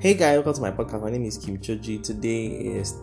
Hey 0.00 0.14
guys, 0.14 0.36
welcome 0.36 0.54
to 0.54 0.60
my 0.60 0.70
podcast. 0.70 1.02
My 1.02 1.10
name 1.10 1.24
is 1.24 1.36
Kim 1.36 1.58
Choji. 1.58 2.00
Today 2.00 2.46
is 2.46 2.94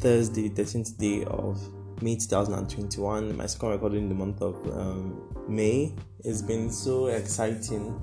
Thursday, 0.00 0.50
13th 0.50 0.98
day 0.98 1.24
of 1.24 1.58
May 2.02 2.14
2021. 2.16 3.34
My 3.38 3.46
second 3.46 3.70
recording 3.70 4.02
in 4.02 4.08
the 4.10 4.14
month 4.14 4.42
of 4.42 4.56
um, 4.78 5.34
May. 5.48 5.94
It's 6.22 6.42
been 6.42 6.70
so 6.70 7.06
exciting. 7.06 7.98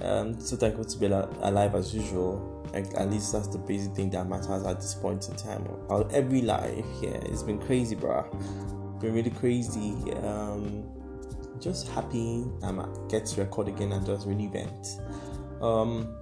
Um, 0.00 0.40
so 0.40 0.56
thankful 0.56 0.84
to 0.84 0.98
be 0.98 1.06
alive 1.06 1.76
as 1.76 1.94
usual. 1.94 2.68
Like 2.74 2.92
at 2.96 3.08
least 3.08 3.32
that's 3.32 3.46
the 3.46 3.58
basic 3.58 3.94
thing 3.94 4.10
that 4.10 4.28
matters 4.28 4.66
at 4.66 4.80
this 4.80 4.94
point 4.94 5.28
in 5.28 5.36
time. 5.36 5.64
Our 5.88 6.10
every 6.10 6.42
life, 6.42 6.84
yeah, 7.00 7.10
it's 7.10 7.44
been 7.44 7.60
crazy, 7.60 7.94
bro. 7.94 8.28
Been 9.00 9.14
really 9.14 9.30
crazy. 9.30 9.94
Um, 10.24 10.82
just 11.60 11.86
happy 11.90 12.46
I'm 12.64 12.84
get 13.06 13.26
to 13.26 13.42
record 13.42 13.68
again 13.68 13.92
and 13.92 14.04
just 14.04 14.26
really 14.26 14.48
vent. 14.48 14.88
Um, 15.62 16.16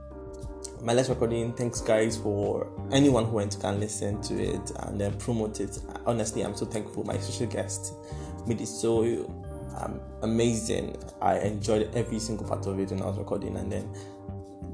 my 0.84 0.92
last 0.92 1.08
recording. 1.08 1.50
Thanks, 1.54 1.80
guys, 1.80 2.18
for 2.18 2.70
anyone 2.92 3.24
who 3.24 3.36
went 3.36 3.62
and 3.64 3.80
listen 3.80 4.20
to 4.20 4.34
it 4.34 4.70
and 4.80 5.00
then 5.00 5.16
promote 5.18 5.58
it. 5.60 5.78
Honestly, 6.04 6.42
I'm 6.42 6.54
so 6.54 6.66
thankful. 6.66 7.04
My 7.04 7.16
special 7.16 7.46
guest 7.46 7.94
made 8.46 8.60
it 8.60 8.66
so 8.66 9.02
um, 9.80 9.98
amazing. 10.20 10.94
I 11.22 11.38
enjoyed 11.38 11.90
every 11.94 12.18
single 12.18 12.46
part 12.46 12.66
of 12.66 12.78
it 12.78 12.90
when 12.90 13.00
I 13.00 13.06
was 13.06 13.16
recording, 13.16 13.56
and 13.56 13.72
then 13.72 13.90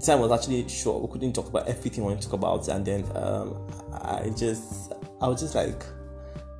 the 0.00 0.04
time 0.04 0.18
was 0.18 0.32
actually 0.32 0.68
short. 0.68 1.00
We 1.00 1.12
couldn't 1.12 1.32
talk 1.32 1.48
about 1.48 1.68
everything 1.68 2.02
we 2.02 2.10
wanted 2.10 2.22
to 2.22 2.28
talk 2.28 2.40
about, 2.40 2.66
and 2.66 2.84
then 2.84 3.04
um, 3.16 3.68
I 3.92 4.32
just, 4.36 4.92
I 5.20 5.28
was 5.28 5.40
just 5.40 5.54
like, 5.54 5.84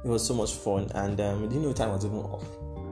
it 0.04 0.08
was 0.08 0.24
so 0.24 0.32
much 0.32 0.54
fun, 0.54 0.88
and 0.94 1.20
um, 1.20 1.48
didn't 1.48 1.62
know 1.62 1.72
time 1.72 1.90
was 1.90 2.06
even 2.06 2.18
off. 2.18 2.44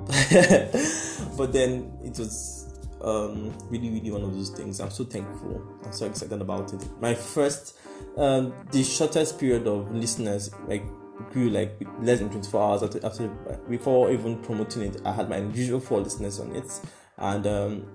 but 1.36 1.52
then 1.52 1.92
it 2.02 2.18
was 2.18 2.57
um, 3.02 3.52
really, 3.68 3.90
really 3.90 4.10
one 4.10 4.22
of 4.22 4.34
those 4.34 4.50
things. 4.50 4.80
I'm 4.80 4.90
so 4.90 5.04
thankful. 5.04 5.62
I'm 5.84 5.92
so 5.92 6.06
excited 6.06 6.40
about 6.40 6.72
it. 6.72 6.84
My 7.00 7.14
first, 7.14 7.76
um, 8.16 8.52
the 8.70 8.82
shortest 8.82 9.38
period 9.38 9.66
of 9.66 9.90
listeners, 9.92 10.50
like 10.66 10.84
grew 11.30 11.50
like 11.50 11.80
less 12.00 12.20
than 12.20 12.30
24 12.30 12.62
hours 12.62 12.82
after, 12.82 13.04
after 13.04 13.28
before 13.68 14.10
even 14.10 14.38
promoting 14.38 14.82
it. 14.82 15.00
I 15.04 15.12
had 15.12 15.28
my 15.28 15.38
usual 15.38 15.80
four 15.80 16.00
listeners 16.00 16.40
on 16.40 16.54
it, 16.54 16.80
and 17.18 17.46
um, 17.46 17.86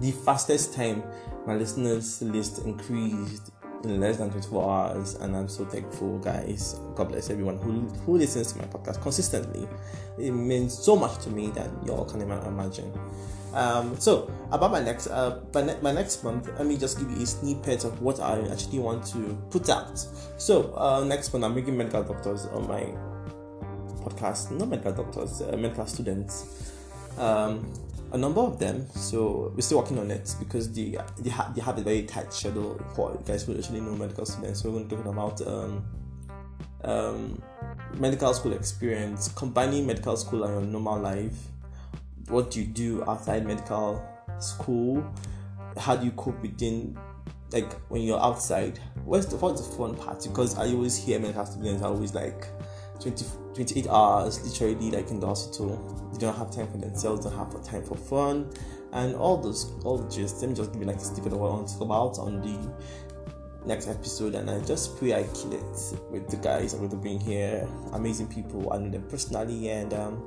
the 0.00 0.12
fastest 0.24 0.74
time 0.74 1.02
my 1.46 1.54
listeners 1.54 2.22
list 2.22 2.64
increased 2.64 3.50
in 3.84 4.00
less 4.00 4.16
than 4.16 4.30
24 4.30 4.70
hours 4.70 5.14
and 5.16 5.36
i'm 5.36 5.48
so 5.48 5.64
thankful 5.64 6.18
guys 6.18 6.80
god 6.94 7.08
bless 7.08 7.30
everyone 7.30 7.58
who, 7.58 7.80
who 8.04 8.18
listens 8.18 8.52
to 8.52 8.58
my 8.58 8.64
podcast 8.64 9.00
consistently 9.02 9.68
it 10.18 10.32
means 10.32 10.76
so 10.76 10.96
much 10.96 11.18
to 11.22 11.30
me 11.30 11.50
that 11.50 11.68
y'all 11.86 12.04
can 12.04 12.20
even 12.20 12.38
imagine 12.38 12.92
um, 13.54 13.98
so 13.98 14.30
about 14.52 14.70
my 14.72 14.80
next 14.80 15.06
uh, 15.06 15.40
my, 15.54 15.62
ne- 15.62 15.80
my 15.80 15.92
next 15.92 16.22
month, 16.22 16.48
let 16.58 16.66
me 16.66 16.76
just 16.76 16.98
give 16.98 17.10
you 17.10 17.22
a 17.22 17.26
snippet 17.26 17.84
of 17.84 18.00
what 18.02 18.20
I 18.20 18.40
actually 18.52 18.78
want 18.78 19.06
to 19.06 19.38
put 19.50 19.70
out. 19.70 19.98
So 20.36 20.74
uh, 20.76 21.02
next 21.04 21.32
month, 21.32 21.44
I'm 21.44 21.54
bringing 21.54 21.76
medical 21.76 22.02
doctors 22.02 22.46
on 22.46 22.68
my 22.68 22.82
podcast. 24.04 24.50
Not 24.50 24.68
medical 24.68 24.92
doctors, 24.92 25.40
uh, 25.40 25.56
medical 25.56 25.86
students. 25.86 26.74
Um, 27.18 27.72
a 28.12 28.16
number 28.16 28.40
of 28.40 28.58
them. 28.58 28.86
So 28.94 29.52
we're 29.54 29.60
still 29.60 29.78
working 29.78 29.98
on 29.98 30.10
it 30.10 30.34
because 30.38 30.72
they 30.72 30.96
they, 31.18 31.30
ha- 31.30 31.52
they 31.54 31.60
have 31.60 31.76
a 31.78 31.82
very 31.82 32.04
tight 32.04 32.32
schedule 32.32 32.80
for 32.94 33.14
guys 33.26 33.44
who 33.44 33.56
actually 33.56 33.80
know 33.80 33.94
medical 33.94 34.24
students. 34.24 34.62
So 34.62 34.70
we're 34.70 34.78
going 34.78 34.88
to 34.88 34.96
talk 34.96 35.06
about 35.06 35.46
um, 35.46 35.84
um, 36.84 37.42
medical 37.98 38.32
school 38.32 38.54
experience, 38.54 39.28
combining 39.28 39.86
medical 39.86 40.16
school 40.16 40.44
and 40.44 40.54
your 40.54 40.62
normal 40.62 40.98
life 41.00 41.34
what 42.28 42.50
do 42.50 42.60
you 42.60 42.66
do 42.66 43.04
outside 43.08 43.46
medical 43.46 44.02
school? 44.38 45.04
How 45.76 45.96
do 45.96 46.04
you 46.04 46.12
cope 46.12 46.40
within 46.42 46.98
like 47.52 47.72
when 47.90 48.02
you're 48.02 48.20
outside? 48.20 48.78
What's 49.04 49.26
the 49.26 49.36
what's 49.36 49.66
the 49.66 49.76
fun 49.76 49.94
part? 49.94 50.22
Because 50.22 50.58
I 50.58 50.66
always 50.72 50.96
hear 50.96 51.18
medical 51.18 51.46
students 51.46 51.82
are 51.82 51.90
always 51.90 52.14
like 52.14 52.46
20, 53.00 53.24
28 53.54 53.86
hours 53.88 54.40
literally 54.42 54.90
like 54.90 55.10
in 55.10 55.20
the 55.20 55.26
hospital. 55.26 56.10
They 56.12 56.18
don't 56.18 56.36
have 56.36 56.50
time 56.50 56.68
for 56.70 56.78
themselves, 56.78 57.24
don't 57.24 57.36
have 57.36 57.64
time 57.64 57.84
for 57.84 57.96
fun 57.96 58.50
and 58.92 59.14
all 59.16 59.36
those 59.36 59.72
all 59.84 59.98
just 60.08 60.40
let 60.40 60.48
me 60.48 60.54
just 60.56 60.72
give 60.72 60.82
like 60.82 60.96
a 60.96 61.00
snippet 61.00 61.32
of 61.32 61.38
what 61.38 61.50
I 61.50 61.54
want 61.54 61.68
to 61.68 61.74
talk 61.74 61.82
about 61.82 62.18
on 62.18 62.40
the 62.40 63.66
next 63.66 63.88
episode 63.88 64.34
and 64.34 64.48
I 64.48 64.60
just 64.60 64.96
pray 64.98 65.14
I 65.14 65.24
kill 65.34 65.52
it 65.52 66.10
with 66.10 66.28
the 66.28 66.36
guys 66.36 66.72
I'm 66.72 66.80
going 66.80 66.90
to 66.90 66.96
bring 66.96 67.20
here. 67.20 67.68
Amazing 67.92 68.28
people, 68.28 68.72
I 68.72 68.78
know 68.78 68.88
them 68.90 69.02
personally 69.08 69.70
and 69.70 69.92
um 69.92 70.22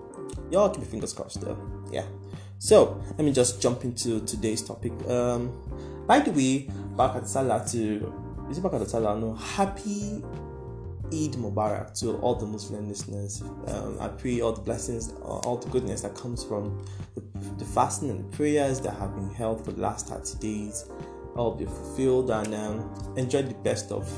y'all 0.52 0.70
keep 0.70 0.82
your 0.82 0.92
fingers 0.92 1.14
crossed 1.14 1.42
though. 1.42 1.58
Yeah. 1.92 2.06
So 2.60 3.02
let 3.18 3.26
me 3.26 3.32
just 3.32 3.60
jump 3.62 3.84
into 3.84 4.20
today's 4.22 4.62
topic. 4.62 4.94
Um, 5.10 5.52
by 6.06 6.20
the 6.20 6.32
way, 6.32 6.70
Barka 6.96 7.22
da 7.22 7.26
Salah 7.26 7.66
to 7.70 8.48
is 8.52 8.60
it 8.60 8.62
Barka 8.62 8.78
da 8.78 8.86
Salah? 8.86 9.20
No, 9.20 9.34
happy 9.34 10.24
Eid 11.14 11.34
Mubarak 11.34 11.98
to 12.00 12.18
all 12.18 12.36
the 12.36 12.46
Muslim 12.46 12.88
listeners. 12.88 13.42
Um, 13.68 13.98
I 14.00 14.08
pray 14.08 14.42
all 14.42 14.54
the 14.54 14.62
blessings, 14.62 15.14
all 15.22 15.58
the 15.58 15.70
goodness 15.70 16.02
that 16.02 16.16
comes 16.16 16.44
from 16.44 16.86
the, 17.16 17.22
the, 17.58 17.66
fasting 17.66 18.10
and 18.10 18.20
the 18.32 18.38
prayers 18.38 18.80
that 18.82 18.94
have 18.96 19.16
been 19.16 19.30
held 19.30 19.66
for 19.66 19.72
the 19.72 19.82
last 19.82 20.08
30 20.08 20.40
days 20.40 20.86
all 21.36 21.52
be 21.56 21.66
fulfilled 21.66 22.30
and 22.30 22.54
um, 22.54 23.14
enjoy 23.18 23.42
the 23.42 23.54
best 23.56 23.92
of 23.92 24.10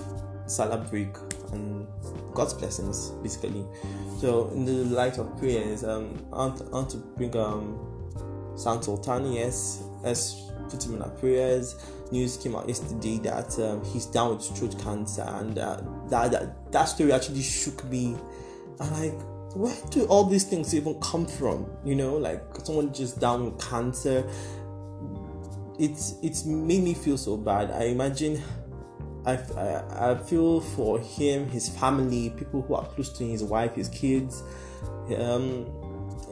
Salah 0.45 0.77
break 0.77 1.15
and 1.51 1.87
God's 2.33 2.53
blessings, 2.53 3.09
basically. 3.21 3.65
So, 4.19 4.49
in 4.49 4.65
the 4.65 4.71
light 4.71 5.17
of 5.17 5.37
prayers, 5.37 5.83
um, 5.83 6.25
I 6.31 6.37
want, 6.37 6.61
I 6.61 6.69
want 6.69 6.89
to 6.91 6.97
bring 6.97 7.35
um, 7.37 7.77
Sound 8.55 8.83
Sultan, 8.83 9.31
yes, 9.31 9.83
let's 10.03 10.51
put 10.69 10.83
him 10.85 10.95
in 10.95 11.01
our 11.01 11.09
prayers. 11.09 11.75
News 12.11 12.37
came 12.37 12.55
out 12.55 12.67
yesterday 12.67 13.17
that 13.19 13.57
um, 13.59 13.83
he's 13.85 14.05
down 14.05 14.35
with 14.35 14.45
throat 14.45 14.77
cancer, 14.79 15.23
and 15.27 15.57
uh, 15.57 15.81
that, 16.09 16.31
that 16.31 16.71
that 16.71 16.85
story 16.85 17.11
actually 17.11 17.41
shook 17.41 17.83
me. 17.85 18.15
I'm 18.79 18.91
like, 18.93 19.13
where 19.55 19.75
do 19.89 20.05
all 20.05 20.25
these 20.25 20.43
things 20.43 20.73
even 20.75 20.99
come 20.99 21.25
from? 21.25 21.69
You 21.83 21.95
know, 21.95 22.15
like 22.17 22.43
someone 22.63 22.93
just 22.93 23.19
down 23.19 23.45
with 23.45 23.59
cancer. 23.59 24.29
It's 25.79 26.15
it's 26.21 26.45
made 26.45 26.83
me 26.83 26.93
feel 26.93 27.17
so 27.17 27.35
bad. 27.35 27.71
I 27.71 27.85
imagine 27.85 28.41
I, 29.25 29.37
I, 29.57 30.11
I 30.11 30.15
feel 30.15 30.59
for 30.59 30.99
him, 30.99 31.47
his 31.49 31.69
family, 31.69 32.29
people 32.31 32.61
who 32.61 32.75
are 32.75 32.85
close 32.85 33.09
to 33.17 33.23
him, 33.23 33.31
his 33.31 33.43
wife, 33.43 33.75
his 33.75 33.89
kids. 33.89 34.43
Um, 35.17 35.65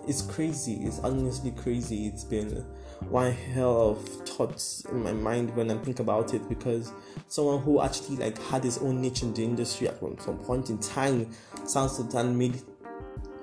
it's 0.08 0.22
crazy. 0.22 0.84
It's 0.84 1.00
honestly 1.00 1.52
crazy. 1.52 2.08
It's 2.08 2.24
been 2.24 2.66
one 3.10 3.32
hell 3.32 3.92
of 3.92 4.08
thoughts 4.28 4.86
in 4.92 5.04
my 5.04 5.14
mind 5.14 5.56
when 5.56 5.70
I 5.72 5.78
think 5.78 6.00
about 6.00 6.34
it 6.34 6.48
because 6.48 6.92
someone 7.28 7.62
who 7.62 7.82
actually 7.82 8.18
like 8.18 8.42
had 8.44 8.64
his 8.64 8.78
own 8.80 9.02
niche 9.02 9.24
in 9.24 9.34
the 9.34 9.44
industry 9.44 9.88
at 9.88 10.00
some 10.00 10.38
point 10.40 10.70
in 10.70 10.78
time, 10.80 11.30
Sound 11.66 11.92
Sultan 11.92 12.38
made 12.38 12.62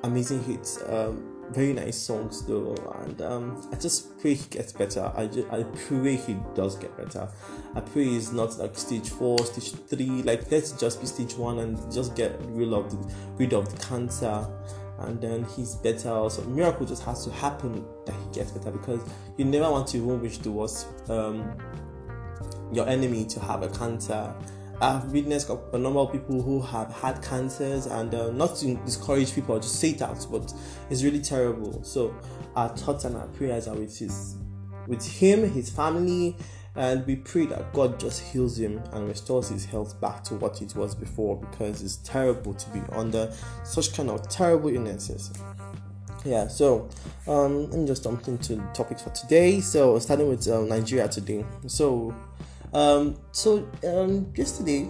amazing 0.03 0.43
hits. 0.45 0.83
Um, 0.87 1.39
very 1.51 1.73
nice 1.73 1.97
songs 1.97 2.45
though 2.45 2.75
and 3.05 3.23
um, 3.23 3.69
i 3.73 3.77
just 3.77 4.19
pray 4.19 4.35
he 4.35 4.49
gets 4.49 4.73
better 4.73 5.11
I, 5.17 5.27
just, 5.27 5.49
I 5.51 5.63
pray 5.63 6.17
he 6.17 6.37
does 6.55 6.77
get 6.77 6.97
better 6.97 7.29
i 7.75 7.81
pray 7.81 8.05
he's 8.05 8.33
not 8.33 8.59
like 8.59 8.77
stage 8.77 9.11
four 9.11 9.39
stage 9.47 9.73
three 9.73 10.23
like 10.23 10.51
let's 10.51 10.73
just 10.73 11.01
be 11.01 11.07
stage 11.07 11.35
one 11.35 11.59
and 11.61 11.93
just 11.93 12.15
get 12.15 12.39
rid 12.49 12.73
of 12.73 12.91
the 12.91 13.15
rid 13.37 13.55
of 13.55 13.71
the 13.71 13.87
cancer 13.87 14.47
and 14.99 15.21
then 15.21 15.45
he's 15.57 15.77
better 15.77 16.29
so 16.29 16.43
miracle 16.49 16.85
just 16.85 17.03
has 17.03 17.25
to 17.25 17.31
happen 17.31 17.85
that 18.05 18.15
he 18.15 18.41
gets 18.41 18.51
better 18.51 18.71
because 18.71 19.01
you 19.37 19.45
never 19.45 19.71
want 19.71 19.87
to 19.87 19.99
even 19.99 20.21
wish 20.21 20.39
the 20.39 20.51
worst 20.51 20.89
um, 21.09 21.53
your 22.73 22.89
enemy 22.89 23.25
to 23.25 23.41
have 23.41 23.63
a 23.63 23.69
cancer 23.69 24.35
I've 24.81 25.11
witnessed 25.11 25.51
a 25.51 25.79
number 25.79 25.99
of 25.99 26.13
people 26.13 26.41
who 26.41 26.63
have 26.63 26.93
had 26.93 27.21
cancers, 27.21 27.87
and 27.87 28.15
uh, 28.15 28.31
not 28.31 28.55
to 28.59 28.77
discourage 28.85 29.35
people, 29.35 29.59
just 29.59 29.81
say 29.81 29.91
it 29.91 30.03
out, 30.03 30.25
but 30.31 30.53
it's 30.89 31.03
really 31.03 31.21
terrible. 31.21 31.83
So 31.83 32.15
our 32.55 32.69
thoughts 32.69 33.05
and 33.05 33.17
our 33.17 33.27
prayers 33.29 33.67
are 33.67 33.75
with 33.75 33.99
his, 33.99 34.37
with 34.87 35.05
him, 35.05 35.51
his 35.51 35.69
family, 35.69 36.37
and 36.77 37.07
we 37.07 37.17
pray 37.17 37.47
that 37.47 37.73
God 37.73 37.99
just 37.99 38.23
heals 38.23 38.59
him 38.59 38.83
and 38.93 39.09
restores 39.09 39.49
his 39.49 39.65
health 39.65 40.01
back 40.01 40.23
to 40.25 40.35
what 40.35 40.63
it 40.63 40.75
was 40.75 40.95
before, 40.95 41.37
because 41.37 41.83
it's 41.83 41.97
terrible 41.99 42.55
to 42.55 42.71
be 42.71 42.81
under 42.93 43.33
such 43.65 43.95
kind 43.95 44.11
of 44.11 44.29
terrible 44.29 44.69
illnesses. 44.69 45.33
Yeah, 46.25 46.49
so 46.49 46.89
um, 47.27 47.71
let 47.71 47.87
just 47.87 48.03
jump 48.05 48.27
into 48.29 48.57
the 48.57 48.63
topics 48.75 49.03
for 49.03 49.11
today. 49.11 49.61
So 49.61 49.99
starting 49.99 50.29
with 50.29 50.47
um, 50.49 50.69
Nigeria 50.69 51.09
today. 51.09 51.45
So 51.67 52.15
um, 52.73 53.17
so 53.33 53.69
um, 53.87 54.33
yesterday, 54.35 54.89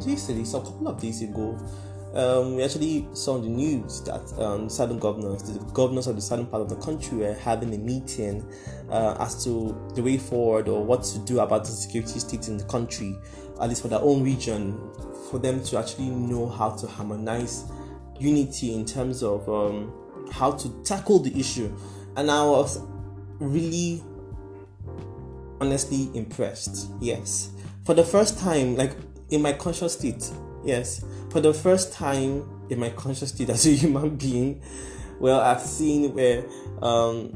yesterday, 0.00 0.44
so 0.44 0.60
a 0.60 0.64
couple 0.64 0.88
of 0.88 1.00
days 1.00 1.22
ago, 1.22 1.58
um, 2.14 2.56
we 2.56 2.62
actually 2.62 3.06
saw 3.12 3.36
in 3.36 3.42
the 3.42 3.48
news 3.48 4.00
that 4.02 4.32
um, 4.38 4.70
southern 4.70 4.98
governors, 4.98 5.42
the 5.42 5.58
governors 5.72 6.06
of 6.06 6.16
the 6.16 6.22
southern 6.22 6.46
part 6.46 6.62
of 6.62 6.68
the 6.68 6.76
country, 6.76 7.18
were 7.18 7.34
having 7.34 7.74
a 7.74 7.78
meeting 7.78 8.46
uh, 8.90 9.16
as 9.20 9.44
to 9.44 9.76
the 9.94 10.02
way 10.02 10.16
forward 10.16 10.68
or 10.68 10.84
what 10.84 11.02
to 11.02 11.18
do 11.20 11.40
about 11.40 11.64
the 11.64 11.70
security 11.70 12.18
state 12.18 12.48
in 12.48 12.56
the 12.56 12.64
country, 12.64 13.18
at 13.60 13.68
least 13.68 13.82
for 13.82 13.88
their 13.88 14.00
own 14.00 14.22
region, 14.22 14.78
for 15.30 15.38
them 15.38 15.62
to 15.64 15.78
actually 15.78 16.08
know 16.08 16.48
how 16.48 16.70
to 16.70 16.86
harmonize 16.86 17.64
unity 18.18 18.74
in 18.74 18.84
terms 18.84 19.22
of 19.22 19.48
um, 19.48 19.92
how 20.30 20.52
to 20.52 20.68
tackle 20.84 21.18
the 21.18 21.38
issue. 21.38 21.74
And 22.16 22.30
I 22.30 22.44
was 22.46 22.80
really 23.38 24.02
honestly 25.60 26.10
impressed. 26.14 26.88
Yes, 27.00 27.50
for 27.84 27.94
the 27.94 28.04
first 28.04 28.38
time, 28.38 28.76
like 28.76 28.96
in 29.30 29.42
my 29.42 29.52
conscious 29.52 29.94
state, 29.94 30.30
yes, 30.64 31.04
for 31.36 31.42
the 31.42 31.52
first 31.52 31.92
time 31.92 32.48
in 32.70 32.78
my 32.78 32.88
conscious 32.88 33.28
state 33.28 33.50
as 33.50 33.66
a 33.66 33.68
human 33.68 34.16
being, 34.16 34.58
well, 35.20 35.38
I've 35.38 35.60
seen 35.60 36.14
where 36.14 36.46
um, 36.80 37.30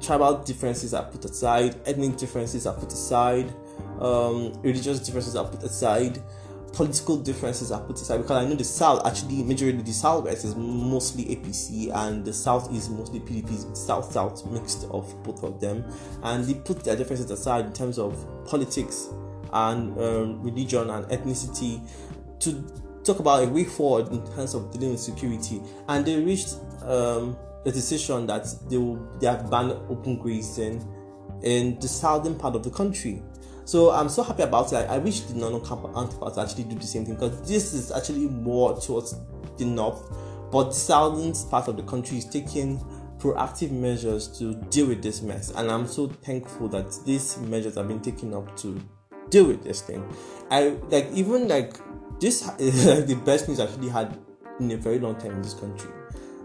tribal 0.00 0.38
differences 0.38 0.94
are 0.94 1.04
put 1.04 1.26
aside, 1.26 1.78
ethnic 1.84 2.16
differences 2.16 2.66
are 2.66 2.72
put 2.72 2.90
aside, 2.90 3.52
um, 4.00 4.54
religious 4.62 4.98
differences 5.00 5.36
are 5.36 5.44
put 5.46 5.62
aside, 5.62 6.22
political 6.72 7.18
differences 7.18 7.70
are 7.70 7.82
put 7.82 8.00
aside 8.00 8.16
because 8.16 8.42
I 8.42 8.48
know 8.48 8.54
the 8.54 8.64
South 8.64 9.06
actually 9.06 9.42
majority 9.42 9.82
the 9.82 9.92
Southwest 9.92 10.46
is 10.46 10.56
mostly 10.56 11.26
APC 11.26 11.94
and 11.94 12.24
the 12.24 12.32
South 12.32 12.74
is 12.74 12.88
mostly 12.88 13.20
PDP, 13.20 13.76
South 13.76 14.10
South 14.10 14.50
mixed 14.50 14.84
of 14.84 15.22
both 15.22 15.44
of 15.44 15.60
them, 15.60 15.84
and 16.22 16.46
they 16.46 16.54
put 16.54 16.82
their 16.82 16.96
differences 16.96 17.30
aside 17.30 17.66
in 17.66 17.74
terms 17.74 17.98
of 17.98 18.26
politics 18.46 19.10
and 19.52 19.98
um, 19.98 20.42
religion 20.42 20.90
and 20.90 21.06
ethnicity 21.06 21.80
to 22.40 22.64
talk 23.04 23.18
about 23.20 23.44
a 23.44 23.48
way 23.48 23.64
forward 23.64 24.12
in 24.12 24.24
terms 24.34 24.54
of 24.54 24.70
dealing 24.72 24.90
with 24.92 25.00
security, 25.00 25.60
and 25.88 26.04
they 26.04 26.20
reached 26.20 26.56
um, 26.82 27.36
a 27.64 27.72
decision 27.72 28.26
that 28.26 28.46
they 28.68 28.76
will 28.76 28.96
they 29.20 29.26
have 29.26 29.50
banned 29.50 29.72
open 29.88 30.18
grazing 30.18 30.86
in 31.42 31.78
the 31.80 31.88
southern 31.88 32.36
part 32.36 32.54
of 32.54 32.62
the 32.62 32.70
country. 32.70 33.22
So 33.64 33.90
I'm 33.90 34.08
so 34.08 34.22
happy 34.22 34.42
about 34.42 34.72
it. 34.72 34.76
I, 34.76 34.94
I 34.94 34.98
wish 34.98 35.20
the 35.20 35.34
non 35.34 35.60
counterparts 35.64 36.38
actually 36.38 36.64
do 36.64 36.76
the 36.76 36.86
same 36.86 37.04
thing 37.04 37.14
because 37.14 37.46
this 37.46 37.74
is 37.74 37.92
actually 37.92 38.26
more 38.26 38.80
towards 38.80 39.14
the 39.56 39.64
north, 39.64 40.10
but 40.50 40.68
the 40.68 40.74
southern 40.74 41.32
part 41.50 41.68
of 41.68 41.76
the 41.76 41.82
country 41.82 42.18
is 42.18 42.24
taking 42.24 42.78
proactive 43.18 43.70
measures 43.72 44.28
to 44.38 44.54
deal 44.70 44.86
with 44.86 45.02
this 45.02 45.22
mess, 45.22 45.50
and 45.56 45.70
I'm 45.70 45.86
so 45.86 46.06
thankful 46.06 46.68
that 46.68 46.96
these 47.04 47.36
measures 47.38 47.74
have 47.74 47.88
been 47.88 48.00
taken 48.00 48.32
up 48.32 48.56
to 48.58 48.80
deal 49.28 49.46
with 49.46 49.62
this 49.64 49.82
thing. 49.82 50.06
I 50.50 50.76
like 50.88 51.10
even 51.12 51.48
like 51.48 51.76
this 52.20 52.48
is 52.58 53.06
the 53.06 53.14
best 53.16 53.48
news 53.48 53.60
I've 53.60 53.70
actually 53.70 53.88
had 53.88 54.18
in 54.60 54.70
a 54.72 54.76
very 54.76 54.98
long 54.98 55.16
time 55.16 55.32
in 55.32 55.42
this 55.42 55.54
country 55.54 55.90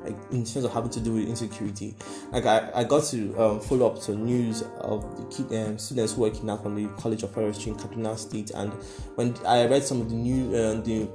like 0.03 0.15
in 0.31 0.43
terms 0.43 0.65
of 0.65 0.73
having 0.73 0.89
to 0.91 0.99
do 0.99 1.13
with 1.13 1.27
insecurity. 1.27 1.95
Like 2.31 2.45
I, 2.45 2.69
I 2.73 2.83
got 2.83 3.03
to 3.05 3.35
um, 3.41 3.59
follow 3.61 3.87
up 3.87 4.01
to 4.03 4.15
news 4.15 4.63
of 4.79 5.01
the 5.49 5.65
um, 5.65 5.77
students 5.77 6.15
working 6.15 6.49
out 6.49 6.63
from 6.63 6.75
the 6.75 6.87
College 7.01 7.23
of 7.23 7.31
Forestry 7.31 7.71
in 7.71 7.77
Kaduna 7.77 8.17
State, 8.17 8.51
and 8.51 8.71
when 9.15 9.35
I 9.45 9.65
read 9.65 9.83
some 9.83 10.01
of 10.01 10.09
the 10.09 10.15
new 10.15 10.55
uh, 10.55 10.81
the 10.81 11.09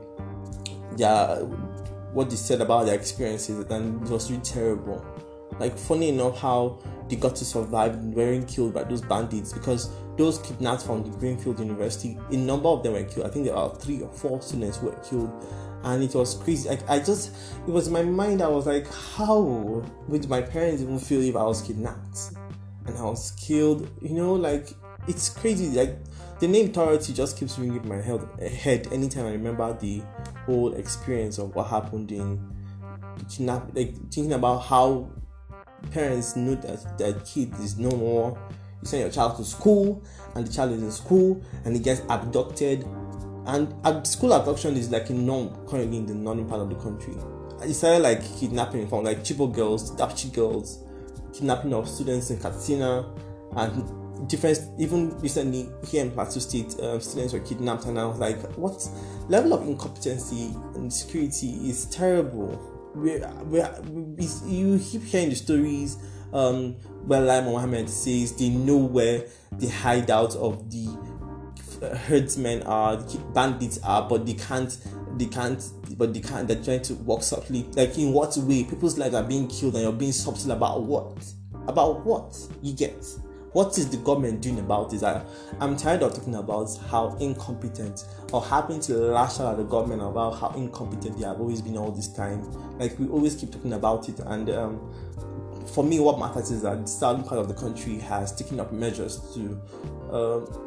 their 0.96 1.44
what 2.12 2.30
they 2.30 2.36
said 2.36 2.60
about 2.60 2.86
their 2.86 2.94
experiences, 2.94 3.64
and 3.70 4.02
it 4.02 4.10
was 4.10 4.30
really 4.30 4.42
terrible. 4.42 5.04
Like 5.58 5.76
funny 5.76 6.08
enough, 6.10 6.38
how 6.38 6.80
they 7.08 7.16
got 7.16 7.36
to 7.36 7.44
survive 7.44 7.94
and 7.94 8.14
weren't 8.14 8.48
killed 8.48 8.74
by 8.74 8.84
those 8.84 9.02
bandits 9.02 9.52
because 9.52 9.90
those 10.18 10.38
kidnapped 10.38 10.82
from 10.82 11.04
the 11.04 11.16
Greenfield 11.16 11.60
University, 11.60 12.18
a 12.30 12.36
number 12.36 12.68
of 12.68 12.82
them 12.82 12.92
were 12.92 13.04
killed. 13.04 13.26
I 13.26 13.30
think 13.30 13.46
there 13.46 13.54
are 13.54 13.74
three 13.76 14.02
or 14.02 14.10
four 14.12 14.42
students 14.42 14.78
who 14.78 14.88
were 14.88 14.96
killed 14.96 15.32
and 15.84 16.02
it 16.02 16.14
was 16.14 16.34
crazy. 16.34 16.68
Like 16.68 16.88
I 16.90 16.98
just, 16.98 17.30
it 17.66 17.70
was 17.70 17.88
my 17.88 18.02
mind. 18.02 18.42
I 18.42 18.48
was 18.48 18.66
like, 18.66 18.92
how 18.92 19.40
would 20.08 20.28
my 20.28 20.42
parents 20.42 20.82
even 20.82 20.98
feel 20.98 21.22
if 21.22 21.36
I 21.36 21.44
was 21.44 21.62
kidnapped 21.62 22.32
and 22.86 22.98
I 22.98 23.02
was 23.02 23.30
killed? 23.32 23.88
You 24.02 24.10
know, 24.10 24.34
like 24.34 24.70
it's 25.06 25.28
crazy. 25.28 25.68
Like 25.68 25.96
the 26.40 26.48
name 26.48 26.72
Dorothy 26.72 27.12
just 27.12 27.38
keeps 27.38 27.58
ringing 27.58 27.82
in 27.82 27.88
my 27.88 28.00
head, 28.00 28.20
head 28.40 28.92
anytime 28.92 29.26
I 29.26 29.32
remember 29.32 29.72
the 29.80 30.02
whole 30.46 30.74
experience 30.74 31.38
of 31.38 31.54
what 31.54 31.68
happened 31.68 32.10
in 32.10 32.40
kidnap. 33.30 33.74
Like 33.74 33.94
thinking 34.10 34.32
about 34.32 34.58
how 34.58 35.10
parents 35.92 36.34
know 36.34 36.56
that 36.56 36.98
their 36.98 37.14
kid 37.20 37.54
is 37.60 37.78
no 37.78 37.90
more. 37.90 38.38
You 38.82 38.88
send 38.88 39.02
your 39.02 39.10
child 39.10 39.36
to 39.36 39.44
school, 39.44 40.02
and 40.34 40.46
the 40.46 40.52
child 40.52 40.72
is 40.72 40.82
in 40.82 40.92
school, 40.92 41.42
and 41.64 41.74
he 41.74 41.82
gets 41.82 42.02
abducted 42.08 42.84
and 43.48 44.06
school 44.06 44.34
abduction 44.34 44.76
is 44.76 44.90
like 44.90 45.08
a 45.08 45.14
norm 45.14 45.48
currently 45.66 45.96
in 45.96 46.06
the 46.06 46.14
northern 46.14 46.46
part 46.46 46.60
of 46.60 46.68
the 46.68 46.74
country. 46.76 47.14
It 47.62 47.72
started 47.72 48.02
like 48.02 48.22
kidnapping 48.38 48.86
from 48.88 49.04
like 49.04 49.20
Chibok 49.20 49.54
girls, 49.54 49.90
Dapchi 49.96 50.32
girls, 50.34 50.84
kidnapping 51.32 51.72
of 51.72 51.88
students 51.88 52.30
in 52.30 52.38
Katsina, 52.38 53.10
and 53.56 54.28
different. 54.28 54.60
Even 54.78 55.18
recently 55.20 55.70
here 55.86 56.04
in 56.04 56.10
Plateau 56.10 56.40
State, 56.40 56.76
um, 56.82 57.00
students 57.00 57.32
were 57.32 57.40
kidnapped, 57.40 57.86
and 57.86 57.98
I 57.98 58.04
was 58.04 58.18
like, 58.18 58.38
what 58.56 58.86
level 59.28 59.54
of 59.54 59.66
incompetency 59.66 60.54
and 60.74 60.92
security 60.92 61.70
is 61.70 61.86
terrible. 61.86 62.60
We're, 62.94 63.26
we, 63.46 64.28
you 64.44 64.78
keep 64.78 65.04
hearing 65.04 65.30
the 65.30 65.36
stories 65.36 65.96
um, 66.32 66.74
where 67.06 67.20
Lai 67.20 67.40
Mohammed 67.40 67.88
says 67.88 68.36
they 68.36 68.48
know 68.48 68.76
where 68.76 69.24
the 69.52 69.68
hideout 69.68 70.34
of 70.36 70.70
the 70.70 70.86
herdsmen 72.06 72.62
are, 72.64 72.96
the 72.96 73.18
bandits 73.34 73.78
are, 73.82 74.08
but 74.08 74.26
they 74.26 74.34
can't, 74.34 74.76
they 75.16 75.26
can't, 75.26 75.62
but 75.96 76.12
they 76.12 76.20
can't. 76.20 76.48
They're 76.48 76.62
trying 76.62 76.82
to 76.82 76.94
walk 76.94 77.22
softly. 77.22 77.62
Like 77.74 77.96
in 77.98 78.12
what 78.12 78.36
way? 78.38 78.64
People's 78.64 78.98
lives 78.98 79.14
are 79.14 79.22
being 79.22 79.48
killed, 79.48 79.74
and 79.74 79.84
you're 79.84 79.92
being 79.92 80.12
subtle 80.12 80.52
about 80.52 80.82
what? 80.82 81.16
About 81.66 82.04
what 82.04 82.36
you 82.62 82.72
get? 82.72 83.04
What 83.52 83.78
is 83.78 83.88
the 83.88 83.96
government 83.98 84.42
doing 84.42 84.58
about 84.58 84.90
this? 84.90 85.02
I, 85.02 85.24
I'm 85.58 85.76
tired 85.76 86.02
of 86.02 86.14
talking 86.14 86.34
about 86.34 86.68
how 86.90 87.16
incompetent 87.18 88.04
or 88.32 88.44
having 88.44 88.78
to 88.80 88.94
lash 88.94 89.40
out 89.40 89.52
at 89.52 89.56
the 89.56 89.64
government 89.64 90.02
about 90.02 90.38
how 90.38 90.50
incompetent 90.50 91.18
they 91.18 91.24
have 91.24 91.40
always 91.40 91.62
been 91.62 91.76
all 91.76 91.90
this 91.90 92.12
time. 92.12 92.42
Like 92.78 92.98
we 92.98 93.08
always 93.08 93.34
keep 93.34 93.50
talking 93.50 93.72
about 93.72 94.08
it, 94.08 94.20
and 94.20 94.50
um, 94.50 94.94
for 95.74 95.84
me, 95.84 96.00
what 96.00 96.18
matters 96.18 96.50
is 96.50 96.62
that 96.62 96.82
the 96.82 96.86
southern 96.86 97.24
part 97.24 97.40
of 97.40 97.48
the 97.48 97.54
country 97.54 97.98
has 97.98 98.34
taken 98.34 98.60
up 98.60 98.72
measures 98.72 99.20
to. 99.34 99.60
Um, 100.12 100.64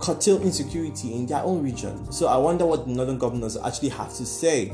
curtail 0.00 0.42
insecurity 0.42 1.14
in 1.14 1.26
their 1.26 1.42
own 1.42 1.62
region. 1.62 2.10
So 2.12 2.26
I 2.26 2.36
wonder 2.36 2.66
what 2.66 2.86
the 2.86 2.92
northern 2.92 3.16
governors 3.16 3.56
actually 3.56 3.88
have 3.90 4.12
to 4.14 4.26
say 4.26 4.72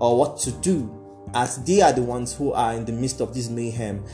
or 0.00 0.18
what 0.18 0.38
to 0.40 0.52
do 0.52 0.92
as 1.34 1.62
they 1.64 1.80
are 1.80 1.92
the 1.92 2.02
ones 2.02 2.34
who 2.34 2.52
are 2.52 2.74
in 2.74 2.84
the 2.84 2.92
midst 2.92 3.20
of 3.20 3.34
this 3.34 3.48
mayhem. 3.48 4.04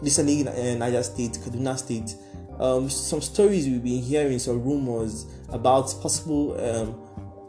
Recently 0.00 0.40
in 0.40 0.48
uh, 0.48 0.74
Niger 0.76 1.02
State, 1.02 1.32
Kaduna 1.32 1.76
State, 1.78 2.16
um, 2.58 2.88
some 2.88 3.20
stories 3.20 3.66
we've 3.66 3.82
been 3.82 4.02
hearing, 4.02 4.38
some 4.38 4.62
rumors 4.62 5.26
about 5.50 5.94
possible 6.00 6.58
um, 6.60 6.98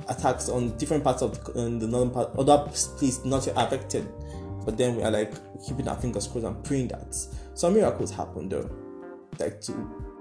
attacks 0.10 0.50
on 0.50 0.78
different 0.78 1.04
parts 1.04 1.22
of 1.22 1.44
the, 1.46 1.52
the 1.54 1.88
northern 1.88 2.12
part, 2.12 2.30
other 2.38 2.58
places 2.70 3.24
not 3.26 3.48
affected. 3.48 4.08
But 4.68 4.78
then 4.78 4.98
we 4.98 5.04
are 5.04 5.12
like 5.12 5.34
keeping 5.66 5.88
our 5.88 5.96
fingers 5.96 6.28
crossed 6.28 6.46
and 6.46 6.62
praying 6.64 6.90
that 6.90 7.16
some 7.56 7.74
miracles 7.74 8.12
happen 8.12 8.50
though, 8.50 8.70
like 9.40 9.62
to 9.62 9.74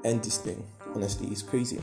end 0.04 0.22
this 0.22 0.38
thing. 0.38 0.64
Honestly, 0.94 1.26
it's 1.26 1.42
crazy 1.42 1.82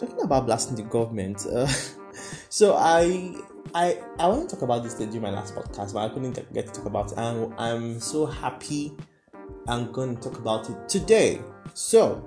talking 0.00 0.20
about 0.22 0.46
blasting 0.46 0.76
the 0.76 0.82
government. 0.82 1.46
Uh, 1.46 1.66
so 2.48 2.74
I 2.76 3.34
I 3.74 3.98
I 4.18 4.26
want 4.28 4.48
to 4.48 4.56
talk 4.56 4.62
about 4.62 4.82
this 4.82 4.94
during 4.94 5.20
my 5.20 5.30
last 5.30 5.54
podcast, 5.54 5.92
but 5.92 6.00
I 6.00 6.08
couldn't 6.08 6.32
get, 6.52 6.66
to 6.66 6.72
talk 6.72 6.86
about 6.86 7.12
it. 7.12 7.18
And 7.18 7.54
I'm 7.58 8.00
so 8.00 8.26
happy 8.26 8.92
I'm 9.68 9.92
going 9.92 10.16
to 10.16 10.22
talk 10.22 10.38
about 10.38 10.68
it 10.70 10.88
today. 10.88 11.40
So, 11.74 12.26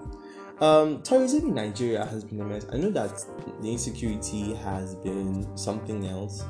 um, 0.61 1.01
tourism 1.01 1.49
in 1.49 1.55
Nigeria 1.55 2.05
has 2.05 2.23
been 2.23 2.47
mess. 2.47 2.65
I 2.71 2.77
know 2.77 2.91
that 2.91 3.25
the 3.61 3.71
insecurity 3.71 4.53
has 4.53 4.95
been 4.95 5.57
something 5.57 6.05
else, 6.07 6.43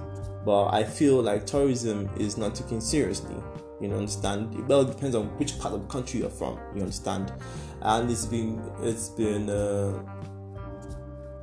but 0.45 0.73
I 0.73 0.83
feel 0.83 1.21
like 1.21 1.45
tourism 1.45 2.09
is 2.17 2.37
not 2.37 2.55
taken 2.55 2.81
seriously. 2.81 3.35
You 3.79 3.93
understand? 3.93 4.67
Well, 4.67 4.81
it 4.81 4.93
depends 4.93 5.15
on 5.15 5.27
which 5.37 5.59
part 5.59 5.73
of 5.73 5.81
the 5.81 5.87
country 5.87 6.21
you're 6.21 6.29
from. 6.29 6.57
You 6.73 6.81
understand? 6.81 7.33
And 7.81 8.09
it's 8.09 8.25
been 8.25 8.61
it's 8.81 9.09
been 9.09 9.49
uh, 9.49 10.01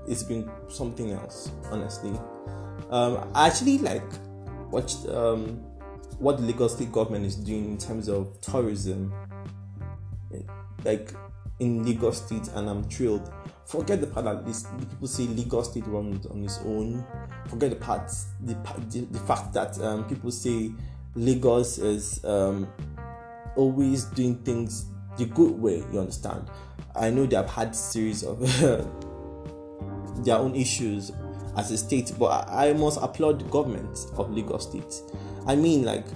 it's 0.09 0.23
been 0.23 0.50
something 0.69 1.12
else, 1.12 1.50
honestly. 1.71 2.19
Um, 2.90 3.30
I 3.35 3.47
actually 3.47 3.78
like 3.78 4.02
watched 4.71 5.07
um, 5.09 5.62
what 6.19 6.38
the 6.38 6.45
Lagos 6.45 6.75
state 6.75 6.90
government 6.92 7.26
is 7.26 7.37
doing 7.37 7.73
in 7.73 7.78
terms 7.78 8.09
of 8.09 8.40
tourism, 8.40 9.12
like 10.85 11.12
in 11.59 11.85
Lagos 11.85 12.25
state, 12.25 12.49
and 12.54 12.69
I'm 12.69 12.85
thrilled. 12.85 13.30
Forget 13.70 14.00
the 14.00 14.08
part 14.08 14.24
that 14.24 14.44
this, 14.44 14.66
people 14.80 15.06
say 15.06 15.28
Lagos 15.28 15.70
state 15.70 15.86
runs 15.86 16.26
on 16.26 16.42
its 16.42 16.58
own. 16.64 17.04
Forget 17.46 17.70
the 17.70 17.76
part, 17.76 18.10
the, 18.40 18.54
the, 18.88 19.06
the 19.12 19.18
fact 19.20 19.52
that 19.52 19.80
um, 19.80 20.08
people 20.08 20.32
say 20.32 20.72
Lagos 21.14 21.78
is 21.78 22.24
um, 22.24 22.68
always 23.54 24.06
doing 24.06 24.34
things 24.38 24.86
the 25.16 25.24
good 25.26 25.52
way. 25.52 25.84
You 25.92 26.00
understand? 26.00 26.50
I 26.96 27.10
know 27.10 27.26
they 27.26 27.36
have 27.36 27.48
had 27.48 27.76
series 27.76 28.24
of 28.24 28.40
their 30.24 30.36
own 30.36 30.56
issues 30.56 31.12
as 31.56 31.70
a 31.70 31.78
state, 31.78 32.12
but 32.18 32.48
I, 32.48 32.72
must 32.72 32.98
applaud 33.00 33.38
the 33.38 33.44
government 33.44 34.06
of 34.16 34.32
Lagos 34.32 34.68
State. 34.68 35.00
I 35.46 35.54
mean, 35.54 35.84
like, 35.84 36.06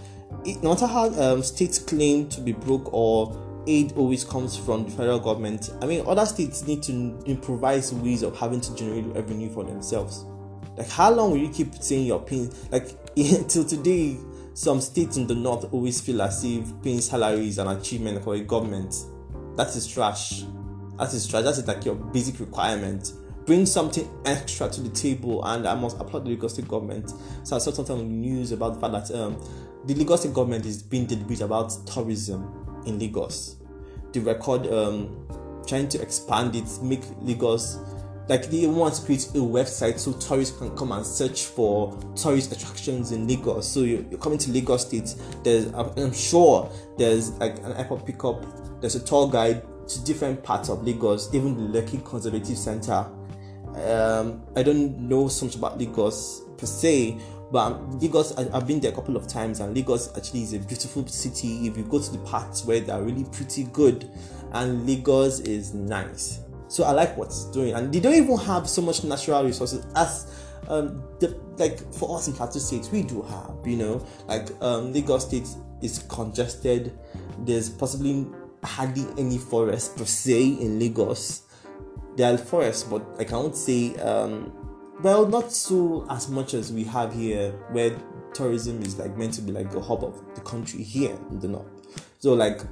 it, 0.44 0.60
no 0.60 0.70
matter 0.70 0.88
how 0.88 1.08
um, 1.20 1.44
states 1.44 1.78
claim 1.78 2.28
to 2.30 2.40
be 2.40 2.50
broke 2.50 2.92
or 2.92 3.32
aid 3.66 3.92
always 3.96 4.24
comes 4.24 4.56
from 4.56 4.84
the 4.84 4.90
federal 4.90 5.18
government, 5.18 5.70
I 5.80 5.86
mean, 5.86 6.04
other 6.06 6.26
states 6.26 6.66
need 6.66 6.82
to 6.84 7.18
improvise 7.26 7.92
ways 7.92 8.22
of 8.22 8.36
having 8.36 8.60
to 8.60 8.74
generate 8.74 9.06
revenue 9.06 9.50
for 9.50 9.64
themselves. 9.64 10.24
Like, 10.76 10.88
how 10.88 11.12
long 11.12 11.30
will 11.30 11.38
you 11.38 11.50
keep 11.50 11.74
saying 11.76 12.06
you're 12.06 12.20
paying? 12.20 12.52
Like, 12.70 12.90
until 13.16 13.64
today, 13.64 14.16
some 14.54 14.80
states 14.80 15.16
in 15.16 15.26
the 15.26 15.34
north 15.34 15.72
always 15.72 16.00
feel 16.00 16.22
as 16.22 16.44
if 16.44 16.70
paying 16.82 17.00
salaries 17.00 17.50
is 17.50 17.58
an 17.58 17.68
achievement 17.68 18.22
for 18.22 18.34
a 18.34 18.40
government. 18.40 18.94
That 19.56 19.68
is 19.68 19.86
trash. 19.86 20.44
That 20.98 21.12
is 21.12 21.26
trash. 21.26 21.44
That's 21.44 21.66
like 21.66 21.84
your 21.84 21.94
basic 21.94 22.40
requirement. 22.40 23.12
Bring 23.46 23.66
something 23.66 24.08
extra 24.24 24.68
to 24.70 24.80
the 24.80 24.88
table, 24.88 25.44
and 25.44 25.66
I 25.68 25.74
must 25.74 25.98
applaud 26.00 26.24
the 26.24 26.30
Lagos 26.30 26.54
State 26.54 26.66
government. 26.66 27.12
So 27.42 27.56
I 27.56 27.58
saw 27.58 27.72
something 27.72 27.96
on 27.96 28.08
the 28.08 28.14
news 28.14 28.52
about 28.52 28.74
the 28.74 28.80
fact 28.80 29.08
that 29.08 29.18
um, 29.18 29.38
the 29.84 29.94
Lagos 29.94 30.20
State 30.20 30.32
government 30.32 30.64
is 30.66 30.82
being 30.82 31.06
deliberate 31.06 31.42
about 31.42 31.86
tourism 31.86 32.63
in 32.86 32.98
Lagos. 32.98 33.56
The 34.12 34.20
record 34.20 34.66
um, 34.68 35.26
trying 35.66 35.88
to 35.88 36.00
expand 36.00 36.54
it, 36.54 36.68
make 36.82 37.02
Lagos 37.20 37.78
like 38.28 38.50
they 38.50 38.66
want 38.66 38.94
to 38.94 39.02
create 39.02 39.26
a 39.34 39.38
website 39.38 39.98
so 39.98 40.12
tourists 40.12 40.56
can 40.56 40.74
come 40.76 40.92
and 40.92 41.04
search 41.04 41.44
for 41.44 41.96
tourist 42.16 42.52
attractions 42.52 43.12
in 43.12 43.28
Lagos. 43.28 43.68
So 43.68 43.80
you're, 43.80 44.02
you're 44.10 44.18
coming 44.18 44.38
to 44.38 44.50
Lagos 44.50 44.86
State. 44.86 45.14
There's 45.42 45.66
I'm 45.74 46.12
sure 46.12 46.70
there's 46.96 47.30
like 47.32 47.58
an 47.58 47.74
airport 47.74 48.06
pickup. 48.06 48.80
There's 48.80 48.94
a 48.94 49.04
tour 49.04 49.28
guide 49.30 49.62
to 49.88 50.04
different 50.04 50.42
parts 50.42 50.70
of 50.70 50.84
Lagos, 50.84 51.34
even 51.34 51.72
the 51.72 51.80
Lekki 51.80 52.02
Conservation 52.02 52.56
Center. 52.56 53.06
Um, 53.74 54.42
I 54.56 54.62
don't 54.62 54.98
know 55.00 55.28
so 55.28 55.46
much 55.46 55.56
about 55.56 55.78
Lagos 55.78 56.42
per 56.56 56.66
se, 56.66 57.18
but 57.54 58.02
Lagos, 58.02 58.36
I, 58.36 58.50
have 58.52 58.66
been 58.66 58.80
there 58.80 58.90
a 58.90 58.94
couple 58.96 59.16
of 59.16 59.28
times, 59.28 59.60
and 59.60 59.76
Lagos 59.76 60.10
actually 60.16 60.42
is 60.42 60.54
a 60.54 60.58
beautiful 60.58 61.06
city. 61.06 61.68
If 61.68 61.76
you 61.76 61.84
go 61.84 62.00
to 62.00 62.10
the 62.10 62.18
parts 62.18 62.64
where 62.64 62.80
they're 62.80 63.00
really 63.00 63.22
pretty 63.30 63.62
good, 63.72 64.10
and 64.50 64.84
Lagos 64.84 65.38
is 65.38 65.72
nice. 65.72 66.40
So 66.66 66.82
I 66.82 66.90
like 66.90 67.16
what's 67.16 67.44
doing, 67.52 67.74
and 67.74 67.92
they 67.92 68.00
don't 68.00 68.16
even 68.16 68.36
have 68.38 68.68
so 68.68 68.82
much 68.82 69.04
natural 69.04 69.44
resources 69.44 69.86
as 69.94 70.34
um, 70.66 71.04
the, 71.20 71.40
like 71.56 71.78
for 71.94 72.16
us 72.16 72.26
in 72.26 72.32
Plateau 72.32 72.58
State, 72.58 72.88
we 72.90 73.02
do 73.02 73.22
have, 73.22 73.54
you 73.64 73.76
know, 73.76 74.04
like 74.26 74.50
um, 74.60 74.92
Lagos 74.92 75.24
State 75.24 75.46
is 75.80 76.04
congested. 76.08 76.98
There's 77.38 77.70
possibly 77.70 78.26
hardly 78.64 79.06
any 79.16 79.38
forest 79.38 79.96
per 79.96 80.06
se 80.06 80.42
in 80.60 80.80
Lagos. 80.80 81.42
There 82.16 82.34
are 82.34 82.36
forests, 82.36 82.82
but 82.82 83.06
I 83.20 83.22
can't 83.22 83.54
say, 83.54 83.94
um, 83.98 84.63
well, 85.04 85.26
not 85.26 85.52
so 85.52 86.06
as 86.08 86.30
much 86.30 86.54
as 86.54 86.72
we 86.72 86.82
have 86.84 87.12
here, 87.12 87.52
where 87.72 87.94
tourism 88.32 88.80
is 88.80 88.98
like 88.98 89.14
meant 89.18 89.34
to 89.34 89.42
be 89.42 89.52
like 89.52 89.70
the 89.70 89.78
hub 89.78 90.02
of 90.02 90.18
the 90.34 90.40
country 90.40 90.82
here 90.82 91.14
in 91.30 91.38
the 91.40 91.46
north. 91.46 91.66
So 92.20 92.32
like 92.32 92.62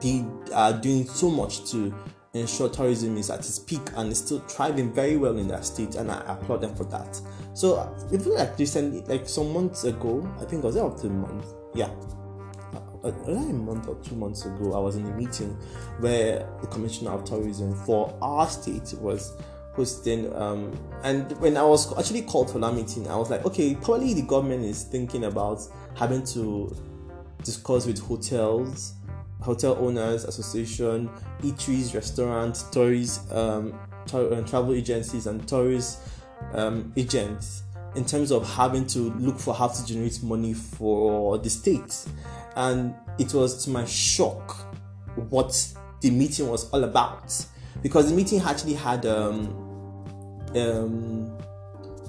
they 0.00 0.26
are 0.52 0.72
doing 0.72 1.06
so 1.06 1.30
much 1.30 1.70
to 1.70 1.94
ensure 2.32 2.68
tourism 2.68 3.16
is 3.16 3.30
at 3.30 3.38
its 3.38 3.60
peak 3.60 3.80
and 3.94 4.10
is 4.10 4.18
still 4.18 4.40
thriving 4.40 4.92
very 4.92 5.16
well 5.16 5.38
in 5.38 5.46
that 5.48 5.64
state, 5.64 5.94
and 5.94 6.10
I 6.10 6.18
applaud 6.26 6.62
them 6.62 6.74
for 6.74 6.84
that. 6.86 7.20
So 7.54 7.96
even 8.12 8.34
like 8.34 8.58
recently, 8.58 9.02
like 9.02 9.28
some 9.28 9.52
months 9.52 9.84
ago, 9.84 10.28
I 10.40 10.44
think 10.46 10.64
was 10.64 10.74
there 10.74 10.84
up 10.84 11.00
to 11.02 11.06
a 11.06 11.10
month, 11.10 11.46
yeah, 11.76 11.90
uh, 12.74 13.08
uh, 13.08 13.12
a, 13.28 13.30
a 13.30 13.52
month 13.52 13.86
or 13.86 13.94
two 14.02 14.16
months 14.16 14.46
ago, 14.46 14.74
I 14.74 14.80
was 14.80 14.96
in 14.96 15.06
a 15.06 15.14
meeting 15.14 15.56
where 16.00 16.44
the 16.60 16.66
Commissioner 16.66 17.12
of 17.12 17.24
Tourism 17.24 17.72
for 17.86 18.18
our 18.20 18.48
state 18.48 18.94
was 18.98 19.36
hosting 19.74 20.32
um, 20.34 20.72
and 21.02 21.32
when 21.40 21.56
i 21.56 21.62
was 21.62 21.96
actually 21.98 22.22
called 22.22 22.50
for 22.50 22.58
that 22.58 22.72
meeting 22.74 23.08
i 23.08 23.16
was 23.16 23.30
like 23.30 23.44
okay 23.44 23.74
probably 23.74 24.14
the 24.14 24.22
government 24.22 24.64
is 24.64 24.84
thinking 24.84 25.24
about 25.24 25.60
having 25.96 26.24
to 26.24 26.74
discuss 27.42 27.86
with 27.86 27.98
hotels 27.98 28.94
hotel 29.40 29.76
owners 29.78 30.24
association 30.24 31.10
eateries 31.42 31.94
restaurants 31.94 32.62
tourist 32.70 33.30
um, 33.32 33.78
uh, 34.12 34.40
travel 34.42 34.72
agencies 34.74 35.26
and 35.26 35.46
tourist 35.48 35.98
um, 36.52 36.92
agents 36.96 37.64
in 37.94 38.04
terms 38.04 38.32
of 38.32 38.48
having 38.54 38.86
to 38.88 39.10
look 39.14 39.38
for 39.38 39.54
how 39.54 39.68
to 39.68 39.86
generate 39.86 40.22
money 40.22 40.52
for 40.52 41.38
the 41.38 41.50
state. 41.50 42.04
And 42.56 42.94
it 43.18 43.32
was 43.34 43.64
to 43.64 43.70
my 43.70 43.84
shock 43.84 44.56
what 45.30 45.74
the 46.00 46.10
meeting 46.10 46.48
was 46.48 46.68
all 46.70 46.84
about. 46.84 47.46
Because 47.82 48.08
the 48.10 48.16
meeting 48.16 48.40
actually 48.40 48.74
had 48.74 49.06
um, 49.06 49.63
um, 50.56 51.38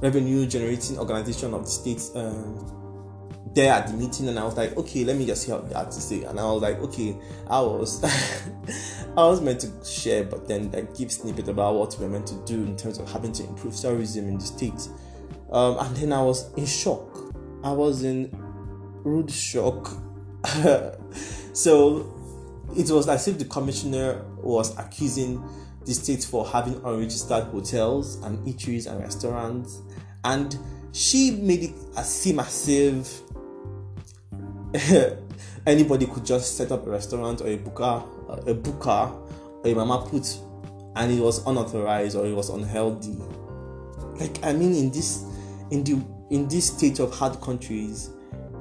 revenue 0.02 0.46
generating 0.46 0.98
organization 1.00 1.54
of 1.54 1.64
the 1.64 1.70
state 1.70 2.02
um, 2.16 3.32
there 3.54 3.72
at 3.72 3.88
the 3.88 3.94
meeting 3.94 4.28
and 4.28 4.38
I 4.38 4.44
was 4.44 4.58
like, 4.58 4.76
okay, 4.78 5.04
let 5.06 5.18
me 5.18 5.26
just 5.26 5.46
hear 5.46 5.56
what 5.56 5.92
they 5.92 6.00
say. 6.00 6.24
And 6.24 6.40
I 6.40 6.44
was 6.46 6.62
like, 6.62 6.78
okay, 6.80 7.16
I 7.48 7.62
was 7.62 8.04
I 9.18 9.26
was 9.26 9.42
meant 9.42 9.62
to 9.62 9.72
share, 9.86 10.24
but 10.26 10.48
then 10.48 10.72
like 10.72 10.96
give 10.96 11.12
snippet 11.12 11.48
about 11.48 11.76
what 11.76 11.96
we're 12.00 12.10
meant 12.10 12.28
to 12.28 12.36
do 12.46 12.64
in 12.64 12.76
terms 12.76 13.00
of 13.00 13.10
having 13.12 13.32
to 13.34 13.44
improve 13.44 13.76
tourism 13.76 14.28
in 14.28 14.38
the 14.38 14.46
state. 14.46 14.90
Um, 15.52 15.78
and 15.80 15.96
then 15.96 16.12
I 16.12 16.22
was 16.22 16.54
in 16.56 16.66
shock. 16.66 17.34
I 17.64 17.72
was 17.72 18.04
in 18.04 18.30
rude 19.04 19.32
shock 19.32 19.90
so 21.54 22.12
it 22.76 22.90
was 22.90 23.08
as 23.08 23.28
if 23.28 23.38
the 23.40 23.46
commissioner 23.46 24.24
was 24.38 24.78
accusing 24.78 25.44
the 25.86 25.94
state 25.94 26.24
for 26.24 26.46
having 26.48 26.76
unregistered 26.84 27.46
hotels 27.46 28.16
and 28.24 28.40
eateries 28.48 28.88
and 28.90 29.00
restaurants, 29.00 29.82
and 30.24 30.58
she 30.92 31.32
made 31.32 31.64
it 31.64 31.76
seem 32.04 32.40
as 32.40 32.68
if 32.68 33.22
anybody 35.68 36.06
could 36.08 36.26
just 36.26 36.58
set 36.58 36.72
up 36.72 36.86
a 36.88 36.90
restaurant 36.90 37.42
or 37.42 37.48
a 37.48 37.58
booker, 37.58 38.04
a 38.48 38.54
booker, 38.54 39.12
or 39.64 39.68
a 39.68 39.76
mama 39.76 40.08
put, 40.10 40.38
and 40.96 41.12
it 41.12 41.22
was 41.22 41.46
unauthorized 41.46 42.16
or 42.16 42.26
it 42.26 42.34
was 42.34 42.50
unhealthy. 42.50 43.18
Like 44.20 44.44
I 44.44 44.54
mean, 44.54 44.74
in 44.76 44.92
this, 44.92 45.24
in 45.72 45.84
the 45.84 46.02
in 46.30 46.48
this 46.48 46.68
state 46.68 47.00
of 47.00 47.14
hard 47.14 47.40
countries, 47.42 48.10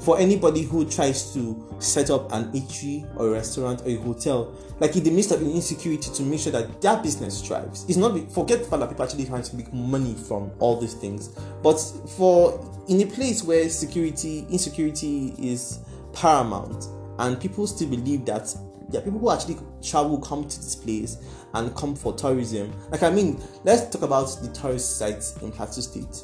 for 0.04 0.18
anybody 0.18 0.62
who 0.62 0.84
tries 0.84 1.32
to 1.32 1.76
set 1.78 2.10
up 2.10 2.30
an 2.32 2.52
eatery 2.52 3.08
or 3.16 3.28
a 3.28 3.30
restaurant 3.30 3.80
or 3.82 3.88
a 3.88 3.96
hotel, 3.96 4.54
like 4.78 4.94
in 4.96 5.02
the 5.02 5.10
midst 5.10 5.32
of 5.32 5.40
insecurity, 5.40 6.10
to 6.12 6.22
make 6.22 6.40
sure 6.40 6.52
that 6.52 6.82
their 6.82 6.96
business 6.98 7.40
thrives. 7.40 7.86
It's 7.88 7.96
not 7.96 8.12
forget 8.30 8.58
the 8.58 8.66
fact 8.66 8.80
that 8.80 8.90
people 8.90 9.04
actually 9.04 9.24
trying 9.24 9.42
to 9.44 9.56
make 9.56 9.72
money 9.72 10.14
from 10.14 10.50
all 10.58 10.78
these 10.78 10.94
things, 10.94 11.28
but 11.62 11.78
for 12.16 12.84
in 12.88 13.00
a 13.00 13.06
place 13.06 13.42
where 13.42 13.68
security, 13.70 14.46
insecurity 14.50 15.34
is 15.38 15.78
paramount, 16.12 16.86
and 17.18 17.40
people 17.40 17.66
still 17.66 17.88
believe 17.88 18.26
that 18.26 18.54
there 18.90 19.00
are 19.00 19.04
people 19.04 19.20
who 19.20 19.30
actually 19.30 19.56
travel, 19.82 20.18
come 20.18 20.46
to 20.46 20.56
this 20.60 20.76
place, 20.76 21.16
and 21.54 21.74
come 21.74 21.96
for 21.96 22.12
tourism. 22.12 22.72
Like 22.90 23.02
I 23.02 23.10
mean, 23.10 23.42
let's 23.64 23.88
talk 23.88 24.02
about 24.02 24.26
the 24.42 24.48
tourist 24.48 24.98
sites 24.98 25.38
in 25.40 25.50
Plateau 25.50 25.80
State 25.80 26.22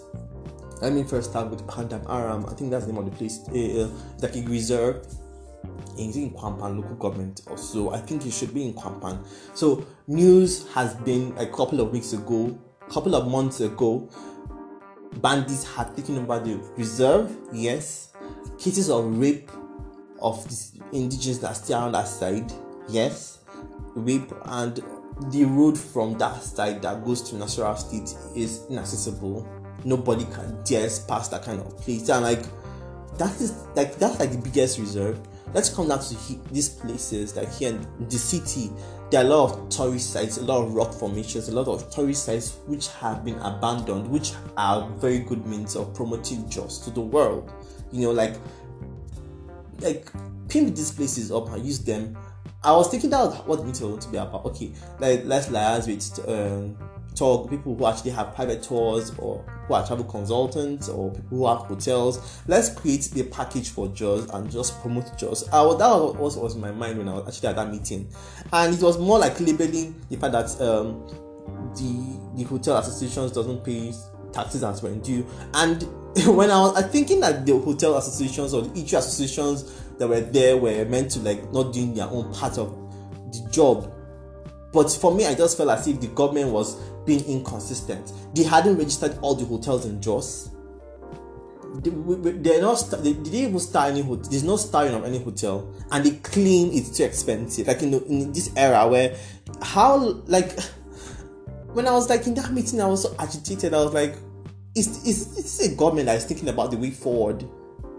let 0.81 0.93
me 0.93 1.03
first 1.03 1.31
start 1.31 1.51
with 1.51 1.67
Pandam 1.67 2.09
Aram. 2.09 2.47
I 2.47 2.55
think 2.55 2.71
that's 2.71 2.87
the 2.87 2.93
name 2.93 3.03
of 3.03 3.11
the 3.11 3.17
place. 3.17 3.47
Uh, 3.49 3.91
like 4.21 4.35
a 4.37 4.43
reserve 4.49 5.07
in, 5.99 6.11
in 6.13 6.31
Qua'an 6.31 6.59
Pan 6.59 6.77
local 6.79 6.97
government 6.97 7.43
also. 7.49 7.91
I 7.91 7.99
think 7.99 8.25
it 8.25 8.33
should 8.33 8.55
be 8.55 8.65
in 8.65 8.75
Qua'an 8.75 9.01
Pan. 9.01 9.23
So 9.55 9.87
news 10.07 10.67
has 10.73 10.95
been 10.95 11.35
a 11.37 11.47
couple 11.47 11.81
of 11.81 11.93
weeks 11.93 12.13
ago, 12.13 12.59
couple 12.89 13.15
of 13.15 13.29
months 13.29 13.61
ago, 13.61 14.09
bandits 15.17 15.65
had 15.65 15.95
taken 15.97 16.19
over 16.19 16.39
the 16.41 16.57
reserve. 16.77 17.37
Yes, 17.53 18.13
cases 18.59 18.89
of 18.89 19.19
rape 19.19 19.51
of 20.21 20.43
the 20.49 20.83
indigenous 20.93 21.39
that 21.39 21.57
stay 21.57 21.75
around 21.75 21.93
that 21.93 22.09
side. 22.09 22.51
Yes, 22.89 23.41
rape 23.95 24.33
and 24.47 24.83
the 25.31 25.45
road 25.45 25.79
from 25.79 26.17
that 26.17 26.43
side 26.43 26.81
that 26.81 27.05
goes 27.05 27.21
to 27.29 27.37
Nasarawa 27.37 27.77
State 27.77 28.17
is 28.35 28.65
inaccessible 28.71 29.47
nobody 29.85 30.25
can 30.27 30.63
dare 30.65 30.89
pass 31.09 31.29
that 31.29 31.43
kind 31.43 31.61
of 31.61 31.77
place. 31.79 32.09
And 32.09 32.25
like 32.25 32.43
that 33.19 33.41
is 33.41 33.55
like 33.75 33.97
that's 33.97 34.19
like 34.19 34.33
the 34.33 34.39
biggest 34.39 34.79
reserve. 34.79 35.21
Let's 35.53 35.69
come 35.69 35.89
down 35.89 35.99
to 36.01 36.15
he, 36.15 36.39
these 36.53 36.69
places 36.69 37.37
like 37.37 37.53
here 37.53 37.71
in 37.71 38.09
the 38.09 38.19
city. 38.19 38.71
There 39.11 39.21
are 39.23 39.27
a 39.27 39.29
lot 39.29 39.53
of 39.53 39.69
tourist 39.71 40.13
sites, 40.13 40.39
a 40.39 40.45
lot 40.45 40.63
of 40.63 40.73
rock 40.73 40.95
formations, 40.95 41.49
a 41.49 41.53
lot 41.53 41.67
of 41.67 41.91
tourist 41.91 42.27
sites 42.27 42.59
which 42.67 42.87
have 42.89 43.25
been 43.25 43.39
abandoned, 43.41 44.09
which 44.09 44.33
are 44.57 44.89
very 44.99 45.19
good 45.19 45.45
means 45.47 45.75
of 45.75 45.93
promoting 45.95 46.49
Jos 46.49 46.79
to 46.85 46.91
the 46.91 47.01
world. 47.01 47.51
You 47.91 48.03
know, 48.03 48.11
like 48.13 48.37
like 49.81 50.11
pimp 50.49 50.77
these 50.77 50.93
places 50.93 51.33
up 51.33 51.51
and 51.51 51.65
use 51.65 51.81
them. 51.81 52.17
I 52.63 52.73
was 52.73 52.89
thinking 52.89 53.11
that 53.11 53.47
what 53.47 53.65
meeting 53.65 53.91
was 53.91 54.05
to 54.05 54.13
be 54.13 54.19
about. 54.19 54.45
Okay, 54.47 54.73
like 54.99 55.23
let's 55.25 55.49
liaise 55.49 55.87
with 55.87 56.29
um, 56.29 56.77
tour 57.15 57.47
people 57.49 57.77
who 57.77 57.87
actually 57.87 58.11
have 58.13 58.35
private 58.35 58.63
tours 58.63 59.13
or 59.19 59.45
who 59.67 59.75
are 59.75 59.87
travel 59.87 60.05
consultants 60.05 60.89
or 60.89 61.11
people 61.11 61.39
who 61.39 61.47
have 61.47 61.59
hotels. 61.59 62.43
Let's 62.47 62.71
create 62.71 63.03
the 63.13 63.25
package 63.25 63.71
for 63.71 63.89
Jos 63.89 64.29
and 64.31 64.51
just 64.51 64.81
promote 64.81 65.17
Jos. 65.19 65.49
I, 65.49 65.63
that 65.63 66.19
was 66.19 66.37
was 66.37 66.55
in 66.55 66.61
my 66.61 66.71
mind 66.71 66.99
when 66.99 67.09
I 67.09 67.15
was 67.15 67.29
actually 67.29 67.49
at 67.51 67.57
that 67.57 67.71
meeting, 67.71 68.09
and 68.53 68.75
it 68.75 68.83
was 68.83 68.99
more 68.99 69.19
like 69.19 69.39
labeling 69.41 70.01
the 70.09 70.17
fact 70.17 70.33
that 70.33 70.61
um, 70.61 71.07
the 71.77 72.21
the 72.37 72.45
hotel 72.45 72.79
associations 72.79 73.33
doesn't 73.33 73.65
pay 73.65 73.93
taxes 74.33 74.63
as 74.65 74.83
when 74.83 75.01
due. 75.01 75.27
And 75.55 75.83
when 76.27 76.51
I 76.51 76.61
was 76.61 76.77
I 76.77 76.83
thinking 76.83 77.21
that 77.21 77.47
the 77.47 77.59
hotel 77.59 77.97
associations 77.97 78.55
or 78.55 78.63
the 78.63 78.81
each 78.81 78.93
associations 78.93 79.81
that 79.99 80.09
were 80.09 80.21
there 80.21 80.57
were 80.57 80.85
meant 80.87 81.11
to 81.13 81.21
like 81.21 81.53
not 81.53 81.73
doing 81.73 81.95
their 81.95 82.07
own 82.07 82.33
part 82.33 82.59
of 82.59 82.71
the 83.33 83.49
job. 83.51 83.93
But 84.73 84.91
for 84.91 85.15
me, 85.15 85.27
I 85.27 85.35
just 85.35 85.57
felt 85.57 85.71
as 85.71 85.87
if 85.89 86.01
the 86.01 86.07
government 86.09 86.51
was 86.51 86.77
being 87.05 87.25
inconsistent. 87.25 88.13
They 88.35 88.45
hadn't 88.45 88.77
registered 88.77 89.19
all 89.21 89.35
the 89.35 89.45
hotels 89.45 89.85
in 89.87 90.01
Jos. 90.01 90.51
they're 91.75 92.61
not 92.61 92.81
they, 92.91 93.13
they 93.13 93.31
didn't 93.31 93.35
even 93.35 93.61
star 93.61 93.87
any 93.87 94.03
hotel 94.03 94.29
there's 94.31 94.43
no 94.43 94.57
starring 94.57 94.93
of 94.93 95.05
any 95.05 95.23
hotel 95.23 95.73
and 95.93 96.05
they 96.05 96.11
claim 96.17 96.69
it's 96.73 96.97
too 96.97 97.05
expensive 97.05 97.69
like 97.69 97.81
in, 97.83 97.93
the, 97.93 98.05
in 98.07 98.33
this 98.33 98.51
era 98.57 98.89
where 98.89 99.17
how 99.63 99.97
like 100.27 100.59
when 101.73 101.87
i 101.87 101.93
was 101.93 102.11
like 102.11 102.27
in 102.27 102.35
that 102.35 102.53
meeting 102.53 102.81
i 102.81 102.87
was 102.87 103.03
so 103.03 103.15
agitated 103.21 103.73
i 103.73 103.77
was 103.77 103.95
like 103.95 104.17
is 104.75 105.07
is 105.07 105.37
this 105.37 105.73
a 105.73 105.77
government 105.77 106.07
that 106.07 106.17
is 106.17 106.25
thinking 106.25 106.49
about 106.49 106.73
the 106.73 106.77
way 106.77 106.91
forward 106.91 107.49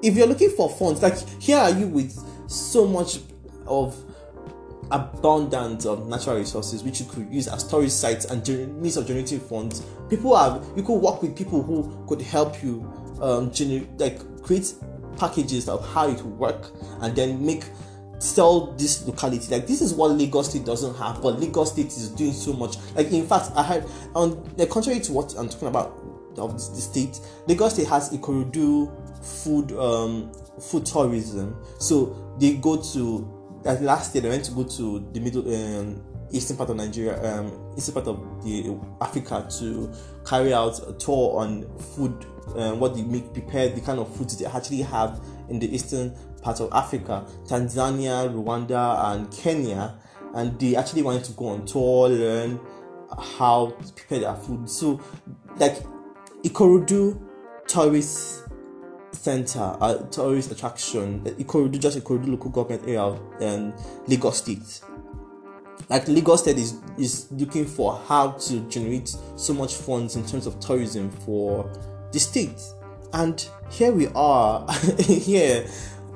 if 0.01 0.15
you're 0.15 0.27
looking 0.27 0.49
for 0.49 0.69
funds 0.69 1.01
like 1.01 1.17
here 1.41 1.57
are 1.57 1.71
you 1.71 1.87
with 1.87 2.13
so 2.49 2.85
much 2.85 3.19
of 3.67 3.95
abundance 4.91 5.85
of 5.85 6.07
natural 6.07 6.37
resources 6.37 6.83
which 6.83 6.99
you 6.99 7.05
could 7.05 7.31
use 7.31 7.47
as 7.47 7.61
storage 7.61 7.91
sites 7.91 8.25
and 8.25 8.47
means 8.81 8.97
of 8.97 9.07
generating 9.07 9.39
funds. 9.39 9.81
People 10.09 10.35
have 10.35 10.65
you 10.75 10.83
could 10.83 10.95
work 10.95 11.21
with 11.21 11.35
people 11.35 11.63
who 11.63 12.05
could 12.07 12.21
help 12.21 12.61
you 12.63 12.81
um, 13.21 13.51
generate 13.51 13.89
like 13.99 14.43
create 14.43 14.73
packages 15.17 15.69
of 15.69 15.87
how 15.93 16.09
it 16.09 16.21
will 16.23 16.31
work 16.31 16.71
and 17.01 17.15
then 17.15 17.45
make 17.45 17.63
sell 18.19 18.73
this 18.73 19.05
locality. 19.07 19.47
Like 19.53 19.67
this 19.67 19.81
is 19.81 19.93
what 19.93 20.11
Lagos 20.11 20.49
State 20.49 20.65
doesn't 20.65 20.95
have, 20.95 21.21
but 21.21 21.39
Lagos 21.39 21.71
State 21.71 21.87
is 21.87 22.09
doing 22.09 22.33
so 22.33 22.53
much. 22.53 22.77
Like 22.95 23.11
in 23.11 23.25
fact, 23.25 23.51
I 23.55 23.63
had 23.63 23.85
on 24.15 24.43
the 24.57 24.67
contrary 24.67 24.99
to 25.01 25.13
what 25.13 25.33
I'm 25.37 25.49
talking 25.49 25.67
about 25.67 25.97
of 26.37 26.53
the 26.53 26.81
state, 26.81 27.19
Lagos 27.47 27.73
State 27.73 27.87
has 27.87 28.09
Ikorodu 28.11 28.89
food 29.23 29.71
um 29.73 30.31
food 30.59 30.85
tourism. 30.85 31.55
So 31.79 32.35
they 32.39 32.53
go 32.55 32.81
to 32.93 33.40
like 33.63 33.81
last 33.81 34.13
year 34.15 34.21
they 34.21 34.29
went 34.29 34.45
to 34.45 34.51
go 34.51 34.63
to 34.63 35.07
the 35.13 35.19
middle 35.19 35.41
um, 35.53 36.03
eastern 36.31 36.57
part 36.57 36.69
of 36.69 36.77
Nigeria, 36.77 37.21
um, 37.39 37.73
eastern 37.77 37.93
part 37.93 38.07
of 38.07 38.43
the 38.43 38.77
Africa 39.01 39.47
to 39.59 39.91
carry 40.25 40.53
out 40.53 40.79
a 40.87 40.93
tour 40.93 41.39
on 41.39 41.67
food, 41.77 42.25
um, 42.55 42.79
what 42.79 42.95
they 42.95 43.03
make 43.03 43.33
prepared, 43.33 43.75
the 43.75 43.81
kind 43.81 43.99
of 43.99 44.13
foods 44.15 44.37
they 44.37 44.45
actually 44.45 44.81
have 44.81 45.23
in 45.49 45.59
the 45.59 45.73
eastern 45.73 46.15
part 46.41 46.59
of 46.59 46.71
Africa, 46.73 47.25
Tanzania, 47.45 48.29
Rwanda, 48.33 49.13
and 49.13 49.31
Kenya, 49.31 49.95
and 50.33 50.57
they 50.59 50.75
actually 50.75 51.01
wanted 51.03 51.23
to 51.25 51.33
go 51.33 51.47
on 51.47 51.65
tour, 51.65 52.09
learn 52.09 52.59
how 53.19 53.75
to 53.85 53.93
prepare 53.93 54.19
their 54.19 54.35
food. 54.35 54.69
So, 54.69 55.01
like 55.57 55.83
Ikorodu 56.43 57.21
tourists 57.67 58.43
center, 59.11 59.77
a 59.81 60.05
tourist 60.11 60.51
attraction, 60.51 61.21
Ikorodu, 61.21 61.79
just 61.79 61.99
Ikorodu 61.99 62.29
local 62.29 62.49
government 62.51 62.83
area 62.87 63.19
and 63.39 63.73
Lagos 64.07 64.37
State. 64.37 64.81
Like 65.89 66.07
Lagos 66.07 66.41
State 66.41 66.57
is, 66.57 66.79
is 66.97 67.27
looking 67.31 67.65
for 67.65 68.01
how 68.07 68.31
to 68.31 68.61
generate 68.69 69.15
so 69.35 69.53
much 69.53 69.75
funds 69.75 70.15
in 70.15 70.25
terms 70.25 70.47
of 70.47 70.59
tourism 70.59 71.09
for 71.09 71.69
the 72.11 72.19
state. 72.19 72.61
And 73.13 73.45
here 73.69 73.91
we 73.91 74.07
are, 74.15 74.65
here, 74.99 75.67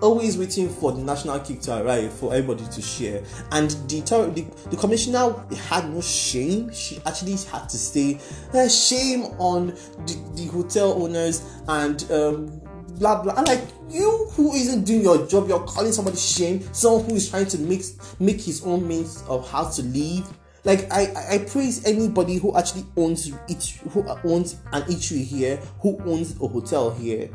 always 0.01 0.37
waiting 0.37 0.69
for 0.69 0.91
the 0.91 1.01
national 1.01 1.39
kick 1.39 1.61
to 1.61 1.81
arrive 1.81 2.13
for 2.13 2.33
everybody 2.33 2.65
to 2.71 2.81
share. 2.81 3.23
And 3.51 3.71
the 3.89 4.01
the, 4.01 4.45
the 4.69 4.77
commissioner 4.77 5.33
had 5.67 5.89
no 5.89 6.01
shame. 6.01 6.71
She 6.73 6.99
actually 7.05 7.35
had 7.51 7.67
to 7.69 7.77
say, 7.77 8.19
uh, 8.53 8.67
shame 8.67 9.23
on 9.39 9.67
the, 10.05 10.31
the 10.35 10.45
hotel 10.47 11.01
owners 11.01 11.43
and 11.67 12.09
um, 12.11 12.61
blah 12.97 13.21
blah. 13.21 13.33
And 13.35 13.47
like 13.47 13.61
you 13.89 14.29
who 14.31 14.53
isn't 14.53 14.83
doing 14.83 15.01
your 15.01 15.25
job, 15.27 15.47
you're 15.47 15.63
calling 15.63 15.91
somebody 15.91 16.17
shame, 16.17 16.61
someone 16.73 17.05
who 17.05 17.15
is 17.15 17.29
trying 17.29 17.47
to 17.47 17.57
make 17.59 17.83
make 18.19 18.41
his 18.41 18.63
own 18.65 18.87
means 18.87 19.23
of 19.27 19.49
how 19.49 19.69
to 19.69 19.81
live. 19.83 20.31
Like 20.63 20.91
I, 20.91 21.13
I 21.29 21.37
praise 21.49 21.85
anybody 21.85 22.37
who 22.37 22.57
actually 22.57 22.85
owns 22.97 23.31
it, 23.47 23.63
who 23.91 24.03
owns 24.23 24.53
an 24.71 24.81
eatery 24.83 25.23
here, 25.23 25.57
who 25.79 25.97
owns 26.05 26.35
a 26.41 26.47
hotel 26.47 26.91
here. 26.91 27.29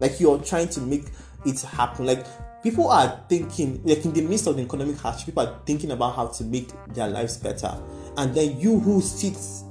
Like 0.00 0.18
you're 0.18 0.38
trying 0.38 0.68
to 0.70 0.80
make 0.80 1.04
it 1.46 1.60
happen. 1.60 2.06
Like 2.06 2.26
people 2.64 2.88
are 2.88 3.24
thinking, 3.28 3.80
like 3.84 4.04
in 4.04 4.12
the 4.12 4.22
midst 4.22 4.46
of 4.48 4.56
the 4.56 4.62
economic 4.62 4.96
hardship, 4.96 5.26
people 5.26 5.46
are 5.46 5.60
thinking 5.66 5.92
about 5.92 6.16
how 6.16 6.26
to 6.26 6.44
make 6.44 6.70
their 6.94 7.08
lives 7.08 7.36
better. 7.36 7.80
And 8.16 8.34
then 8.34 8.58
you 8.58 8.80
who 8.80 9.00
sits 9.00 9.64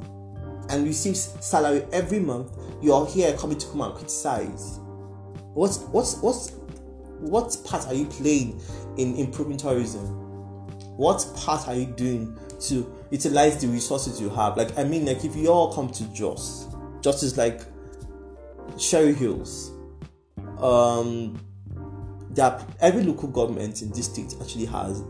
and 0.69 0.86
receives 0.86 1.36
salary 1.41 1.86
every 1.91 2.19
month, 2.19 2.52
you're 2.82 3.06
here 3.06 3.36
coming 3.36 3.58
to 3.58 3.67
come 3.67 3.82
and 3.82 3.93
criticize. 3.96 4.80
What's 5.54 5.80
what's 5.80 6.18
what's 6.18 6.52
what 7.20 7.56
part 7.63 7.88
are 7.88 7.94
you 7.94 8.06
playing 8.06 8.62
in 8.98 9.16
improving 9.16 9.58
tourism? 9.58 10.06
What 10.98 11.26
part 11.36 11.68
are 11.68 11.76
you 11.76 11.86
doing 11.86 12.38
to 12.62 12.92
utilize 13.12 13.62
the 13.62 13.68
resources 13.68 14.20
you 14.20 14.30
have? 14.30 14.58
Like 14.58 14.78
I 14.78 14.84
mean, 14.84 15.06
like 15.06 15.24
if 15.24 15.36
you 15.36 15.48
all 15.50 15.74
come 15.74 15.89
to 15.92 16.04
Jos, 16.13 16.68
Jos 17.02 17.24
is 17.24 17.38
like 17.38 17.62
Shere 18.78 19.13
Hills. 19.13 19.72
Um, 20.58 21.39
that 22.32 22.63
every 22.80 23.04
local 23.04 23.28
government 23.30 23.82
in 23.82 23.92
this 23.92 24.06
state 24.06 24.34
actually 24.42 24.66
has 24.66 25.04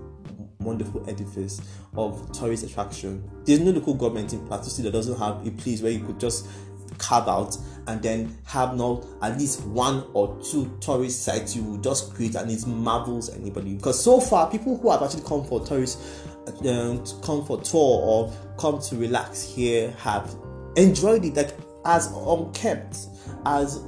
wonderful 0.59 1.07
edifice 1.09 1.61
of 1.95 2.31
tourist 2.31 2.63
attraction. 2.63 3.29
There's 3.45 3.59
no 3.59 3.71
local 3.71 3.93
government 3.93 4.33
in 4.33 4.45
Plateau 4.47 4.67
State 4.69 4.83
that 4.83 4.91
doesn't 4.91 5.17
have 5.19 5.45
a 5.45 5.51
place 5.51 5.81
where 5.81 5.91
you 5.91 5.99
could 5.99 6.19
just 6.19 6.47
carve 6.97 7.27
out 7.27 7.57
and 7.87 8.01
then 8.01 8.37
have 8.45 8.75
not 8.75 9.05
at 9.21 9.37
least 9.37 9.61
one 9.65 10.05
or 10.13 10.39
two 10.41 10.75
tourist 10.79 11.23
sites 11.23 11.55
you 11.55 11.63
will 11.63 11.77
just 11.77 12.13
create 12.13 12.35
and 12.35 12.49
it 12.49 12.65
marvels 12.65 13.29
anybody. 13.35 13.75
Because 13.75 14.01
so 14.01 14.19
far 14.19 14.49
people 14.49 14.77
who 14.77 14.91
have 14.91 15.01
actually 15.01 15.23
come 15.23 15.43
for 15.43 15.65
tourist 15.65 15.99
um, 16.47 17.03
come 17.21 17.45
for 17.45 17.61
tour 17.61 17.79
or 17.79 18.33
come 18.57 18.79
to 18.81 18.95
relax 18.97 19.43
here 19.43 19.91
have 19.91 20.35
enjoyed 20.75 21.23
it 21.25 21.35
like 21.35 21.53
as 21.85 22.11
unkept 22.15 22.97
as 23.45 23.81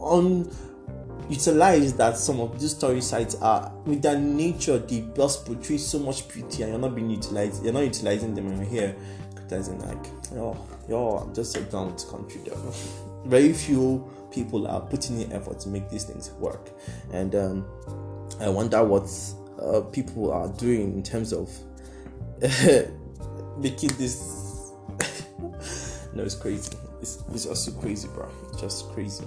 unutilized 0.00 1.96
that 1.96 2.16
some 2.16 2.40
of 2.40 2.60
these 2.60 2.74
tourist 2.74 3.10
sites 3.10 3.34
are. 3.36 3.72
With 3.84 4.02
their 4.02 4.18
nature 4.18 4.78
they 4.78 5.06
just 5.14 5.46
portray 5.46 5.78
so 5.78 5.98
much 5.98 6.28
beauty 6.28 6.62
and 6.62 6.72
you're 6.72 6.80
not 6.80 6.94
being 6.94 7.10
utilized 7.10 7.64
you're 7.64 7.72
not 7.72 7.84
utilizing 7.84 8.34
them 8.34 8.48
in 8.48 8.64
here 8.66 8.96
criticizing 9.34 9.80
like 9.80 10.06
oh 10.34 10.56
yo, 10.88 11.18
I'm 11.18 11.34
just 11.34 11.56
a 11.56 11.60
down 11.62 11.96
country 12.10 12.40
though. 12.46 12.72
Very 13.24 13.52
few 13.52 14.10
people 14.30 14.66
are 14.66 14.80
putting 14.80 15.20
in 15.20 15.32
effort 15.32 15.60
to 15.60 15.68
make 15.68 15.88
these 15.88 16.04
things 16.04 16.30
work, 16.32 16.70
and 17.12 17.34
um, 17.34 17.66
I 18.40 18.48
wonder 18.48 18.84
what 18.84 19.08
uh, 19.62 19.80
people 19.80 20.30
are 20.32 20.48
doing 20.48 20.94
in 20.94 21.02
terms 21.02 21.32
of 21.32 21.50
making 23.58 23.90
this. 23.96 24.72
no, 26.14 26.22
it's 26.22 26.34
crazy. 26.34 26.76
It's, 27.00 27.22
it's 27.32 27.46
also 27.46 27.72
crazy, 27.72 28.08
bro. 28.08 28.28
just 28.58 28.90
crazy. 28.92 29.24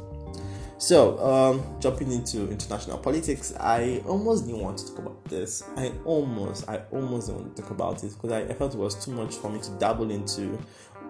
So, 0.80 1.18
um, 1.20 1.80
jumping 1.80 2.12
into 2.12 2.52
international 2.52 3.00
politics, 3.00 3.52
I 3.60 4.04
almost 4.06 4.46
didn't 4.46 4.62
want 4.62 4.78
to 4.78 4.88
talk 4.88 5.00
about 5.00 5.26
this. 5.26 5.64
I 5.76 5.92
almost, 6.06 6.70
I 6.70 6.82
almost 6.92 7.28
didn't 7.28 7.42
want 7.42 7.56
to 7.56 7.62
talk 7.64 7.72
about 7.72 8.04
it 8.04 8.14
because 8.14 8.32
I, 8.32 8.42
I 8.42 8.54
felt 8.54 8.76
it 8.76 8.78
was 8.78 9.04
too 9.04 9.10
much 9.12 9.36
for 9.36 9.50
me 9.50 9.60
to 9.62 9.72
dabble 9.80 10.12
into 10.12 10.60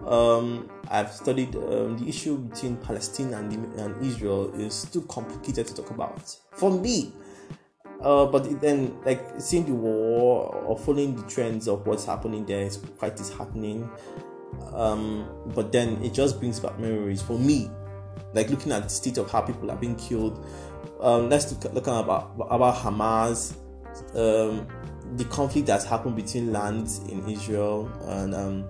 um, 0.06 0.70
I've 0.88 1.12
studied 1.12 1.54
um, 1.56 1.98
the 1.98 2.08
issue 2.08 2.38
between 2.38 2.76
Palestine 2.76 3.34
and, 3.34 3.52
and, 3.74 4.04
Israel 4.04 4.52
is 4.54 4.84
too 4.84 5.02
complicated 5.02 5.66
to 5.66 5.74
talk 5.74 5.90
about 5.90 6.34
for 6.52 6.70
me. 6.70 7.12
Uh, 8.00 8.26
but 8.26 8.60
then, 8.60 8.96
like 9.04 9.20
seeing 9.38 9.66
the 9.66 9.74
war 9.74 10.54
or 10.54 10.78
following 10.78 11.16
the 11.16 11.22
trends 11.24 11.66
of 11.66 11.86
what's 11.86 12.04
happening 12.04 12.46
there 12.46 12.62
is 12.62 12.76
quite 12.98 13.16
disheartening. 13.16 13.90
Um, 14.72 15.28
but 15.54 15.72
then 15.72 16.02
it 16.02 16.14
just 16.14 16.38
brings 16.38 16.60
back 16.60 16.78
memories 16.78 17.20
for 17.20 17.38
me, 17.38 17.70
like 18.34 18.50
looking 18.50 18.72
at 18.72 18.84
the 18.84 18.88
state 18.88 19.18
of 19.18 19.30
how 19.30 19.40
people 19.40 19.70
are 19.70 19.76
being 19.76 19.96
killed. 19.96 20.46
Um, 21.00 21.28
let's 21.28 21.52
look, 21.52 21.74
look 21.74 21.86
about 21.86 22.34
about 22.38 22.76
Hamas, 22.76 23.54
um, 24.14 24.66
the 25.16 25.24
conflict 25.24 25.66
that's 25.66 25.84
happened 25.84 26.16
between 26.16 26.52
lands 26.52 26.98
in 27.08 27.28
Israel 27.28 27.90
and 28.04 28.34
um, 28.34 28.64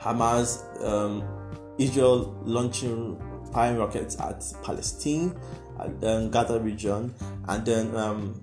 Hamas, 0.00 0.64
um, 0.84 1.22
Israel 1.78 2.40
launching 2.44 3.20
firing 3.52 3.78
rockets 3.78 4.18
at 4.20 4.42
Palestine, 4.62 5.38
and 5.78 6.00
then 6.00 6.30
Gaza 6.30 6.60
region, 6.60 7.14
and 7.48 7.66
then 7.66 7.94
um, 7.96 8.42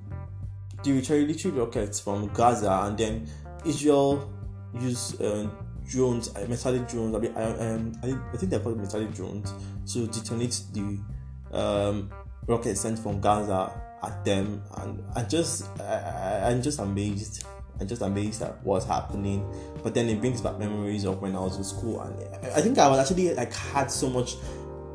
retaliatory 0.86 1.54
rockets 1.54 2.00
from 2.00 2.28
Gaza, 2.34 2.72
and 2.84 2.98
then 2.98 3.28
Israel 3.66 4.32
use 4.80 5.20
uh, 5.20 5.50
drones, 5.88 6.34
metallic 6.48 6.88
drones. 6.88 7.16
I, 7.16 7.20
mean, 7.20 7.36
I, 7.36 7.44
um, 7.44 7.94
I 8.04 8.38
think 8.38 8.52
they're 8.52 8.60
called 8.60 8.80
metallic 8.80 9.14
drones 9.14 9.54
to 9.94 10.08
detonate 10.08 10.62
the 10.74 11.00
um, 11.52 12.12
rockets 12.48 12.82
sent 12.82 13.00
from 13.00 13.20
Gaza 13.20 13.72
at 14.04 14.24
them, 14.24 14.62
and 14.78 15.04
I 15.16 15.24
just 15.24 15.70
I, 15.80 16.52
I'm 16.52 16.62
just 16.62 16.80
amazed 16.80 17.46
I'm 17.80 17.88
just 17.88 18.02
amazed 18.02 18.42
at 18.42 18.64
what's 18.64 18.86
happening. 18.86 19.48
But 19.84 19.94
then 19.94 20.10
it 20.10 20.20
brings 20.20 20.42
back 20.42 20.58
memories 20.58 21.06
of 21.06 21.22
when 21.22 21.36
I 21.36 21.40
was 21.40 21.58
in 21.58 21.64
school, 21.64 22.02
and 22.02 22.18
I 22.56 22.62
think 22.62 22.78
I 22.78 22.88
was 22.90 23.00
actually 23.00 23.34
like 23.34 23.54
had 23.54 23.92
so 23.92 24.10
much 24.10 24.36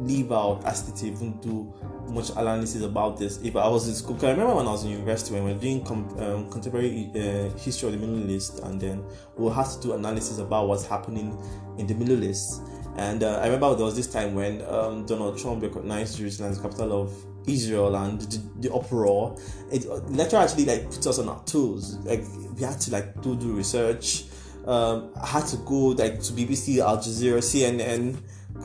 leave 0.01 0.33
out 0.33 0.65
as 0.65 0.91
to 0.91 1.07
even 1.07 1.39
do 1.41 1.73
much 2.09 2.31
analysis 2.31 2.83
about 2.83 3.17
this 3.19 3.41
if 3.43 3.57
I 3.57 3.69
was 3.69 3.89
in 3.89 3.95
school. 3.95 4.17
I 4.23 4.31
remember 4.31 4.57
when 4.57 4.67
I 4.67 4.73
was 4.73 4.85
in 4.85 4.91
university 4.91 5.35
when 5.35 5.45
we 5.45 5.53
were 5.53 5.59
doing 5.59 5.85
com- 5.85 6.19
um, 6.19 6.51
contemporary 6.51 7.11
uh, 7.15 7.57
history 7.57 7.89
of 7.89 8.01
the 8.01 8.07
Middle 8.07 8.31
East, 8.31 8.59
and 8.61 8.81
then 8.81 9.05
we'll 9.37 9.53
have 9.53 9.73
to 9.75 9.81
do 9.81 9.93
analysis 9.93 10.39
about 10.39 10.69
what's 10.69 10.87
happening 10.87 11.39
in 11.79 11.87
the 11.87 11.95
Middle 11.95 12.23
East. 12.25 12.63
And 12.97 13.23
uh, 13.23 13.39
I 13.39 13.47
remember 13.47 13.75
there 13.75 13.87
was 13.87 13.97
this 13.97 14.07
time 14.07 14.35
when 14.35 14.63
um, 14.69 15.07
Donald 15.07 15.39
Trump 15.39 15.63
recognized 15.63 16.19
Jerusalem 16.19 16.51
as 16.51 16.59
the 16.59 16.69
capital 16.69 17.03
of 17.03 17.15
Israel 17.47 17.95
and 17.97 18.21
the, 18.21 18.69
the 18.69 18.75
uproar. 18.75 19.37
It 19.71 19.87
lecture 20.11 20.37
actually 20.37 20.65
like 20.67 20.87
put 20.87 21.07
us 21.07 21.19
on 21.19 21.29
our 21.29 21.43
toes. 21.45 21.97
Like 21.99 22.25
we 22.57 22.63
had 22.63 22.81
to 22.83 22.91
like 22.91 23.21
do 23.23 23.37
do 23.37 23.53
research. 23.53 24.25
Um, 24.67 25.13
I 25.21 25.27
had 25.27 25.47
to 25.47 25.57
go 25.59 25.89
like 25.89 26.21
to 26.23 26.33
BBC, 26.33 26.79
Al 26.79 26.99
Jazeera, 26.99 27.39
CNN, 27.39 28.17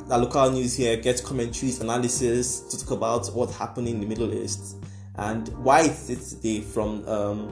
the 0.07 0.17
local 0.17 0.51
news 0.51 0.75
here, 0.75 0.95
get 0.97 1.23
commentaries, 1.23 1.81
analysis 1.81 2.61
to 2.69 2.79
talk 2.79 2.91
about 2.91 3.27
what 3.33 3.51
happened 3.51 3.87
in 3.87 3.99
the 3.99 4.05
Middle 4.05 4.31
East 4.33 4.77
and 5.17 5.47
why 5.63 5.81
it's 5.81 6.33
today 6.33 6.61
from 6.61 7.07
um, 7.07 7.51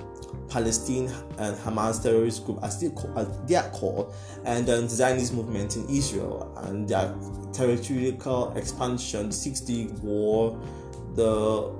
Palestine 0.49 1.11
and 1.39 1.57
Hamas 1.57 2.01
terrorist 2.01 2.45
group 2.45 2.61
are 2.61 2.69
still 2.69 2.91
called, 2.91 3.17
are 3.17 3.69
called, 3.69 4.13
and 4.45 4.69
um, 4.69 4.87
Zionist 4.87 5.33
movement 5.33 5.75
in 5.75 5.89
Israel 5.89 6.53
and 6.63 6.87
their 6.87 7.15
territorial 7.53 8.53
expansion, 8.55 9.27
the 9.27 9.33
Six 9.33 9.61
Day 9.61 9.87
War, 10.03 10.59
the 11.15 11.73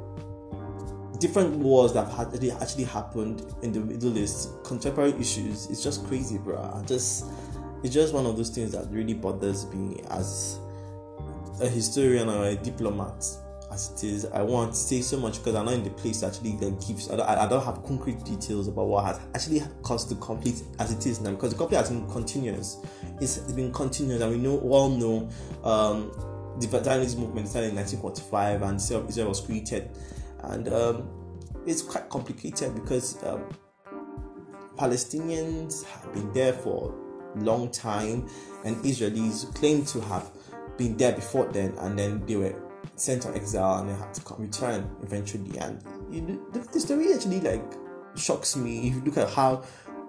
different 1.19 1.57
wars 1.57 1.93
that 1.93 2.07
have 2.11 2.33
actually, 2.33 2.51
actually 2.51 2.83
happened 2.83 3.53
in 3.61 3.71
the 3.71 3.79
Middle 3.79 4.17
East, 4.17 4.49
contemporary 4.63 5.13
issues. 5.19 5.67
It's 5.69 5.83
just 5.83 6.05
crazy, 6.07 6.37
bro. 6.37 6.57
I 6.57 6.85
just 6.85 7.25
it's 7.83 7.93
just 7.93 8.13
one 8.13 8.25
of 8.25 8.35
those 8.35 8.49
things 8.49 8.71
that 8.71 8.87
really 8.89 9.13
bothers 9.13 9.71
me 9.73 10.01
as 10.09 10.59
a 11.61 11.67
historian 11.67 12.29
or 12.29 12.45
a 12.45 12.55
diplomat 12.55 13.25
as 13.71 13.91
it 13.91 14.03
is. 14.03 14.25
I 14.25 14.41
won't 14.41 14.75
say 14.75 15.01
so 15.01 15.19
much 15.19 15.37
because 15.37 15.55
I'm 15.55 15.65
not 15.65 15.75
in 15.75 15.83
the 15.83 15.89
place 15.91 16.23
actually 16.23 16.55
then 16.55 16.77
give. 16.79 16.99
I 17.11 17.15
don't, 17.15 17.29
I 17.29 17.47
don't 17.47 17.63
have 17.63 17.83
concrete 17.83 18.23
details 18.23 18.67
about 18.67 18.87
what 18.87 19.05
has 19.05 19.19
actually 19.35 19.61
caused 19.83 20.09
the 20.09 20.15
conflict 20.15 20.63
as 20.79 20.91
it 20.91 21.05
is 21.05 21.21
now 21.21 21.31
because 21.31 21.51
the 21.51 21.57
conflict 21.57 21.81
has 21.81 21.91
been 21.91 22.09
continuous. 22.11 22.77
It's 23.21 23.37
been 23.37 23.71
continuous, 23.71 24.21
and 24.21 24.31
we 24.31 24.37
know 24.37 24.59
all 24.59 24.89
know 24.89 25.29
um, 25.63 26.11
the 26.59 26.83
Zionist 26.83 27.17
movement 27.17 27.47
started 27.47 27.69
in 27.69 27.75
1945 27.75 28.61
and 28.61 29.09
Israel 29.09 29.29
was 29.29 29.41
created, 29.41 29.89
and 30.43 30.67
um, 30.73 31.09
it's 31.65 31.81
quite 31.81 32.09
complicated 32.09 32.73
because 32.75 33.23
um, 33.23 33.49
Palestinians 34.77 35.83
have 35.85 36.13
been 36.13 36.31
there 36.33 36.53
for 36.53 36.93
a 37.35 37.39
long 37.39 37.71
time, 37.71 38.27
and 38.63 38.75
Israelis 38.77 39.53
claim 39.55 39.85
to 39.85 40.01
have 40.01 40.31
been 40.77 40.97
there 40.97 41.13
before 41.13 41.45
then, 41.47 41.73
and 41.79 41.97
then 41.97 42.25
they 42.25 42.35
were 42.35 42.55
sent 42.95 43.25
on 43.25 43.35
exile 43.35 43.79
and 43.79 43.89
they 43.89 43.93
had 43.93 44.13
to 44.13 44.21
come 44.21 44.41
return 44.41 44.89
eventually. 45.03 45.57
And 45.57 45.81
you 46.09 46.21
the, 46.51 46.59
the 46.59 46.79
story 46.79 47.13
actually 47.13 47.41
like 47.41 47.63
shocks 48.15 48.55
me. 48.55 48.87
If 48.87 48.95
you 48.95 49.01
look 49.01 49.17
at 49.17 49.29
how 49.29 49.63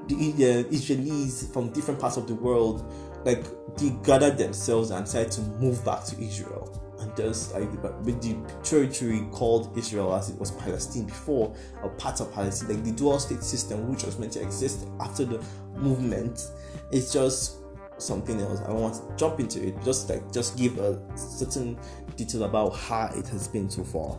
the, 0.07 0.33
the 0.33 0.65
Israelis 0.65 1.53
from 1.53 1.71
different 1.71 2.01
parts 2.01 2.17
of 2.17 2.27
the 2.27 2.35
world 2.35 2.85
like 3.27 3.45
they 3.77 3.91
gathered 4.05 4.39
themselves 4.39 4.91
and 4.93 5.05
decided 5.05 5.33
to 5.33 5.41
move 5.43 5.85
back 5.85 6.05
to 6.05 6.23
Israel. 6.23 6.83
And 7.01 7.15
just 7.15 7.53
like 7.53 7.71
with 8.05 8.23
the 8.23 8.37
territory 8.62 9.27
called 9.33 9.77
Israel 9.77 10.15
as 10.15 10.31
it 10.31 10.39
was 10.39 10.53
Palestine 10.53 11.05
before, 11.05 11.55
or 11.83 11.91
part 11.91 12.21
of 12.21 12.33
Palestine, 12.33 12.69
like 12.69 12.85
the 12.85 12.93
dual 12.93 13.19
state 13.19 13.43
system 13.43 13.91
which 13.91 14.05
was 14.05 14.19
meant 14.19 14.33
to 14.33 14.41
exist 14.41 14.89
after 15.01 15.25
the 15.25 15.45
movement, 15.75 16.41
it's 16.93 17.12
just 17.12 17.57
something 17.99 18.41
else. 18.41 18.61
I 18.61 18.69
don't 18.69 18.81
want 18.81 18.95
to 18.95 19.17
jump 19.17 19.41
into 19.41 19.67
it, 19.67 19.75
just 19.85 20.09
like 20.09 20.33
just 20.33 20.57
give 20.57 20.79
a 20.79 20.99
certain 21.17 21.79
detail 22.17 22.45
about 22.45 22.71
how 22.77 23.11
it 23.15 23.27
has 23.29 23.49
been 23.49 23.69
so 23.69 23.83
far. 23.83 24.17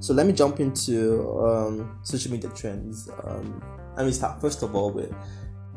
So 0.00 0.12
let 0.12 0.26
me 0.26 0.32
jump 0.32 0.58
into 0.60 1.30
um, 1.38 1.98
social 2.02 2.32
media 2.32 2.50
trends. 2.50 3.08
Um, 3.22 3.62
let 3.96 4.04
me 4.04 4.12
start 4.12 4.40
first 4.40 4.62
of 4.64 4.74
all 4.74 4.90
with 4.90 5.14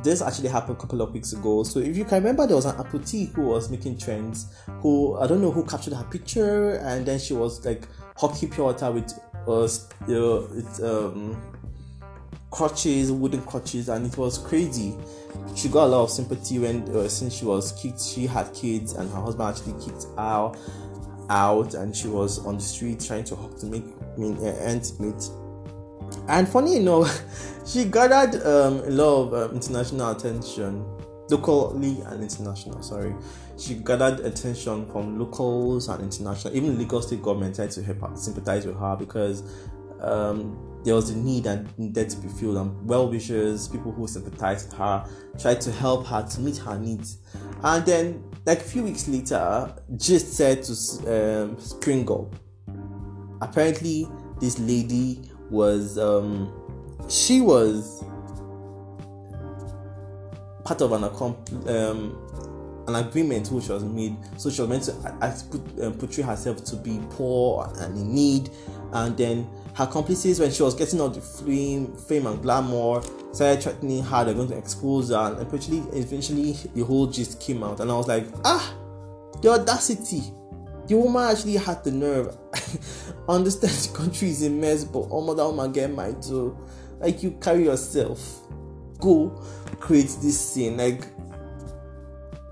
this 0.03 0.21
actually 0.21 0.49
happened 0.49 0.77
a 0.77 0.79
couple 0.79 1.01
of 1.01 1.11
weeks 1.11 1.33
ago. 1.33 1.63
So 1.63 1.79
if 1.79 1.97
you 1.97 2.05
can 2.05 2.15
remember, 2.15 2.45
there 2.45 2.55
was 2.55 2.65
an 2.65 2.75
amputee 2.75 3.33
who 3.33 3.43
was 3.43 3.69
making 3.69 3.97
trends. 3.97 4.53
Who 4.81 5.17
I 5.17 5.27
don't 5.27 5.41
know 5.41 5.51
who 5.51 5.63
captured 5.65 5.93
her 5.93 6.03
picture, 6.03 6.75
and 6.75 7.05
then 7.05 7.19
she 7.19 7.33
was 7.33 7.65
like 7.65 7.87
hockey 8.15 8.47
pure 8.47 8.67
water 8.67 8.91
with 8.91 9.13
uh, 9.47 9.67
with 10.07 10.83
um, 10.83 11.41
crutches, 12.51 13.11
wooden 13.11 13.41
crutches, 13.43 13.89
and 13.89 14.05
it 14.05 14.17
was 14.17 14.37
crazy. 14.37 14.95
She 15.55 15.69
got 15.69 15.85
a 15.85 15.87
lot 15.87 16.03
of 16.03 16.11
sympathy 16.11 16.59
when 16.59 16.83
uh, 16.95 17.07
since 17.07 17.33
she 17.35 17.45
was 17.45 17.71
kicked. 17.73 18.01
She 18.01 18.27
had 18.27 18.53
kids, 18.53 18.93
and 18.93 19.09
her 19.11 19.21
husband 19.21 19.49
actually 19.49 19.83
kicked 19.83 20.05
out, 20.17 20.57
out, 21.29 21.73
and 21.73 21.95
she 21.95 22.07
was 22.07 22.45
on 22.45 22.55
the 22.55 22.63
street 22.63 22.99
trying 22.99 23.23
to 23.25 23.35
to 23.59 23.65
make 23.65 23.83
I 24.15 24.19
mean, 24.19 24.37
uh, 24.37 24.55
ends 24.59 24.99
meet. 24.99 25.29
And 26.27 26.47
funny 26.47 26.77
enough, 26.77 27.21
she 27.65 27.85
gathered 27.85 28.41
um, 28.45 28.79
a 28.79 28.89
lot 28.89 29.23
of 29.23 29.33
um, 29.33 29.55
international 29.55 30.11
attention, 30.11 30.85
locally 31.29 32.01
and 32.05 32.21
international. 32.21 32.81
Sorry, 32.81 33.15
she 33.57 33.75
gathered 33.75 34.19
attention 34.21 34.89
from 34.91 35.17
locals 35.17 35.87
and 35.87 36.03
international. 36.03 36.55
Even 36.55 36.77
Lagos 36.77 37.07
state 37.07 37.21
government 37.21 37.55
tried 37.55 37.71
to 37.71 37.83
help 37.83 38.17
sympathize 38.17 38.65
with 38.65 38.77
her 38.77 38.95
because 38.97 39.43
um, 40.01 40.79
there 40.83 40.95
was 40.95 41.09
a 41.09 41.17
need 41.17 41.45
and 41.47 41.67
needed 41.77 42.09
to 42.09 42.17
be 42.17 42.27
filled, 42.27 42.57
and 42.57 42.87
well 42.87 43.09
wishers, 43.09 43.67
people 43.67 43.91
who 43.91 44.07
sympathized 44.07 44.69
with 44.69 44.77
her, 44.77 45.09
tried 45.39 45.61
to 45.61 45.71
help 45.71 46.05
her 46.07 46.25
to 46.27 46.41
meet 46.41 46.57
her 46.57 46.77
needs. 46.77 47.17
And 47.63 47.85
then, 47.85 48.23
like 48.45 48.59
a 48.59 48.63
few 48.63 48.83
weeks 48.83 49.07
later, 49.07 49.73
just 49.95 50.33
said 50.33 50.63
to 50.63 51.43
um, 51.43 51.59
spring 51.59 52.09
up. 52.11 52.35
Apparently, 53.41 54.07
this 54.39 54.59
lady 54.59 55.29
was 55.49 55.97
um, 55.97 56.51
she 57.09 57.41
was 57.41 58.03
part 60.63 60.81
of 60.81 60.91
an 60.91 61.03
um, 61.03 62.27
an 62.87 62.95
agreement 62.95 63.49
which 63.51 63.67
was 63.69 63.83
made. 63.83 64.15
So 64.37 64.49
she 64.49 64.61
was 64.61 64.69
meant 64.69 64.83
to 64.83 64.93
uh, 65.21 65.37
put, 65.51 65.83
um, 65.83 65.93
portray 65.93 66.23
herself 66.23 66.63
to 66.65 66.75
be 66.75 66.99
poor 67.11 67.71
and 67.77 67.97
in 67.97 68.13
need, 68.13 68.49
and 68.93 69.15
then 69.17 69.49
her 69.75 69.83
accomplices, 69.83 70.39
when 70.39 70.51
she 70.51 70.63
was 70.63 70.73
getting 70.73 70.99
all 71.01 71.09
the 71.09 71.21
fame, 71.21 71.95
fame 71.95 72.25
and 72.27 72.41
glamour, 72.41 73.01
started 73.31 73.61
threatening 73.61 74.03
her. 74.03 74.25
They're 74.25 74.33
going 74.33 74.49
to 74.49 74.57
expose 74.57 75.09
her, 75.09 75.15
and 75.17 75.39
eventually, 75.39 75.79
eventually, 75.93 76.53
the 76.73 76.83
whole 76.83 77.07
gist 77.07 77.39
came 77.39 77.63
out, 77.63 77.79
and 77.79 77.91
I 77.91 77.95
was 77.95 78.07
like, 78.07 78.25
ah, 78.43 78.73
the 79.41 79.49
audacity. 79.49 80.23
The 80.87 80.95
woman 80.95 81.29
actually 81.29 81.57
had 81.57 81.83
the 81.83 81.91
nerve. 81.91 82.37
understand 83.35 83.73
the 83.73 83.97
country 83.97 84.29
is 84.29 84.43
a 84.43 84.49
mess, 84.49 84.83
but 84.83 85.09
my 85.09 85.33
that 85.33 85.45
woman 85.45 85.71
get 85.71 85.91
mine 85.93 86.21
too. 86.21 86.57
Like 86.99 87.21
you 87.23 87.31
carry 87.41 87.65
yourself, 87.65 88.41
go 88.99 89.29
create 89.79 90.15
this 90.21 90.39
scene. 90.39 90.77
Like 90.77 91.03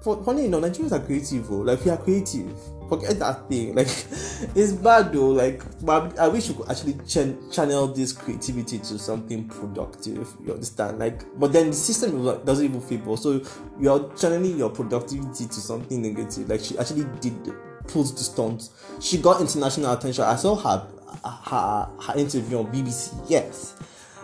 for 0.02 0.24
funny 0.24 0.46
enough, 0.46 0.62
Nigerians 0.62 0.92
are 0.92 1.00
creative. 1.00 1.52
Oh. 1.52 1.58
Like 1.58 1.84
we 1.84 1.92
are 1.92 1.98
creative. 1.98 2.56
Forget 2.88 3.18
that 3.18 3.50
thing. 3.50 3.74
Like 3.74 3.88
it's 4.56 4.74
bad 4.74 5.12
though. 5.12 5.30
Like 5.30 5.64
but 5.84 6.20
I 6.20 6.28
wish 6.28 6.48
you 6.48 6.54
could 6.54 6.70
actually 6.70 6.94
ch- 7.08 7.36
channel 7.52 7.88
this 7.88 8.14
creativity 8.14 8.78
to 8.78 9.00
something 9.00 9.48
productive. 9.48 10.32
You 10.46 10.54
understand? 10.54 11.00
Like, 11.00 11.24
but 11.40 11.52
then 11.52 11.72
the 11.72 11.76
system 11.76 12.24
doesn't 12.46 12.64
even 12.66 12.82
favor. 12.82 13.18
So 13.18 13.42
you're 13.80 14.14
channeling 14.14 14.60
your 14.60 14.70
productivity 14.70 15.48
to 15.48 15.54
something 15.54 16.00
negative. 16.02 16.48
Like 16.48 16.62
she 16.62 16.78
actually 16.78 17.06
did 17.20 17.44
pulled 17.88 18.16
the 18.18 18.24
stunt. 18.24 18.70
She 19.00 19.18
got 19.18 19.42
international 19.42 19.94
attention. 19.94 20.24
I 20.24 20.36
saw 20.36 20.56
her 20.56 20.88
her, 21.24 21.90
her 22.02 22.20
interview 22.20 22.60
on 22.60 22.68
BBC. 22.68 23.14
Yes, 23.30 23.76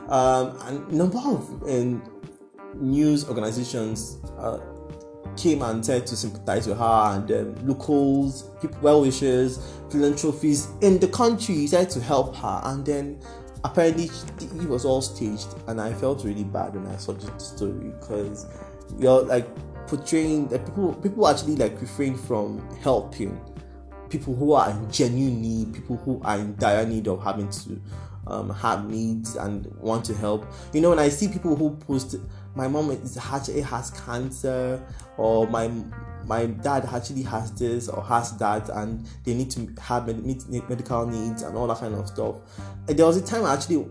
um, 0.09 0.57
and 0.65 0.91
number 0.91 1.17
of 1.17 1.63
um, 1.63 2.03
news 2.75 3.27
organizations. 3.27 4.17
Uh, 4.37 4.59
came 5.37 5.61
and 5.61 5.83
tried 5.83 6.05
to 6.05 6.15
sympathize 6.15 6.67
with 6.67 6.77
her 6.77 7.15
and 7.15 7.31
um, 7.31 7.67
locals, 7.67 8.49
people, 8.61 8.77
well 8.81 9.01
wishers, 9.01 9.59
philanthropies 9.89 10.67
in 10.81 10.99
the 10.99 11.07
country 11.07 11.67
tried 11.69 11.89
to 11.89 12.01
help 12.01 12.35
her. 12.35 12.61
And 12.65 12.85
then 12.85 13.19
apparently 13.63 14.05
it 14.05 14.67
was 14.67 14.85
all 14.85 15.01
staged, 15.01 15.55
and 15.67 15.79
I 15.79 15.93
felt 15.93 16.23
really 16.23 16.43
bad 16.43 16.75
when 16.75 16.87
I 16.87 16.97
saw 16.97 17.13
the 17.13 17.39
story 17.39 17.91
because 17.99 18.47
you're 18.97 19.23
like 19.23 19.47
portraying 19.87 20.47
that 20.47 20.65
people 20.65 20.93
people 20.93 21.27
actually 21.27 21.55
like 21.55 21.79
refrain 21.81 22.15
from 22.15 22.59
helping 22.77 23.39
people 24.11 24.35
who 24.35 24.53
are 24.53 24.69
in 24.69 24.91
genuine 24.91 25.41
need, 25.41 25.73
people 25.73 25.97
who 25.97 26.21
are 26.23 26.37
in 26.37 26.55
dire 26.57 26.85
need 26.85 27.07
of 27.07 27.23
having 27.23 27.49
to 27.49 27.81
um, 28.27 28.49
have 28.49 28.89
needs 28.89 29.35
and 29.35 29.65
want 29.77 30.05
to 30.05 30.13
help. 30.13 30.45
You 30.73 30.81
know, 30.81 30.89
when 30.89 30.99
I 30.99 31.09
see 31.09 31.27
people 31.27 31.55
who 31.55 31.75
post 31.77 32.15
my 32.55 32.67
mom 32.67 32.91
is 32.91 33.17
actually 33.17 33.61
has 33.61 33.91
cancer 33.91 34.83
or 35.17 35.47
my 35.47 35.71
my 36.25 36.45
dad 36.45 36.87
actually 36.93 37.23
has 37.23 37.51
this 37.53 37.87
or 37.87 38.03
has 38.03 38.37
that 38.37 38.69
and 38.69 39.07
they 39.23 39.33
need 39.33 39.49
to 39.49 39.67
have 39.81 40.05
med- 40.07 40.69
medical 40.69 41.05
needs 41.05 41.41
and 41.41 41.57
all 41.57 41.67
that 41.67 41.77
kind 41.77 41.95
of 41.95 42.07
stuff 42.07 42.35
and 42.87 42.97
there 42.97 43.05
was 43.05 43.17
a 43.17 43.25
time 43.25 43.43
i 43.43 43.53
actually 43.53 43.85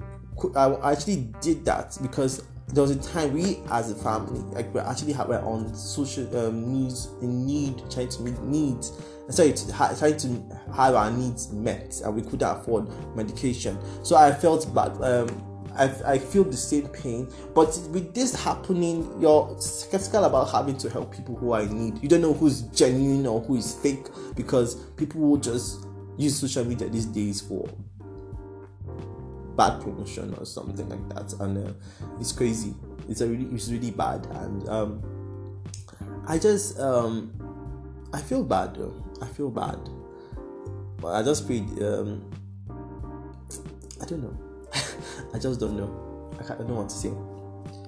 i 0.55 0.93
actually 0.93 1.29
did 1.41 1.65
that 1.65 1.97
because 2.03 2.45
there 2.73 2.83
was 2.83 2.91
a 2.91 3.13
time 3.13 3.33
we 3.33 3.61
as 3.71 3.91
a 3.91 3.95
family 3.95 4.41
like 4.55 4.73
we 4.73 4.81
actually 4.81 5.13
had, 5.13 5.29
were 5.29 5.41
on 5.41 5.75
social 5.75 6.25
um, 6.37 6.73
needs 6.73 7.09
in 7.21 7.47
need 7.47 7.83
trying 7.91 8.09
to 8.09 8.23
meet 8.23 8.39
needs 8.43 8.93
sorry 9.31 9.53
to, 9.53 9.69
trying 9.69 10.17
to 10.17 10.43
have 10.75 10.95
our 10.95 11.11
needs 11.11 11.53
met 11.53 12.01
and 12.05 12.15
we 12.15 12.23
couldn't 12.23 12.43
afford 12.43 12.87
medication 13.17 13.79
so 14.05 14.17
i 14.17 14.33
felt 14.33 14.73
bad 14.75 14.91
um, 15.03 15.47
I, 15.77 15.85
I 16.05 16.19
feel 16.19 16.45
the 16.45 16.57
same 16.57 16.89
pain. 16.89 17.29
But 17.55 17.69
with 17.91 18.13
this 18.13 18.35
happening, 18.35 19.21
you're 19.21 19.57
skeptical 19.61 20.25
about 20.25 20.51
having 20.51 20.77
to 20.79 20.91
help 20.91 21.15
people 21.15 21.37
who 21.37 21.53
are 21.53 21.63
in 21.63 21.79
need. 21.79 22.03
You 22.03 22.09
don't 22.09 22.21
know 22.21 22.35
who's 22.35 22.63
genuine 22.63 23.25
or 23.25 23.41
who 23.41 23.57
is 23.57 23.75
fake 23.75 24.07
because 24.35 24.75
people 24.97 25.21
will 25.21 25.37
just 25.37 25.87
use 26.17 26.39
social 26.39 26.65
media 26.65 26.89
these 26.89 27.07
days 27.07 27.41
for 27.41 27.69
bad 29.61 29.79
promotion 29.83 30.35
or 30.39 30.47
something 30.47 30.89
like 30.89 31.07
that, 31.11 31.35
and 31.41 31.69
uh, 31.69 31.73
it's 32.19 32.33
crazy. 32.33 32.75
It's 33.11 33.21
a 33.21 33.27
really 33.27 33.45
it's 33.55 33.69
really 33.69 33.91
bad, 33.91 34.27
and 34.31 34.67
um, 34.71 35.03
I 36.27 36.39
just 36.39 36.81
um, 36.81 37.31
I 38.11 38.23
feel 38.23 38.43
bad 38.43 38.75
though. 38.75 38.95
I 39.21 39.27
feel 39.27 39.51
bad, 39.51 39.79
but 40.99 41.09
I 41.09 41.23
just 41.23 41.47
feel 41.47 41.65
um, 41.85 42.31
I 44.01 44.07
don't 44.07 44.23
know. 44.23 44.37
I 45.35 45.39
just 45.39 45.61
don't 45.61 45.77
know. 45.77 46.33
I, 46.41 46.55
I 46.55 46.57
don't 46.57 46.77
want 46.77 46.89
to 46.89 46.97
say. 46.97 47.13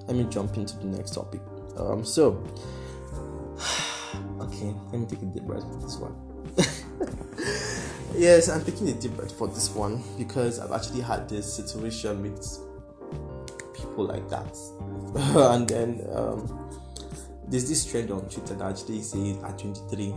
Let 0.05 0.15
me 0.15 0.25
jump 0.25 0.55
into 0.57 0.77
the 0.77 0.85
next 0.85 1.15
topic. 1.15 1.41
Um, 1.75 2.05
so 2.05 2.43
okay, 4.41 4.75
let 4.91 4.99
me 5.01 5.07
take 5.07 5.23
a 5.23 5.25
deep 5.25 5.41
breath 5.41 5.65
this 5.81 5.97
one. 5.97 6.13
yes, 8.15 8.49
I'm 8.49 8.63
taking 8.63 8.89
a 8.89 8.93
deep 8.93 9.11
breath 9.15 9.37
for 9.37 9.47
this 9.47 9.69
one 9.69 10.03
because 10.17 10.59
I've 10.59 10.71
actually 10.71 11.01
had 11.01 11.27
this 11.29 11.51
situation 11.51 12.21
with 12.21 12.41
people 13.75 14.05
like 14.05 14.29
that, 14.29 14.57
and 15.53 15.67
then 15.67 16.07
um, 16.13 16.69
there's 17.47 17.67
this 17.67 17.85
trend 17.85 18.11
on 18.11 18.27
Twitter 18.29 18.55
that 18.55 18.71
actually 18.71 19.01
says 19.01 19.37
at 19.43 19.59
23. 19.59 20.13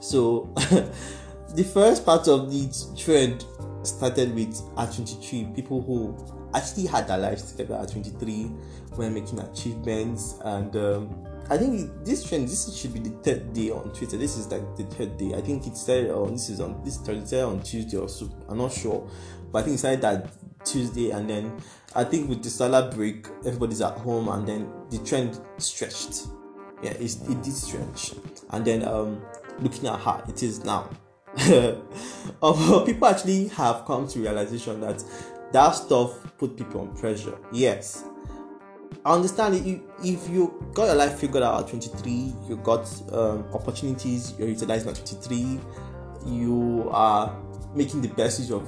So 0.00 0.52
the 1.54 1.64
first 1.64 2.04
part 2.04 2.28
of 2.28 2.50
the 2.50 2.68
trend 2.96 3.44
started 3.82 4.34
with 4.34 4.60
at 4.76 4.92
23 4.92 5.48
people 5.54 5.82
who 5.82 6.16
actually 6.54 6.86
had 6.86 7.06
their 7.08 7.18
lives 7.18 7.52
together 7.52 7.74
at 7.74 7.90
23 7.90 8.50
were 8.96 9.10
making 9.10 9.38
achievements 9.40 10.38
and 10.44 10.74
um, 10.76 11.26
I 11.48 11.56
think 11.56 12.04
this 12.04 12.28
trend 12.28 12.48
this 12.48 12.76
should 12.76 12.92
be 12.92 13.00
the 13.00 13.10
third 13.22 13.52
day 13.52 13.70
on 13.70 13.92
Twitter. 13.92 14.16
This 14.16 14.36
is 14.36 14.50
like 14.50 14.76
the 14.76 14.84
third 14.84 15.16
day. 15.16 15.34
I 15.34 15.40
think 15.40 15.66
it 15.66 15.76
started 15.76 16.10
on 16.10 16.32
this 16.32 16.48
is 16.48 16.60
on 16.60 16.82
this 16.84 16.96
Thursday 16.98 17.42
on 17.42 17.62
Tuesday 17.62 17.96
or 17.98 18.08
so. 18.08 18.28
I'm 18.48 18.58
not 18.58 18.72
sure, 18.72 19.08
but 19.52 19.60
I 19.60 19.62
think 19.62 19.76
it 19.76 19.78
started 19.78 20.02
that 20.02 20.64
Tuesday 20.64 21.10
and 21.10 21.30
then 21.30 21.56
I 21.94 22.04
think 22.04 22.28
with 22.28 22.42
the 22.42 22.50
Salah 22.50 22.90
break, 22.90 23.28
everybody's 23.46 23.80
at 23.80 23.94
home 23.98 24.28
and 24.28 24.46
then 24.46 24.70
the 24.90 24.98
trend 24.98 25.40
stretched. 25.58 26.26
Yeah, 26.82 26.90
it 26.90 27.42
did 27.42 27.52
stretch, 27.54 28.12
and 28.50 28.62
then 28.62 28.86
um, 28.86 29.22
looking 29.60 29.86
at 29.88 29.98
how 29.98 30.22
it 30.28 30.42
is 30.42 30.62
now. 30.62 30.90
people 31.36 33.06
actually 33.06 33.48
have 33.48 33.84
come 33.86 34.06
to 34.08 34.20
realization 34.20 34.80
that 34.80 35.02
that 35.52 35.70
stuff 35.70 36.36
put 36.36 36.56
people 36.56 36.82
on 36.82 36.94
pressure. 36.94 37.38
Yes, 37.50 38.04
I 39.04 39.14
understand 39.14 39.54
it. 39.54 39.80
If 40.02 40.28
you 40.28 40.70
got 40.74 40.86
your 40.86 40.96
life 40.96 41.18
figured 41.18 41.42
out 41.42 41.62
at 41.62 41.68
23, 41.68 42.34
you 42.48 42.56
got 42.56 42.90
um, 43.12 43.44
opportunities 43.52 44.34
you're 44.38 44.48
utilizing 44.48 44.88
at 44.88 44.96
23, 44.96 45.60
you 46.26 46.88
are 46.92 47.36
making 47.74 48.02
the 48.02 48.08
best 48.08 48.40
use 48.40 48.50
of 48.50 48.62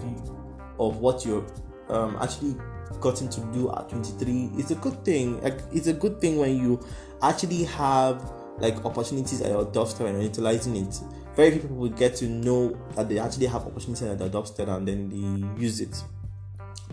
of 0.78 0.98
what 0.98 1.26
you're 1.26 1.44
um, 1.88 2.16
actually 2.20 2.54
gotten 3.00 3.28
to 3.28 3.40
do 3.52 3.70
at 3.72 3.88
23. 3.88 4.50
It's 4.54 4.70
a 4.70 4.74
good 4.76 5.04
thing. 5.04 5.40
Like, 5.42 5.61
it's 5.72 5.87
a 5.87 5.92
good 5.92 6.20
thing 6.20 6.38
when 6.38 6.57
you 6.57 6.81
actually 7.22 7.64
have 7.64 8.33
like 8.59 8.85
opportunities 8.85 9.40
at 9.40 9.50
your 9.50 9.64
doorstep 9.64 10.07
and 10.07 10.16
you're 10.16 10.24
utilizing 10.24 10.76
it. 10.76 11.00
Very 11.37 11.52
few 11.52 11.61
people 11.61 11.88
get 11.88 12.16
to 12.16 12.26
know 12.26 12.76
that 12.96 13.09
they 13.09 13.18
actually 13.18 13.46
have 13.46 13.62
opportunities 13.62 14.02
at 14.02 14.18
their 14.18 14.28
doorstep 14.28 14.68
and 14.68 14.87
then 14.87 15.09
they 15.09 15.61
use 15.62 15.81
it. 15.81 16.02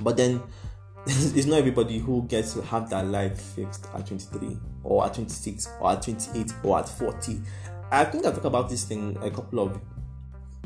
But 0.01 0.17
then 0.17 0.41
it's 1.35 1.45
not 1.45 1.59
everybody 1.59 1.99
who 1.99 2.23
gets 2.23 2.53
to 2.53 2.61
have 2.63 2.89
their 2.89 3.03
life 3.03 3.39
fixed 3.39 3.87
at 3.93 4.07
23 4.07 4.57
or 4.83 5.05
at 5.05 5.13
26 5.13 5.69
or 5.79 5.91
at 5.91 6.01
28 6.01 6.53
or 6.63 6.79
at 6.79 6.89
40. 6.89 7.41
I 7.91 8.05
think 8.05 8.25
I 8.25 8.31
talked 8.31 8.45
about 8.45 8.69
this 8.69 8.85
thing 8.85 9.17
a 9.21 9.29
couple 9.29 9.59
of 9.59 9.79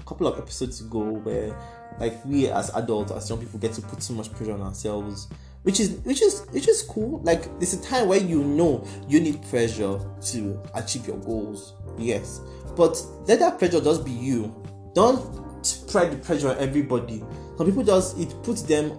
couple 0.05 0.27
of 0.27 0.39
episodes 0.39 0.81
ago 0.81 1.01
where 1.01 1.55
like 1.99 2.23
we 2.25 2.47
as 2.47 2.73
adults 2.75 3.11
as 3.11 3.29
young 3.29 3.39
people 3.39 3.59
get 3.59 3.73
to 3.73 3.81
put 3.81 4.01
so 4.01 4.13
much 4.13 4.31
pressure 4.33 4.53
on 4.53 4.61
ourselves 4.61 5.27
which 5.63 5.79
is 5.79 5.91
which 6.03 6.21
is 6.21 6.45
which 6.51 6.67
is 6.67 6.83
cool. 6.83 7.19
Like 7.23 7.43
there's 7.59 7.73
a 7.73 7.81
time 7.81 8.07
where 8.07 8.19
you 8.19 8.43
know 8.43 8.85
you 9.07 9.19
need 9.19 9.41
pressure 9.49 9.99
to 10.31 10.61
achieve 10.73 11.07
your 11.07 11.17
goals 11.17 11.73
yes. 11.97 12.41
But 12.75 13.01
let 13.27 13.39
that 13.39 13.59
pressure 13.59 13.81
just 13.81 14.05
be 14.05 14.11
you. 14.11 14.55
Don't 14.95 15.65
spread 15.65 16.11
the 16.11 16.17
pressure 16.17 16.49
on 16.49 16.57
everybody. 16.59 17.19
Some 17.57 17.65
people 17.65 17.83
just 17.83 18.17
it 18.17 18.33
puts 18.41 18.61
them 18.61 18.91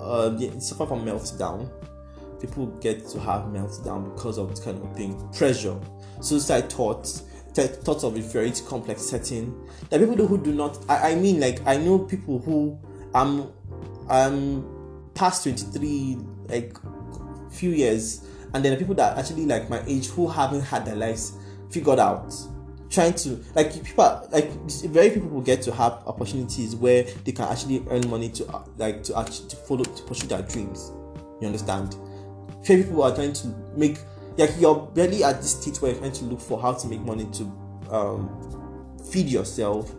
uh, 0.00 0.30
they 0.30 0.50
suffer 0.60 0.86
from 0.86 1.04
meltdown. 1.04 1.70
People 2.40 2.66
get 2.80 3.06
to 3.08 3.20
have 3.20 3.42
meltdown 3.44 4.14
because 4.14 4.38
of 4.38 4.48
this 4.50 4.60
kind 4.60 4.82
of 4.82 4.96
thing. 4.96 5.28
Pressure, 5.32 5.78
suicide 6.20 6.70
thoughts, 6.72 7.24
thoughts 7.54 8.04
of 8.04 8.16
inferiority 8.16 8.62
complex 8.66 9.02
setting. 9.02 9.68
There 9.90 10.02
are 10.02 10.06
people 10.06 10.26
who 10.26 10.38
do 10.42 10.52
not. 10.52 10.78
I, 10.88 11.12
I 11.12 11.14
mean, 11.16 11.40
like 11.40 11.66
I 11.66 11.76
know 11.76 11.98
people 11.98 12.38
who 12.38 12.78
um 13.14 13.52
um 14.08 15.10
past 15.14 15.42
23 15.44 16.18
like 16.48 16.76
few 17.50 17.70
years 17.70 18.24
and 18.54 18.64
then 18.64 18.72
the 18.72 18.78
people 18.78 18.94
that 18.94 19.18
actually 19.18 19.46
like 19.46 19.68
my 19.68 19.82
age 19.86 20.06
who 20.08 20.26
haven't 20.28 20.62
had 20.62 20.84
their 20.84 20.96
lives 20.96 21.32
figured 21.70 21.98
out 21.98 22.32
trying 22.90 23.14
to 23.14 23.42
like 23.54 23.72
people 23.84 24.28
like 24.32 24.50
very 24.90 25.10
few 25.10 25.22
people 25.22 25.40
get 25.40 25.62
to 25.62 25.72
have 25.72 25.92
opportunities 26.06 26.74
where 26.74 27.04
they 27.24 27.32
can 27.32 27.46
actually 27.46 27.84
earn 27.88 28.08
money 28.10 28.28
to 28.28 28.46
uh, 28.48 28.62
like 28.76 29.02
to 29.04 29.16
actually 29.18 29.48
to 29.48 29.56
follow 29.56 29.84
to 29.84 30.02
pursue 30.04 30.26
their 30.26 30.42
dreams. 30.42 30.92
You 31.40 31.46
understand? 31.46 31.96
Few 32.64 32.84
people 32.84 33.02
are 33.02 33.14
trying 33.14 33.32
to 33.34 33.48
make 33.76 33.98
like 34.36 34.50
you're 34.58 34.76
barely 34.94 35.24
at 35.24 35.40
this 35.40 35.60
stage 35.60 35.80
where 35.80 35.92
you're 35.92 36.00
trying 36.00 36.12
to 36.12 36.24
look 36.24 36.40
for 36.40 36.60
how 36.60 36.72
to 36.72 36.86
make 36.88 37.00
money 37.00 37.26
to 37.32 37.44
um, 37.90 38.98
feed 39.10 39.28
yourself 39.28 39.94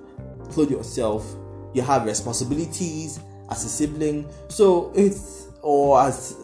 clothe 0.52 0.70
yourself. 0.70 1.36
You 1.74 1.82
have 1.82 2.06
responsibilities 2.06 3.20
as 3.50 3.64
a 3.64 3.70
sibling. 3.70 4.30
So 4.50 4.92
it's 4.96 5.48
or 5.62 6.02
as 6.02 6.36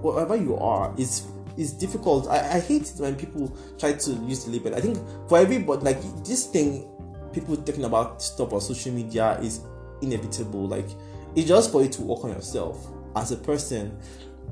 whatever 0.00 0.36
you 0.36 0.56
are 0.56 0.92
it's 0.96 1.26
it's 1.58 1.72
difficult. 1.72 2.28
I, 2.28 2.56
I 2.56 2.60
hate 2.60 2.82
it 2.82 2.94
when 2.98 3.16
people 3.16 3.54
try 3.78 3.92
to 3.92 4.10
use 4.12 4.44
the 4.44 4.52
label. 4.52 4.74
I 4.74 4.80
think 4.80 4.96
for 5.28 5.38
everybody, 5.38 5.82
like 5.82 6.00
this 6.24 6.46
thing, 6.46 6.88
people 7.32 7.56
talking 7.56 7.84
about 7.84 8.22
stuff 8.22 8.52
on 8.52 8.60
social 8.60 8.92
media 8.92 9.38
is 9.40 9.60
inevitable. 10.00 10.68
Like 10.68 10.88
it's 11.34 11.48
just 11.48 11.72
for 11.72 11.82
you 11.82 11.88
to 11.88 12.02
work 12.02 12.24
on 12.24 12.30
yourself 12.30 12.86
as 13.16 13.32
a 13.32 13.36
person. 13.36 13.98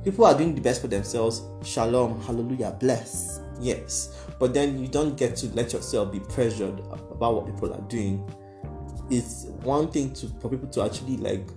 People 0.02 0.24
are 0.24 0.36
doing 0.36 0.54
the 0.54 0.60
best 0.60 0.80
for 0.80 0.88
themselves. 0.88 1.42
Shalom, 1.64 2.20
hallelujah, 2.22 2.76
bless. 2.78 3.40
Yes, 3.60 4.26
but 4.38 4.52
then 4.52 4.78
you 4.78 4.88
don't 4.88 5.16
get 5.16 5.36
to 5.36 5.46
let 5.54 5.72
yourself 5.72 6.12
be 6.12 6.20
pressured 6.20 6.80
about 7.10 7.34
what 7.34 7.46
people 7.46 7.72
are 7.72 7.80
doing. 7.82 8.28
It's 9.10 9.44
one 9.62 9.90
thing 9.92 10.12
to 10.14 10.26
for 10.40 10.50
people 10.50 10.68
to 10.70 10.82
actually 10.82 11.16
like 11.18 11.48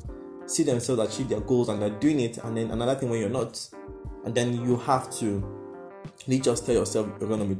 see 0.45 0.63
themselves 0.63 1.01
achieve 1.01 1.29
their 1.29 1.41
goals 1.41 1.69
and 1.69 1.81
they're 1.81 1.89
doing 1.89 2.19
it, 2.19 2.37
and 2.37 2.55
then 2.55 2.69
another 2.69 2.95
thing 2.95 3.09
when 3.09 3.19
you're 3.19 3.29
not 3.29 3.59
and 4.25 4.35
then 4.35 4.63
you 4.65 4.77
have 4.77 5.11
to 5.19 5.43
you 6.27 6.39
just 6.39 6.65
tell 6.65 6.75
yourself 6.75 7.09
you're 7.19 7.29
gonna 7.29 7.45
be 7.45 7.57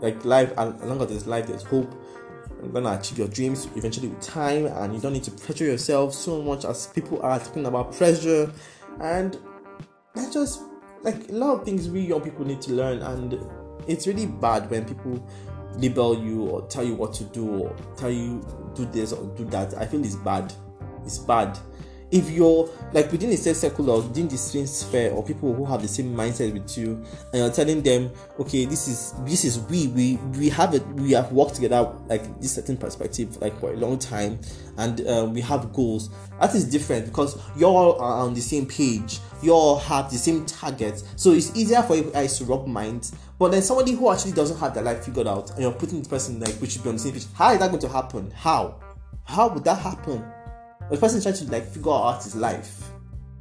like 0.00 0.24
life 0.24 0.52
and 0.58 0.74
as 0.74 0.84
long 0.84 1.00
as 1.00 1.08
there's 1.08 1.26
life 1.26 1.46
there's 1.46 1.62
hope. 1.62 1.92
You're 2.62 2.72
gonna 2.72 2.98
achieve 2.98 3.18
your 3.18 3.28
dreams 3.28 3.68
eventually 3.76 4.08
with 4.08 4.20
time 4.20 4.66
and 4.66 4.94
you 4.94 5.00
don't 5.00 5.12
need 5.12 5.24
to 5.24 5.30
pressure 5.30 5.64
yourself 5.64 6.14
so 6.14 6.42
much 6.42 6.64
as 6.64 6.86
people 6.88 7.20
are 7.22 7.38
talking 7.38 7.66
about 7.66 7.94
pressure. 7.94 8.50
And 9.00 9.38
that's 10.14 10.32
just 10.32 10.62
like 11.02 11.28
a 11.28 11.32
lot 11.32 11.60
of 11.60 11.64
things 11.64 11.88
we 11.88 12.00
young 12.00 12.22
people 12.22 12.44
need 12.44 12.62
to 12.62 12.72
learn. 12.72 13.00
And 13.02 13.38
it's 13.86 14.06
really 14.06 14.26
bad 14.26 14.70
when 14.70 14.84
people 14.84 15.26
label 15.76 16.22
you 16.22 16.42
or 16.44 16.66
tell 16.68 16.84
you 16.84 16.94
what 16.94 17.12
to 17.14 17.24
do 17.24 17.46
or 17.48 17.76
tell 17.96 18.10
you 18.10 18.46
do 18.74 18.86
this 18.86 19.12
or 19.12 19.26
do 19.36 19.44
that. 19.46 19.74
I 19.76 19.86
feel 19.86 20.02
it's 20.04 20.16
bad. 20.16 20.52
It's 21.04 21.18
bad 21.18 21.58
if 22.14 22.30
you're 22.30 22.70
like 22.92 23.10
within 23.10 23.28
the 23.28 23.36
same 23.36 23.54
circle 23.54 23.90
or 23.90 24.00
within 24.00 24.28
the 24.28 24.38
same 24.38 24.66
sphere 24.68 25.10
or 25.10 25.24
people 25.24 25.52
who 25.52 25.64
have 25.64 25.82
the 25.82 25.88
same 25.88 26.14
mindset 26.14 26.52
with 26.52 26.78
you 26.78 26.92
and 27.32 27.42
you're 27.42 27.50
telling 27.50 27.82
them 27.82 28.08
okay 28.38 28.64
this 28.64 28.86
is 28.86 29.12
this 29.24 29.44
is 29.44 29.58
we 29.62 29.88
we 29.88 30.16
we 30.38 30.48
have 30.48 30.74
it 30.74 30.86
we 30.94 31.10
have 31.10 31.32
worked 31.32 31.56
together 31.56 31.92
like 32.08 32.40
this 32.40 32.54
certain 32.54 32.76
perspective 32.76 33.36
like 33.40 33.58
for 33.58 33.72
a 33.72 33.76
long 33.76 33.98
time 33.98 34.38
and 34.78 35.04
uh, 35.08 35.28
we 35.28 35.40
have 35.40 35.72
goals 35.72 36.10
that 36.40 36.54
is 36.54 36.64
different 36.64 37.06
because 37.06 37.40
you 37.56 37.66
all 37.66 37.98
are 38.00 38.20
on 38.24 38.34
the 38.34 38.40
same 38.40 38.66
page. 38.66 39.20
You 39.42 39.52
all 39.52 39.78
have 39.78 40.10
the 40.10 40.18
same 40.18 40.44
targets. 40.46 41.04
So 41.16 41.32
it's 41.32 41.56
easier 41.56 41.80
for 41.82 41.96
you 41.96 42.10
guys 42.10 42.38
to 42.38 42.44
rub 42.44 42.66
minds. 42.66 43.14
But 43.38 43.52
then 43.52 43.62
somebody 43.62 43.92
who 43.92 44.10
actually 44.10 44.32
doesn't 44.32 44.58
have 44.58 44.74
their 44.74 44.82
life 44.82 45.04
figured 45.04 45.26
out 45.26 45.50
and 45.52 45.60
you're 45.60 45.72
putting 45.72 46.02
the 46.02 46.08
person 46.08 46.40
like 46.40 46.60
we 46.60 46.68
should 46.68 46.82
be 46.82 46.88
on 46.88 46.96
the 46.96 47.00
same 47.00 47.12
page. 47.12 47.26
How 47.34 47.52
is 47.52 47.60
that 47.60 47.68
going 47.68 47.80
to 47.80 47.88
happen? 47.88 48.30
How? 48.32 48.80
How 49.24 49.48
would 49.48 49.64
that 49.64 49.78
happen 49.78 50.24
the 50.90 50.96
person 50.96 51.20
trying 51.22 51.34
to 51.34 51.44
like 51.50 51.66
figure 51.66 51.90
out 51.92 52.22
his 52.22 52.34
life. 52.36 52.90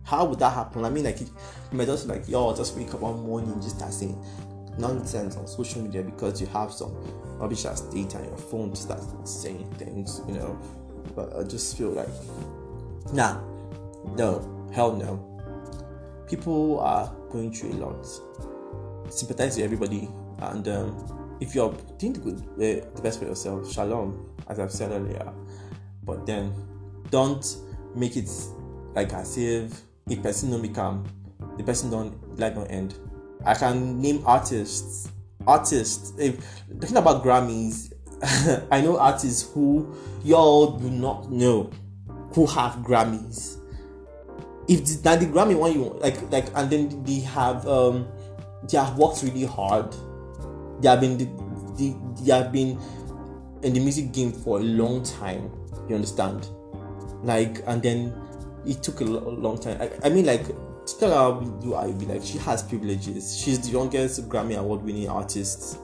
How 0.04 0.26
would 0.26 0.40
that 0.40 0.54
happen? 0.54 0.84
I 0.86 0.90
mean, 0.90 1.06
like, 1.06 1.22
you 1.22 1.28
might 1.72 1.86
just 1.86 2.08
like, 2.08 2.28
yo, 2.28 2.56
just 2.56 2.76
wake 2.76 2.94
up 2.94 3.00
one 3.00 3.22
morning 3.22 3.62
just 3.62 3.78
start 3.78 3.94
saying 3.94 4.22
nonsense 4.78 5.38
on 5.38 5.48
social 5.48 5.82
media 5.82 6.02
because 6.02 6.42
you 6.42 6.48
have 6.48 6.72
some 6.72 6.94
rubbish 7.38 7.66
ass 7.66 7.82
data 7.82 8.18
on 8.18 8.26
your 8.26 8.38
phone 8.38 8.72
to 8.72 8.76
start 8.76 9.02
saying 9.28 9.70
things, 9.78 10.22
you 10.28 10.34
know. 10.34 10.60
But 11.16 11.36
I 11.38 11.44
just 11.44 11.78
feel 11.78 11.92
like, 11.92 12.10
nah, 13.14 13.40
no, 14.16 14.70
hell 14.74 14.94
no. 14.96 15.30
people 16.28 16.80
are 16.80 17.14
going 17.32 17.54
through 17.54 17.74
a 17.74 17.78
lot. 17.86 18.08
Sympathize 19.10 19.58
with 19.58 19.66
everybody, 19.66 20.10
and 20.40 20.68
um, 20.68 21.38
if 21.40 21.54
you're 21.54 21.74
doing 21.98 22.14
the 22.14 22.20
good, 22.20 22.40
uh, 22.40 22.86
the 22.96 23.02
best 23.04 23.20
for 23.20 23.26
yourself, 23.26 23.72
shalom, 23.72 24.34
as 24.48 24.60
I've 24.60 24.72
said 24.72 24.92
earlier. 24.92 25.32
But 26.04 26.26
then, 26.26 26.54
don't 27.14 27.58
make 27.96 28.18
it 28.18 28.28
like 28.96 29.14
as 29.14 29.38
if 29.38 29.82
a 30.10 30.16
person 30.16 30.50
don't 30.50 30.64
become 30.64 31.06
the 31.58 31.64
person 31.64 31.92
don't 31.92 32.40
like 32.40 32.56
don't 32.56 32.68
end. 32.68 32.96
I 33.46 33.54
can 33.54 34.02
name 34.02 34.24
artists, 34.26 35.12
artists. 35.46 36.14
If 36.18 36.44
talking 36.82 36.98
about 36.98 37.24
Grammys, 37.24 37.94
I 38.72 38.82
know 38.82 38.98
artists 38.98 39.52
who 39.54 39.96
y'all 40.24 40.78
do 40.78 40.90
not 40.90 41.32
know 41.32 41.70
who 42.34 42.48
have 42.48 42.78
Grammys. 42.78 43.60
If 44.68 44.86
the, 44.86 45.02
that 45.04 45.20
the 45.20 45.28
Grammy 45.28 45.56
one 45.56 45.74
you 45.74 45.84
like 46.02 46.20
like 46.32 46.48
and 46.56 46.70
then 46.72 47.04
they 47.04 47.20
have 47.20 47.68
um 47.68 48.08
they 48.68 48.78
have 48.78 48.98
worked 48.98 49.22
really 49.22 49.46
hard. 49.46 49.94
They 50.82 50.90
have 50.90 51.02
been 51.02 51.18
they, 51.78 51.96
they 52.24 52.32
have 52.32 52.52
been 52.52 52.80
in 53.62 53.74
the 53.74 53.80
music 53.80 54.12
game 54.12 54.32
for 54.32 54.60
a 54.60 54.64
long 54.64 55.04
time. 55.04 55.52
You 55.88 55.96
understand? 55.96 56.48
Like 57.24 57.64
and 57.68 57.82
then 57.82 58.14
it 58.66 58.84
took 58.84 59.02
a 59.02 59.06
long 59.06 59.60
time. 59.60 59.82
I, 59.82 60.08
I 60.08 60.10
mean 60.10 60.26
like 60.26 60.46
tell 61.00 61.34
her 61.34 61.62
do 61.62 61.76
I 61.76 61.92
be? 61.92 62.06
Like 62.06 62.24
she 62.24 62.38
has 62.40 62.64
privileges. 62.64 63.38
She's 63.38 63.60
the 63.60 63.72
youngest 63.72 64.28
Grammy 64.30 64.58
award 64.58 64.84
winning 64.84 65.10
artist 65.10 65.80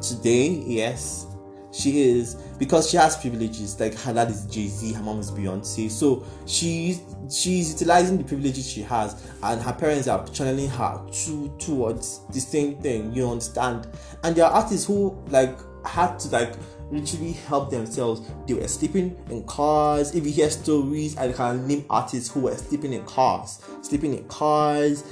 today, 0.00 0.48
yes. 0.48 1.26
She 1.70 2.00
is 2.00 2.34
because 2.58 2.90
she 2.90 2.96
has 2.96 3.16
privileges. 3.16 3.78
Like 3.78 3.94
her 3.94 4.14
dad 4.14 4.30
is 4.30 4.46
jay-z 4.46 4.92
her 4.94 5.02
mom 5.02 5.20
is 5.20 5.30
beyonce. 5.30 5.90
So 5.90 6.24
she's 6.46 7.02
she's 7.30 7.72
utilizing 7.72 8.16
the 8.18 8.24
privileges 8.24 8.68
she 8.70 8.80
has 8.82 9.22
and 9.42 9.60
her 9.60 9.74
parents 9.74 10.08
are 10.08 10.26
channeling 10.28 10.70
her 10.70 11.04
to 11.10 11.54
towards 11.58 12.20
the 12.32 12.40
same 12.40 12.80
thing 12.80 13.12
you 13.12 13.28
understand? 13.28 13.86
And 14.24 14.34
there 14.34 14.46
are 14.46 14.52
artists 14.52 14.86
who 14.86 15.22
like 15.28 15.58
had 15.84 16.18
to 16.20 16.28
like 16.28 16.54
literally 16.90 17.32
help 17.32 17.70
themselves 17.70 18.30
they 18.46 18.54
were 18.54 18.66
sleeping 18.66 19.16
in 19.30 19.44
cars 19.44 20.14
if 20.14 20.24
you 20.24 20.32
hear 20.32 20.50
stories 20.50 21.16
i 21.18 21.30
can 21.30 21.66
name 21.66 21.84
artists 21.90 22.30
who 22.32 22.40
were 22.40 22.56
sleeping 22.56 22.92
in 22.92 23.04
cars 23.04 23.60
sleeping 23.82 24.14
in 24.14 24.26
cars 24.28 25.04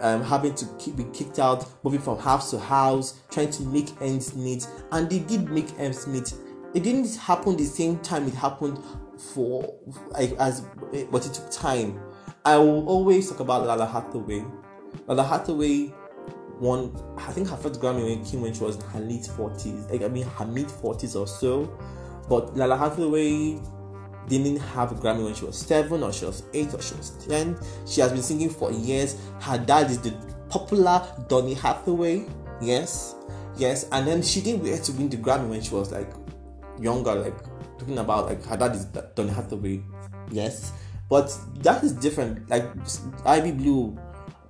um, 0.00 0.22
having 0.22 0.54
to 0.56 0.66
keep, 0.78 0.96
be 0.96 1.04
kicked 1.12 1.38
out, 1.38 1.64
moving 1.84 2.00
from 2.00 2.18
house 2.18 2.50
to 2.50 2.58
house, 2.58 3.20
trying 3.30 3.50
to 3.52 3.62
make 3.62 3.88
ends 4.00 4.34
meet, 4.34 4.66
and 4.90 5.08
they 5.08 5.20
did 5.20 5.48
make 5.48 5.68
ends 5.78 6.06
meet. 6.08 6.34
It 6.74 6.82
didn't 6.82 7.14
happen 7.16 7.56
the 7.56 7.64
same 7.64 7.98
time 8.00 8.26
it 8.26 8.34
happened 8.34 8.82
for 9.34 9.78
like 10.10 10.32
as 10.38 10.62
but 11.10 11.24
it 11.24 11.34
took 11.34 11.50
time. 11.50 12.00
I 12.44 12.56
will 12.58 12.86
always 12.88 13.30
talk 13.30 13.40
about 13.40 13.66
Lalah 13.66 13.90
Hathaway. 13.90 14.44
Lalah 15.06 15.28
Hathaway 15.28 15.92
won, 16.62 16.96
I 17.18 17.32
think 17.32 17.48
her 17.48 17.56
first 17.56 17.80
Grammy 17.80 18.30
came 18.30 18.40
when 18.40 18.54
she 18.54 18.62
was 18.62 18.76
in 18.76 18.82
her 18.82 19.00
late 19.00 19.22
40s, 19.24 19.90
like 19.90 20.02
I 20.02 20.08
mean 20.08 20.24
her 20.24 20.46
mid 20.46 20.68
40s 20.68 21.18
or 21.18 21.26
so. 21.26 21.64
But 22.28 22.54
Lalah 22.54 22.78
Hathaway 22.78 23.58
didn't 24.28 24.58
have 24.58 24.92
a 24.92 24.94
Grammy 24.94 25.24
when 25.24 25.34
she 25.34 25.44
was 25.44 25.58
seven, 25.58 26.04
or 26.04 26.12
she 26.12 26.24
was 26.24 26.44
eight, 26.54 26.72
or 26.72 26.80
she 26.80 26.94
was 26.94 27.10
ten. 27.26 27.58
She 27.86 28.00
has 28.00 28.12
been 28.12 28.22
singing 28.22 28.48
for 28.48 28.70
years. 28.70 29.16
Her 29.40 29.58
dad 29.58 29.90
is 29.90 29.98
the 29.98 30.12
popular 30.48 31.04
Donny 31.28 31.54
Hathaway. 31.54 32.26
Yes, 32.60 33.16
yes, 33.56 33.88
and 33.90 34.06
then 34.06 34.22
she 34.22 34.40
didn't 34.40 34.62
wait 34.62 34.84
to 34.84 34.92
win 34.92 35.08
the 35.08 35.16
Grammy 35.16 35.48
when 35.48 35.60
she 35.60 35.74
was 35.74 35.90
like 35.90 36.12
younger, 36.80 37.12
like 37.14 37.36
talking 37.76 37.98
about 37.98 38.26
like 38.26 38.44
her 38.46 38.56
dad 38.56 38.76
is 38.76 38.84
Donny 38.84 39.30
Hathaway. 39.30 39.82
Yes, 40.30 40.70
but 41.10 41.36
that 41.64 41.82
is 41.82 41.92
different. 41.92 42.48
Like 42.48 42.64
Ivy 43.26 43.50
Blue 43.50 43.98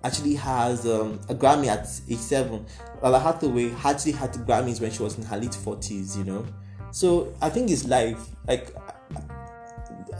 actually 0.05 0.35
has 0.35 0.87
um, 0.87 1.21
a 1.29 1.35
Grammy 1.35 1.69
at 1.69 1.87
age 2.09 2.19
seven. 2.19 2.67
Lalah 3.03 3.23
Hathaway 3.23 3.73
actually 3.85 4.13
had 4.13 4.33
Grammys 4.33 4.81
when 4.81 4.91
she 4.91 5.03
was 5.03 5.19
in 5.19 5.25
her 5.25 5.37
late 5.37 5.55
forties. 5.55 6.17
You 6.17 6.25
know, 6.25 6.47
so 6.91 7.33
I 7.41 7.51
think 7.51 7.71
it's 7.71 7.87
life. 7.87 8.21
Like 8.47 8.75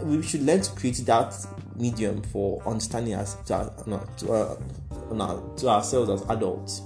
we 0.03 0.23
should 0.23 0.43
learn 0.43 0.61
to 0.61 0.71
create 0.73 0.97
that 1.07 1.35
medium 1.77 2.23
for 2.23 2.63
understanding 2.67 3.15
us 3.15 3.35
to, 3.47 3.55
uh, 3.55 3.83
no, 3.87 4.07
to, 4.19 4.33
uh, 4.33 5.57
to 5.57 5.69
ourselves 5.69 6.11
as 6.11 6.29
adults 6.29 6.83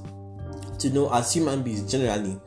to 0.79 0.91
know 0.91 1.13
as 1.13 1.33
human 1.33 1.63
beings 1.63 1.91
generally 1.91 2.39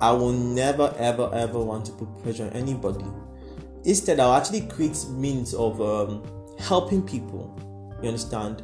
i 0.00 0.10
will 0.10 0.32
never 0.32 0.94
ever 0.98 1.30
ever 1.34 1.58
want 1.60 1.84
to 1.84 1.92
put 1.92 2.22
pressure 2.22 2.44
on 2.44 2.50
anybody 2.50 3.04
instead 3.84 4.18
i'll 4.20 4.34
actually 4.34 4.62
create 4.62 4.98
means 5.10 5.54
of 5.54 5.80
um, 5.80 6.22
helping 6.58 7.02
people 7.02 7.54
you 8.02 8.08
understand 8.08 8.62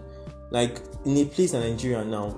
like 0.51 0.81
in 1.05 1.17
a 1.19 1.25
place 1.25 1.55
in 1.55 1.61
nigeria 1.61 2.05
now 2.05 2.29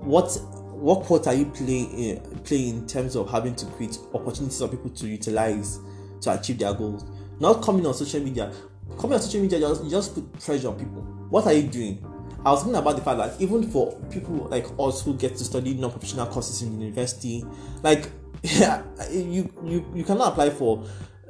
what 0.00 0.26
what 0.72 1.06
part 1.06 1.26
are 1.26 1.34
you 1.34 1.46
playing 1.46 2.16
uh, 2.16 2.38
playing 2.40 2.80
in 2.80 2.86
terms 2.86 3.14
of 3.16 3.30
having 3.30 3.54
to 3.54 3.66
create 3.66 3.98
opportunities 4.14 4.58
for 4.58 4.68
people 4.68 4.90
to 4.90 5.06
utilize 5.06 5.78
to 6.20 6.32
achieve 6.32 6.58
their 6.58 6.74
goals 6.74 7.04
not 7.42 7.60
coming 7.60 7.84
on 7.86 7.92
social 7.92 8.20
media. 8.20 8.52
Coming 8.98 9.14
on 9.14 9.20
social 9.20 9.42
media, 9.42 9.58
just, 9.58 9.90
just 9.90 10.14
put 10.14 10.32
pressure 10.40 10.68
on 10.68 10.78
people. 10.78 11.02
What 11.28 11.46
are 11.46 11.52
you 11.52 11.64
doing? 11.64 12.06
I 12.46 12.50
was 12.52 12.62
thinking 12.62 12.78
about 12.78 12.96
the 12.96 13.02
fact 13.02 13.18
that 13.18 13.40
even 13.40 13.68
for 13.70 14.00
people 14.10 14.48
like 14.48 14.66
us 14.78 15.02
who 15.02 15.14
get 15.14 15.36
to 15.36 15.44
study 15.44 15.74
non-professional 15.74 16.26
courses 16.26 16.62
in 16.62 16.80
university, 16.80 17.44
like 17.82 18.10
yeah, 18.42 18.82
you 19.10 19.52
you 19.64 19.84
you 19.94 20.04
cannot 20.04 20.32
apply 20.32 20.50
for 20.50 20.84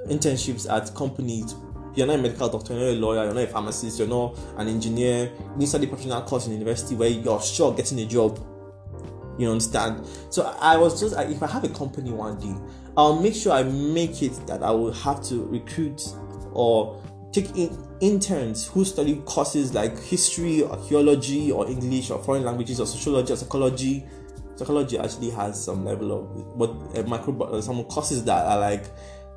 internships 0.09 0.71
at 0.71 0.95
companies. 0.95 1.55
You're 1.95 2.07
not 2.07 2.19
a 2.19 2.23
medical 2.23 2.49
doctor, 2.49 2.75
you're 2.75 2.83
not 2.83 2.97
a 2.97 3.01
lawyer, 3.01 3.25
you're 3.25 3.35
not 3.35 3.45
a 3.45 3.47
pharmacist, 3.49 3.99
you're 3.99 4.09
not 4.09 4.39
an 4.57 4.69
engineer. 4.69 5.31
You 5.53 5.57
need 5.57 5.69
study 5.69 5.87
professional 5.87 6.23
course 6.23 6.47
in 6.47 6.53
university 6.53 6.95
where 6.95 7.09
you're 7.09 7.41
sure 7.43 7.75
getting 7.75 8.01
a 8.01 8.07
job. 8.07 8.39
You 9.39 9.51
understand? 9.51 10.07
So 10.31 10.55
I 10.61 10.77
was 10.77 11.01
just 11.01 11.19
if 11.19 11.43
I 11.43 11.47
have 11.47 11.65
a 11.65 11.69
company 11.69 12.11
one 12.11 12.39
day, 12.39 12.55
I'll 12.97 13.21
make 13.21 13.35
sure 13.35 13.53
I 13.53 13.63
make 13.63 14.23
it 14.23 14.33
that 14.47 14.63
I 14.63 14.71
will 14.71 14.93
have 14.93 15.23
to 15.25 15.45
recruit 15.47 16.03
or 16.53 17.03
take 17.33 17.57
in 17.57 17.77
interns 18.01 18.67
who 18.67 18.85
study 18.85 19.23
courses 19.25 19.73
like 19.73 19.99
history, 19.99 20.65
archaeology, 20.65 21.51
or 21.51 21.69
English, 21.69 22.11
or 22.11 22.23
foreign 22.23 22.45
languages, 22.45 22.79
or 22.79 22.87
sociology, 22.87 23.33
or 23.33 23.37
psychology. 23.37 24.05
Psychology 24.57 24.99
actually 24.99 25.31
has 25.31 25.63
some 25.63 25.85
level 25.85 26.13
of 26.13 26.59
but 26.59 26.99
uh, 26.99 27.03
micro 27.09 27.61
some 27.61 27.83
courses 27.85 28.23
that 28.25 28.47
are 28.47 28.61
like 28.61 28.85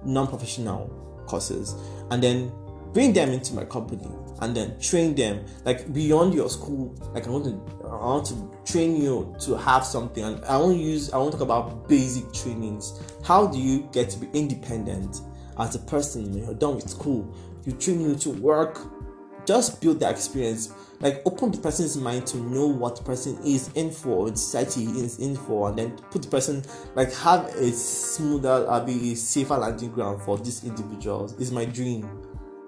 non-professional 0.04 1.05
courses, 1.26 1.76
and 2.12 2.22
then 2.22 2.52
bring 2.94 3.14
them 3.14 3.30
into 3.30 3.54
my 3.54 3.66
company 3.66 4.08
and 4.42 4.56
then 4.56 4.78
train 4.80 5.16
them 5.16 5.46
like 5.64 5.92
beyond 5.94 6.34
your 6.34 6.50
school. 6.50 6.96
Like 7.14 7.28
i 7.28 7.30
want 7.30 7.46
to 7.46 7.86
i 7.86 8.06
want 8.06 8.26
to 8.28 8.52
train 8.72 9.02
you 9.02 9.36
to 9.42 9.56
have 9.56 9.86
something 9.86 10.24
and 10.24 10.44
i 10.46 10.58
want 10.58 10.78
to 10.78 10.84
use 10.84 11.12
i 11.12 11.18
want 11.18 11.32
to 11.32 11.38
talk 11.38 11.46
about 11.46 11.88
basic 11.88 12.32
trainings. 12.34 13.00
How 13.24 13.48
do 13.48 13.60
you 13.60 13.88
get 13.92 14.10
to 14.12 14.20
be 14.20 14.28
independent 14.38 15.22
as 15.58 15.76
a 15.76 15.80
person? 15.80 16.32
When 16.32 16.44
you're 16.44 16.54
done 16.54 16.76
with 16.76 16.90
school. 16.90 17.34
You 17.66 17.72
train 17.74 18.02
you 18.02 18.16
to 18.16 18.30
work 18.30 18.95
just 19.46 19.82
build 19.82 20.00
that 20.02 20.12
experience. 20.12 20.74
Like 21.02 21.22
open 21.26 21.52
the 21.52 21.58
person's 21.58 21.98
mind 21.98 22.26
to 22.28 22.38
know 22.38 22.68
what 22.68 22.96
the 22.96 23.04
person 23.04 23.38
is 23.44 23.70
in 23.76 23.92
for 23.92 24.30
the 24.30 24.38
society 24.38 24.86
is 24.86 25.20
in 25.20 25.36
for 25.36 25.68
and 25.70 25.78
then 25.78 25.92
put 26.10 26.22
the 26.22 26.30
person 26.30 26.64
like 26.96 27.14
have 27.16 27.46
a 27.56 27.72
smoother 27.72 28.66
uh, 28.70 28.80
be 28.80 29.12
a 29.12 29.16
safer 29.16 29.58
landing 29.58 29.92
ground 29.92 30.22
for 30.22 30.38
these 30.38 30.64
individuals. 30.64 31.34
Is 31.34 31.52
my 31.52 31.66
dream. 31.66 32.10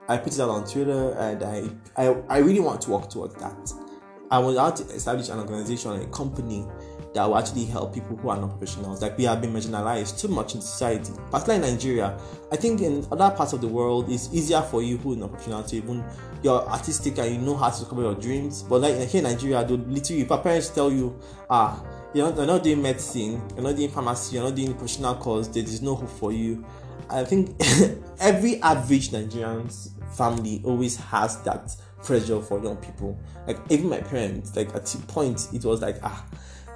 I 0.09 0.17
put 0.17 0.33
it 0.33 0.39
out 0.39 0.49
on 0.49 0.65
Twitter, 0.65 1.11
and 1.17 1.43
I, 1.43 1.69
I, 1.97 2.15
I 2.29 2.37
really 2.37 2.61
want 2.61 2.81
to 2.83 2.91
work 2.91 3.09
towards 3.09 3.35
that. 3.35 3.86
I 4.29 4.39
want 4.39 4.77
to 4.77 4.83
establish 4.93 5.29
an 5.29 5.39
organization, 5.39 5.91
a 6.01 6.05
company 6.07 6.65
that 7.13 7.25
will 7.25 7.37
actually 7.37 7.65
help 7.65 7.93
people 7.93 8.15
who 8.17 8.29
are 8.29 8.37
not 8.37 8.57
professionals. 8.57 9.01
Like 9.01 9.17
we 9.17 9.23
have 9.23 9.41
been 9.41 9.53
marginalized 9.53 10.19
too 10.19 10.27
much 10.27 10.55
in 10.55 10.61
society, 10.61 11.13
particularly 11.31 11.67
in 11.67 11.73
Nigeria. 11.73 12.19
I 12.51 12.57
think 12.57 12.81
in 12.81 13.05
other 13.11 13.35
parts 13.35 13.53
of 13.53 13.61
the 13.61 13.67
world, 13.67 14.11
it's 14.11 14.31
easier 14.33 14.61
for 14.61 14.83
you 14.83 14.97
who 14.97 15.13
are 15.13 15.15
not 15.15 15.31
professional 15.31 15.63
to 15.63 15.75
even 15.77 16.03
you're 16.43 16.61
artistic 16.67 17.17
and 17.17 17.33
you 17.33 17.41
know 17.41 17.55
how 17.55 17.69
to 17.69 17.85
cover 17.85 18.01
your 18.03 18.15
dreams. 18.15 18.61
But 18.63 18.81
like 18.81 19.07
here 19.07 19.19
in 19.19 19.23
Nigeria, 19.23 19.65
they 19.65 19.75
literally, 19.77 20.21
if 20.21 20.27
parents 20.29 20.69
tell 20.69 20.91
you, 20.91 21.19
ah, 21.49 21.83
you're 22.13 22.27
not, 22.27 22.37
you're 22.37 22.45
not 22.45 22.63
doing 22.63 22.81
medicine, 22.81 23.41
you're 23.55 23.63
not 23.63 23.75
doing 23.75 23.89
pharmacy, 23.89 24.35
you're 24.35 24.45
not 24.45 24.55
doing 24.55 24.73
professional 24.73 25.15
course, 25.15 25.47
there 25.47 25.63
is 25.63 25.81
no 25.81 25.95
hope 25.95 26.09
for 26.09 26.31
you. 26.31 26.65
I 27.09 27.23
think 27.23 27.55
every 28.19 28.61
average 28.61 29.11
Nigerian's 29.11 29.91
family 30.15 30.61
always 30.63 30.97
has 30.97 31.41
that 31.43 31.75
pressure 32.07 32.41
for 32.41 32.63
young 32.63 32.77
people. 32.77 33.19
Like 33.45 33.59
even 33.69 33.89
my 33.89 33.99
parents, 33.99 34.55
like 34.55 34.73
at 34.73 34.93
a 34.95 34.97
point, 34.99 35.49
it 35.53 35.63
was 35.65 35.81
like, 35.81 35.97
ah, 36.03 36.25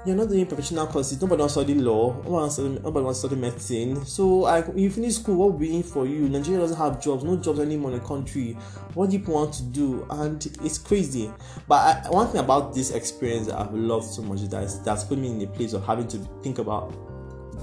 you're 0.06 0.16
not 0.16 0.30
doing 0.30 0.46
professional 0.46 0.88
courses. 0.88 1.22
Nobody 1.22 1.40
wants 1.42 1.54
to 1.54 1.62
study 1.62 1.76
law. 1.76 2.14
Nobody 2.24 3.04
wants 3.04 3.22
to, 3.22 3.28
study 3.28 3.40
medicine. 3.40 4.04
So, 4.04 4.28
like, 4.40 4.66
you 4.76 4.90
finish 4.90 5.16
school, 5.16 5.36
what 5.36 5.52
will 5.52 5.60
be 5.60 5.76
in 5.76 5.84
for 5.84 6.08
you? 6.08 6.28
Nigeria 6.28 6.60
doesn't 6.60 6.78
have 6.78 7.02
jobs, 7.02 7.24
no 7.24 7.38
jobs 7.38 7.60
anymore 7.60 7.92
in 7.92 8.00
the 8.00 8.06
country. 8.06 8.54
What 8.96 9.12
do 9.12 9.18
you 9.18 9.24
want 9.24 9.54
to 9.56 9.64
do? 9.64 10.08
And 10.10 10.44
it's 10.64 10.80
crazy. 10.80 11.32
But 11.68 12.08
I, 12.08 12.10
one 12.10 12.28
thing 12.30 12.42
about 12.42 12.74
this 12.74 12.92
experience 12.92 13.48
that 13.48 13.60
I've 13.60 13.74
loved 13.74 14.08
so 14.08 14.24
much 14.24 14.42
is 14.42 14.50
that 14.50 14.84
that's 14.84 15.04
put 15.04 15.20
me 15.20 15.30
in 15.30 15.42
a 15.44 15.48
place 15.48 15.74
of 15.74 15.86
having 15.86 16.08
to 16.08 16.18
think 16.42 16.58
about 16.58 16.94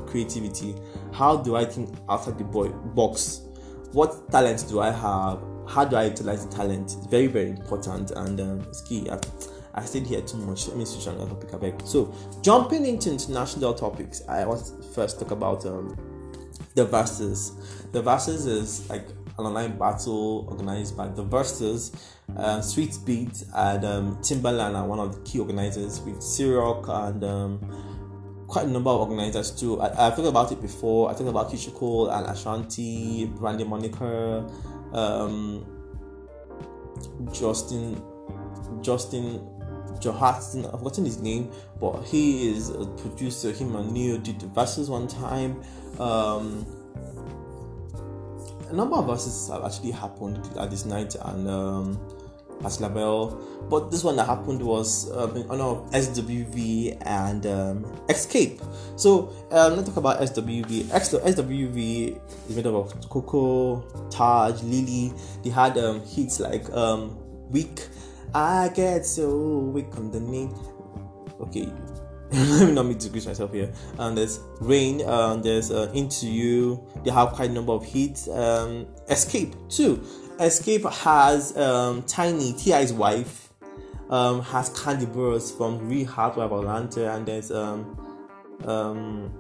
creativity. 0.07 0.77
How 1.13 1.39
do 1.39 1.57
I 1.57 1.65
think 1.65 1.93
outside 2.09 2.39
the 2.39 2.45
boy 2.45 2.69
box? 2.69 3.41
What 3.93 4.31
talents 4.31 4.63
do 4.63 4.81
I 4.81 4.93
have? 4.93 5.43
How 5.69 5.85
do 5.85 5.97
I 5.97 6.07
utilize 6.07 6.47
the 6.47 6.55
talent? 6.55 6.95
It's 6.97 7.07
very, 7.07 7.27
very 7.27 7.51
important 7.51 8.11
and 8.13 8.41
um, 8.41 8.61
it's 8.69 8.81
key. 8.81 9.09
I, 9.11 9.19
I 9.75 9.85
stayed 9.85 10.07
here 10.07 10.23
too 10.23 10.39
much. 10.39 10.67
Let 10.69 10.77
me 10.77 10.85
switch 10.85 11.07
another 11.07 11.31
topic 11.31 11.61
back. 11.61 11.87
So, 11.87 12.15
jumping 12.43 12.87
into 12.87 13.11
international 13.11 13.75
topics, 13.75 14.23
I 14.29 14.45
want 14.47 14.65
to 14.65 14.83
first 14.95 15.21
talk 15.21 15.31
about 15.31 15.67
um, 15.67 15.97
the 16.75 16.87
Verzuz. 16.87 17.53
The 17.93 18.03
Verzuz 18.03 18.47
is 18.47 18.89
like 18.89 19.07
an 19.39 19.45
online 19.47 19.79
battle 19.79 20.47
organized 20.49 20.97
by 20.97 21.09
the 21.09 21.25
Verzuz, 21.25 21.95
uh, 22.37 22.59
Swizz 22.59 22.99
Beatz, 23.01 23.45
and 23.55 23.85
um, 23.85 24.17
Timbaland 24.17 24.75
are 24.75 24.87
one 24.87 24.99
of 24.99 25.15
the 25.15 25.21
key 25.21 25.39
organizers 25.39 26.01
with 26.01 26.17
Ciroc 26.17 26.89
and 26.89 27.23
um, 27.23 27.89
quite 28.49 28.65
a 28.65 28.69
number 28.69 28.91
of 28.91 29.01
organizers 29.01 29.51
too. 29.51 29.81
I, 29.81 30.05
have 30.05 30.17
talked 30.17 30.29
about 30.29 30.51
it 30.51 30.61
before. 30.61 31.11
I 31.11 31.13
talked 31.13 31.29
about 31.29 31.55
Cole 31.75 32.09
and 32.09 32.27
Ashanti, 32.27 33.27
Brandy 33.27 33.65
Monica, 33.65 34.49
um, 34.93 35.67
Justin, 37.33 38.03
Justin 38.83 39.41
Johansson. 40.01 40.67
I've 40.67 40.79
forgotten 40.79 41.05
his 41.05 41.21
name, 41.21 41.51
but 41.81 42.03
he 42.05 42.49
is 42.49 42.71
a 42.71 42.87
producer. 42.87 43.53
Him 43.53 43.77
and 43.77 43.93
Ne-Yo 43.93 44.19
did 44.19 44.41
the 44.41 44.47
Verzuz 44.47 44.89
one 44.89 45.09
time. 45.09 45.63
Um, 45.99 46.67
a 48.69 48.73
number 48.73 48.97
of 48.97 49.07
verses 49.07 49.49
have 49.49 49.65
actually 49.65 49.93
happened 49.93 50.49
at 50.59 50.71
this 50.71 50.85
night, 50.85 51.17
and 51.21 51.49
um, 51.49 52.18
at 52.65 52.81
Label. 52.81 53.41
But 53.69 53.91
this 53.91 54.03
one 54.03 54.17
that 54.17 54.27
happened 54.27 54.63
was 54.63 55.11
um, 55.13 55.37
in 55.37 55.51
honor 55.51 55.65
of 55.65 55.91
SWV 55.91 56.99
and 57.03 57.47
um, 57.47 57.85
Xscape. 58.09 58.63
So 58.97 59.29
um, 59.51 59.77
let's 59.77 59.89
talk 59.89 59.99
about 59.99 60.21
SWV. 60.21 60.91
SWV 61.21 62.21
is 62.49 62.57
made 62.57 62.67
up 62.67 62.75
of 62.75 63.01
Coko, 63.11 64.11
Taj, 64.11 64.63
Lily. 64.63 65.13
They 65.43 65.51
had 65.51 65.77
um, 65.79 66.01
hits 66.05 66.41
like 66.41 66.71
um, 66.73 67.19
Weak. 67.51 67.89
I 68.35 68.71
get 68.75 69.07
so 69.07 69.59
weak 69.73 69.97
knee. 69.99 70.51
Okay, 71.41 71.73
let 72.31 72.69
me 72.69 72.73
not 72.73 72.87
me 72.87 72.95
to 72.95 73.11
myself 73.27 73.53
here. 73.53 73.73
And 73.99 74.19
there's 74.19 74.41
Rain, 74.61 75.07
um, 75.09 75.43
there's 75.43 75.71
uh, 75.71 75.91
Into 75.95 76.29
You. 76.29 76.87
They 77.05 77.11
have 77.11 77.33
quite 77.33 77.51
a 77.51 77.53
number 77.53 77.73
of 77.73 77.85
hits. 77.85 78.29
Um, 78.29 78.87
Xscape 79.09 79.55
too. 79.75 80.05
Xscape 80.39 80.91
has 80.93 81.57
um, 81.57 82.03
Tiny 82.05 82.53
T.I.'s 82.53 82.93
wife, 82.93 83.53
um, 84.09 84.41
has 84.43 84.71
Kandi 84.71 85.07
Burruss 85.07 85.57
from 85.57 85.79
Housewives 86.07 86.53
of 86.53 86.61
Atlanta, 86.61 87.13
and 87.15 87.27
there's 87.27 87.51
um, 87.51 87.99
um, 88.65 89.33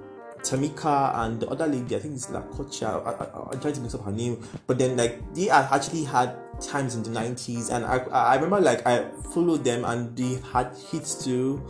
Tamika 0.42 1.16
and 1.18 1.40
the 1.40 1.48
other 1.48 1.66
lady. 1.66 1.94
I 1.94 2.00
think 2.00 2.14
it's 2.14 2.26
LaTocha. 2.26 3.06
I, 3.06 3.54
am 3.54 3.60
trying 3.60 3.74
to 3.74 3.80
mix 3.80 3.94
up 3.94 4.04
her 4.04 4.12
name, 4.12 4.42
but 4.66 4.78
then 4.78 4.96
like 4.96 5.34
they 5.34 5.50
actually 5.50 6.04
had 6.04 6.36
times 6.60 6.96
in 6.96 7.04
the 7.04 7.10
90s, 7.10 7.70
and 7.70 7.84
I 7.84 7.98
I 8.10 8.34
remember 8.34 8.60
like 8.60 8.84
I 8.86 9.08
followed 9.32 9.62
them 9.62 9.84
and 9.84 10.16
they 10.16 10.40
had 10.52 10.76
hits 10.90 11.24
too 11.24 11.64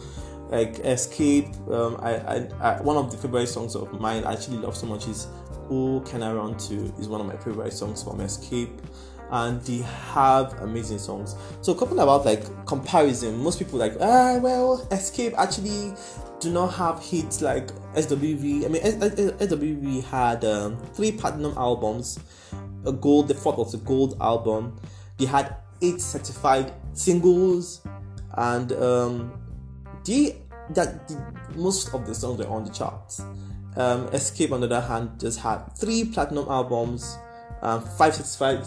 like 0.51 0.77
Xscape, 0.77 1.55
Um, 1.71 1.99
I, 2.01 2.17
I, 2.17 2.49
I, 2.61 2.83
one 2.83 2.97
of 2.97 3.11
the 3.11 3.19
favorite 3.19 3.49
songs 3.49 3.77
of 3.77 4.01
mine 4.01 4.25
I 4.25 4.33
actually 4.33 4.57
love 4.59 4.77
so 4.77 4.87
much 4.87 5.07
is 5.07 5.27
"Who 5.69 6.03
Can 6.07 6.23
I 6.23 6.33
Run 6.33 6.57
To" 6.57 6.75
is 6.99 7.09
one 7.09 7.21
of 7.21 7.27
my 7.27 7.37
favorite 7.37 7.73
songs 7.73 8.03
from 8.03 8.19
Xscape, 8.19 8.79
and 9.31 9.61
they 9.63 9.79
have 10.13 10.53
amazing 10.61 10.99
songs. 10.99 11.35
So 11.61 11.75
couple 11.75 12.01
about 12.01 12.25
like 12.25 12.67
comparison. 12.67 13.39
Most 13.39 13.59
people 13.59 13.79
like 13.79 13.95
ah 14.01 14.39
well 14.39 14.87
Xscape 14.91 15.35
actually 15.37 15.95
do 16.41 16.51
not 16.51 16.69
have 16.75 17.03
hits 17.03 17.43
like 17.43 17.69
SWV. 17.95 18.65
I 18.65 18.69
mean 18.69 18.83
SWV 18.83 20.05
had 20.05 20.45
um, 20.45 20.79
three 20.95 21.13
platinum 21.13 21.55
albums, 21.57 22.19
a 22.85 22.93
gold. 22.93 23.29
The 23.29 23.35
fourth 23.35 23.59
was 23.59 23.75
a 23.75 23.79
gold 23.79 24.17
album. 24.21 24.81
They 25.19 25.27
had 25.27 25.57
eight 25.83 26.01
certified 26.01 26.73
singles 26.93 27.83
and 28.35 28.73
um, 28.73 29.41
they 30.05 30.43
that 30.71 31.09
the, 31.09 31.35
most 31.57 31.95
of 31.95 32.07
the 32.07 32.15
songs 32.15 32.39
were 32.39 32.49
on 32.49 32.65
the 32.65 32.71
charts. 32.71 33.21
Um, 33.77 34.09
Xscape, 34.09 34.53
on 34.53 34.61
the 34.61 34.67
other 34.67 34.81
hand, 34.81 35.21
just 35.21 35.41
had 35.41 35.59
three 35.77 36.05
platinum 36.05 36.47
albums, 36.49 37.17
um, 37.63 37.83
five 37.83 38.15
certified, 38.15 38.65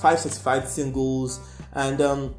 five 0.00 0.18
certified 0.18 0.68
singles, 0.68 1.40
and 1.74 2.00
um, 2.00 2.34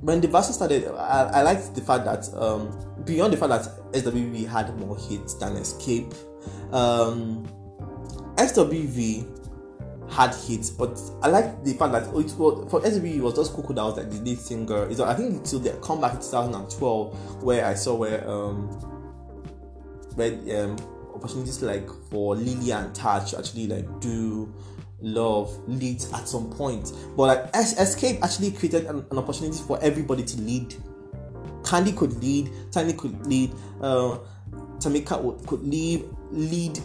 when 0.00 0.20
the 0.20 0.28
Verzuz 0.28 0.52
started, 0.52 0.86
I, 0.88 1.30
I 1.34 1.42
liked 1.42 1.74
the 1.74 1.80
fact 1.80 2.04
that 2.04 2.32
um, 2.34 3.02
beyond 3.04 3.32
the 3.32 3.36
fact 3.36 3.50
that 3.50 3.92
SWV 3.92 4.46
had 4.46 4.76
more 4.78 4.96
hits 4.96 5.34
than 5.34 5.54
Xscape, 5.54 6.14
um, 6.72 7.46
SWV 8.36 9.36
had 10.10 10.34
hits, 10.34 10.70
but 10.70 11.00
I 11.22 11.28
like 11.28 11.64
the 11.64 11.72
fact 11.74 11.92
that 11.92 12.04
it 12.04 12.12
was 12.12 12.32
for 12.34 12.80
SB 12.80 13.16
it 13.16 13.20
was 13.20 13.34
just 13.34 13.52
Coko 13.54 13.74
that 13.74 13.82
was 13.82 13.96
like 13.96 14.10
the 14.10 14.18
lead 14.18 14.38
singer. 14.38 14.88
I 14.88 15.14
think 15.14 15.34
until 15.34 15.58
they 15.58 15.72
comeback 15.82 16.14
in 16.14 16.20
2012 16.20 17.42
where 17.42 17.64
I 17.64 17.74
saw 17.74 17.96
where 17.96 18.28
um 18.28 18.68
where 20.14 20.32
um 20.62 20.76
opportunities 21.14 21.60
like 21.62 21.88
for 22.10 22.36
Lily 22.36 22.70
and 22.70 22.94
Taj 22.94 23.34
actually 23.34 23.66
like 23.66 24.00
do 24.00 24.52
love 25.06 25.56
leads 25.68 26.12
at 26.12 26.28
some 26.28 26.50
point. 26.50 26.92
But 27.16 27.22
like 27.22 27.52
Xscape 27.52 28.20
actually 28.22 28.50
created 28.50 28.86
an, 28.86 29.06
an 29.10 29.18
opportunity 29.18 29.62
for 29.66 29.82
everybody 29.82 30.24
to 30.24 30.40
lead. 30.40 30.74
Kandi 31.62 31.96
could 31.96 32.14
lead, 32.22 32.50
Tiny 32.70 32.92
could 32.92 33.26
lead, 33.26 33.52
uh, 33.80 34.18
Tamika 34.78 35.20
would, 35.20 35.46
could 35.46 35.62
lead, 35.62 36.04
lead 36.30 36.78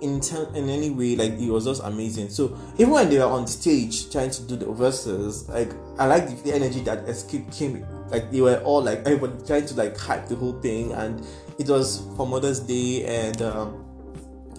in 0.00 0.20
in 0.54 0.68
any 0.68 0.90
way. 0.90 1.16
Like 1.16 1.32
it 1.32 1.50
was 1.50 1.64
just 1.64 1.82
amazing. 1.84 2.28
So 2.30 2.58
even 2.78 2.90
when 2.90 3.08
they 3.08 3.18
were 3.18 3.24
on 3.24 3.46
stage 3.46 4.10
trying 4.10 4.30
to 4.30 4.42
do 4.42 4.56
the 4.56 4.66
Verzuz 4.66 5.48
like 5.48 5.72
i 5.98 6.06
like 6.06 6.28
the, 6.28 6.34
the 6.42 6.54
energy 6.54 6.80
that 6.80 7.06
Xscape 7.06 7.56
came 7.56 7.86
like 8.10 8.30
they 8.30 8.40
were 8.40 8.58
all 8.58 8.82
like 8.82 8.98
everybody 9.00 9.32
trying 9.46 9.66
to 9.66 9.74
like 9.74 9.96
hype 9.96 10.28
the 10.28 10.36
whole 10.36 10.60
thing. 10.60 10.92
And 10.92 11.26
it 11.58 11.68
was 11.68 12.06
for 12.16 12.26
mother's 12.26 12.60
day 12.60 13.04
and 13.04 13.40
um, 13.42 13.85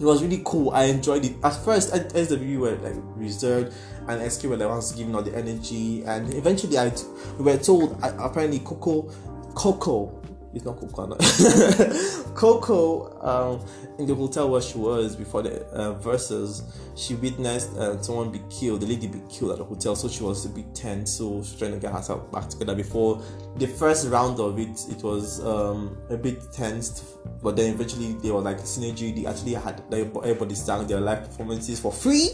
it 0.00 0.04
was 0.04 0.22
really 0.22 0.42
cool 0.44 0.70
i 0.70 0.84
enjoyed 0.84 1.24
it 1.24 1.34
at 1.42 1.50
first 1.64 1.90
sw 1.90 2.58
were 2.58 2.76
like 2.76 2.94
reserved 3.16 3.74
and 4.08 4.22
Xscape 4.22 4.48
were 4.48 4.56
the 4.56 4.66
ones 4.68 4.92
giving 4.92 5.14
all 5.14 5.22
the 5.22 5.36
energy 5.36 6.02
and 6.04 6.32
eventually 6.34 6.78
i 6.78 6.90
we 7.38 7.44
were 7.44 7.58
told 7.58 7.98
apparently 8.02 8.60
coco 8.60 9.02
coco 9.54 10.18
it's 10.54 10.64
not 10.64 10.78
Coco. 10.80 11.16
Coco, 12.34 13.17
in 13.98 14.06
the 14.06 14.14
hotel 14.14 14.50
where 14.50 14.60
she 14.60 14.78
was 14.78 15.16
before 15.16 15.42
the 15.42 15.64
uh, 15.66 15.98
Verzuz, 16.00 16.62
she 16.96 17.14
witnessed 17.14 17.76
uh, 17.76 18.00
someone 18.00 18.30
be 18.30 18.40
killed. 18.50 18.80
The 18.80 18.86
lady 18.86 19.06
be 19.06 19.22
killed 19.28 19.52
at 19.52 19.58
the 19.58 19.64
hotel, 19.64 19.94
so 19.96 20.08
she 20.08 20.22
was 20.22 20.44
a 20.46 20.48
bit 20.48 20.74
tense. 20.74 21.18
So 21.18 21.30
she 21.30 21.38
was 21.38 21.58
trying 21.58 21.72
to 21.72 21.78
get 21.78 21.92
herself 21.92 22.30
back 22.32 22.48
together. 22.48 22.74
Before 22.74 23.22
the 23.56 23.66
first 23.66 24.08
round 24.08 24.40
of 24.40 24.58
it, 24.58 24.80
it 24.90 25.02
was 25.02 25.44
um, 25.44 25.98
a 26.10 26.16
bit 26.16 26.52
tensed, 26.52 27.04
but 27.42 27.56
then 27.56 27.74
eventually 27.74 28.14
they 28.14 28.30
were 28.30 28.40
like 28.40 28.58
synergy. 28.58 29.14
They 29.14 29.26
actually 29.26 29.54
had 29.54 29.82
everybody 29.92 30.54
sang 30.54 30.86
their 30.86 31.00
live 31.00 31.24
performances 31.24 31.80
for 31.80 31.92
free. 31.92 32.30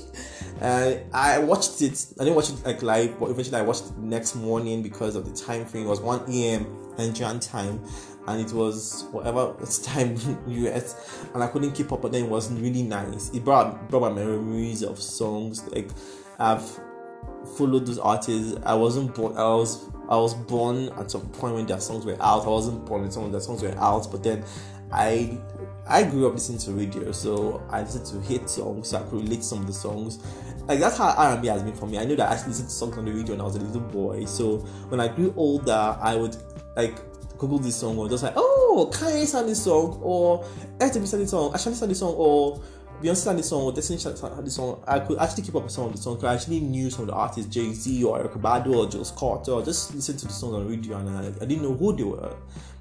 And 0.60 1.00
I 1.12 1.38
watched 1.38 1.82
it. 1.82 2.06
I 2.18 2.24
didn't 2.24 2.36
watch 2.36 2.50
it 2.50 2.64
like 2.64 2.82
live, 2.82 3.18
but 3.18 3.30
eventually 3.30 3.58
I 3.58 3.62
watched 3.62 3.86
it 3.86 3.98
next 3.98 4.34
morning 4.34 4.82
because 4.82 5.16
of 5.16 5.24
the 5.24 5.34
time 5.34 5.66
frame. 5.66 5.86
It 5.86 5.88
was 5.88 6.00
1 6.00 6.30
a.m. 6.30 6.84
Nigerian 6.98 7.40
time, 7.40 7.84
and 8.26 8.40
it 8.40 8.52
was 8.52 9.06
whatever 9.10 9.54
it's 9.60 9.78
time 9.84 10.16
US, 10.46 11.26
and 11.34 11.42
I 11.42 11.46
couldn't 11.48 11.72
keep 11.72 11.92
up. 11.92 12.02
But 12.02 12.12
then 12.12 12.24
it 12.24 12.30
was 12.30 12.52
really 12.52 12.82
nice. 12.82 13.30
It 13.30 13.44
brought 13.44 13.88
brought 13.88 14.00
my 14.00 14.12
memories 14.12 14.82
of 14.82 15.00
songs. 15.00 15.66
Like 15.68 15.90
I've 16.38 16.64
followed 17.56 17.86
those 17.86 17.98
artists. 17.98 18.58
I 18.64 18.74
wasn't 18.74 19.14
born. 19.14 19.36
I 19.36 19.54
was 19.54 19.88
I 20.08 20.16
was 20.16 20.34
born 20.34 20.90
at 20.98 21.10
some 21.10 21.28
point 21.30 21.54
when 21.54 21.66
their 21.66 21.80
songs 21.80 22.04
were 22.04 22.16
out. 22.20 22.44
I 22.44 22.48
wasn't 22.50 22.84
born 22.84 23.02
when 23.02 23.10
some 23.10 23.24
of 23.24 23.32
their 23.32 23.40
songs 23.40 23.62
were 23.62 23.74
out, 23.78 24.10
but 24.10 24.22
then 24.22 24.44
I 24.92 25.38
I 25.86 26.04
grew 26.04 26.26
up 26.26 26.34
listening 26.34 26.58
to 26.60 26.72
radio, 26.72 27.12
so 27.12 27.62
I 27.70 27.82
listened 27.82 28.06
to 28.06 28.20
hit 28.26 28.48
songs, 28.48 28.88
so 28.88 28.98
I 28.98 29.02
could 29.02 29.22
relate 29.22 29.44
some 29.44 29.60
of 29.60 29.66
the 29.66 29.72
songs. 29.72 30.18
Like 30.66 30.80
that's 30.80 30.96
how 30.96 31.10
R&B 31.10 31.46
has 31.48 31.62
been 31.62 31.74
for 31.74 31.86
me. 31.86 31.98
I 31.98 32.04
knew 32.04 32.16
that 32.16 32.30
I 32.30 32.46
listened 32.46 32.68
to 32.68 32.74
songs 32.74 32.96
on 32.96 33.04
the 33.04 33.12
radio 33.12 33.34
when 33.34 33.40
I 33.42 33.44
was 33.44 33.56
a 33.56 33.60
little 33.60 33.82
boy. 33.82 34.24
So 34.24 34.58
when 34.88 34.98
I 34.98 35.08
grew 35.08 35.34
older, 35.36 35.98
I 36.00 36.16
would 36.16 36.36
like 36.74 36.98
Google 37.38 37.58
this 37.58 37.76
song 37.76 37.98
or 37.98 38.08
just 38.08 38.22
like, 38.22 38.34
oh, 38.36 38.90
Kanye 38.92 39.26
sang 39.26 39.46
this 39.46 39.64
song, 39.64 39.98
or 40.02 40.44
SWV 40.78 41.06
sang 41.06 41.20
this 41.20 41.30
song, 41.30 41.54
Ashanti 41.54 41.78
sang 41.78 41.88
this 41.88 41.98
song, 41.98 42.14
or 42.16 42.60
Beyonce 43.02 43.16
sang 43.16 43.36
this 43.36 43.48
song, 43.48 43.62
or 43.62 43.72
Destiny 43.72 43.98
sang 43.98 44.44
this 44.44 44.54
song. 44.54 44.82
I 44.86 45.00
could 45.00 45.18
actually 45.18 45.42
keep 45.42 45.54
up 45.54 45.64
with 45.64 45.72
some 45.72 45.86
of 45.86 45.92
the 45.92 45.98
songs. 45.98 46.22
I 46.24 46.34
actually 46.34 46.60
knew 46.60 46.90
some 46.90 47.02
of 47.02 47.08
the 47.08 47.14
artists, 47.14 47.52
Jay 47.52 47.72
Z 47.72 48.04
or 48.04 48.18
Erykah 48.18 48.40
Badu 48.40 48.74
or 48.74 48.88
Jill 48.88 49.04
Scott, 49.04 49.48
or 49.48 49.62
just 49.62 49.94
listen 49.94 50.16
to 50.16 50.26
the 50.26 50.32
songs 50.32 50.54
on 50.54 50.68
radio, 50.68 50.96
and 50.96 51.10
I, 51.10 51.26
I 51.26 51.44
didn't 51.44 51.62
know 51.62 51.74
who 51.74 51.94
they 51.94 52.04
were. 52.04 52.36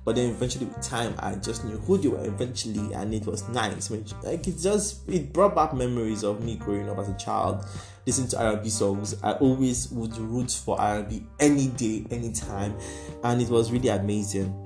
But 0.05 0.15
then 0.15 0.31
eventually, 0.31 0.65
with 0.65 0.81
time, 0.81 1.15
I 1.19 1.35
just 1.35 1.63
knew 1.63 1.77
who 1.77 1.97
they 1.97 2.09
were 2.09 2.23
eventually, 2.25 2.93
and 2.93 3.13
it 3.13 3.25
was 3.25 3.47
nice. 3.49 3.89
Which 3.89 4.13
like 4.23 4.47
it 4.47 4.59
just 4.59 5.09
it 5.09 5.33
brought 5.33 5.55
back 5.55 5.73
memories 5.73 6.23
of 6.23 6.43
me 6.43 6.57
growing 6.57 6.89
up 6.89 6.99
as 6.99 7.09
a 7.09 7.17
child, 7.17 7.65
listening 8.05 8.27
to 8.29 8.43
R&B 8.43 8.69
songs. 8.69 9.15
I 9.23 9.33
always 9.33 9.89
would 9.91 10.15
root 10.17 10.51
for 10.51 10.79
R&B 10.79 11.25
any 11.39 11.67
day, 11.67 12.05
anytime, 12.11 12.77
and 13.23 13.41
it 13.41 13.49
was 13.49 13.71
really 13.71 13.89
amazing. 13.89 14.59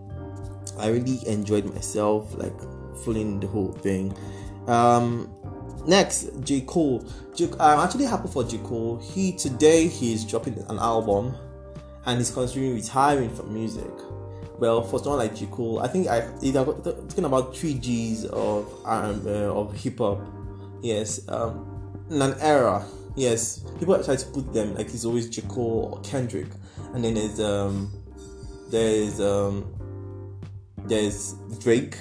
I 0.77 0.89
really 0.89 1.27
enjoyed 1.27 1.65
myself, 1.73 2.35
like 2.37 2.57
following 3.03 3.39
the 3.39 3.47
whole 3.47 3.71
thing. 3.71 4.15
Um, 4.67 5.33
next, 5.87 6.29
J 6.43 6.61
Cole. 6.61 7.05
J- 7.35 7.51
I'm 7.59 7.79
actually 7.79 8.05
happy 8.05 8.27
for 8.27 8.43
J 8.43 8.57
Cole. 8.59 8.99
He 8.99 9.31
today 9.31 9.87
he's 9.87 10.25
dropping 10.25 10.59
an 10.69 10.77
album 10.77 11.35
and 12.05 12.17
he's 12.17 12.31
considering 12.31 12.75
retiring 12.75 13.33
from 13.35 13.53
music. 13.53 13.91
Well, 14.59 14.81
for 14.81 14.97
someone 14.97 15.19
like 15.19 15.35
J. 15.35 15.47
Cole, 15.51 15.79
I 15.79 15.87
think 15.87 16.07
I 16.07 16.27
he's 16.41 16.53
talking 16.53 17.25
about 17.25 17.55
three 17.55 17.75
G's 17.75 18.25
of 18.25 18.65
um, 18.85 19.21
uh, 19.25 19.53
of 19.53 19.75
hip 19.75 19.99
hop. 19.99 20.19
Yes, 20.81 21.27
um, 21.29 22.03
in 22.09 22.21
an 22.21 22.35
era. 22.39 22.83
Yes, 23.17 23.65
people 23.79 24.01
try 24.03 24.15
to 24.15 24.25
put 24.27 24.53
them 24.53 24.75
like 24.75 24.93
it's 24.93 25.03
always 25.03 25.27
J. 25.27 25.41
Cole 25.49 25.89
or 25.91 26.01
Kendrick, 26.01 26.49
and 26.93 27.03
then 27.03 27.15
there's 27.15 27.39
um 27.39 27.91
there's 28.69 29.19
um 29.19 29.73
there's 30.85 31.33
Drake. 31.59 31.97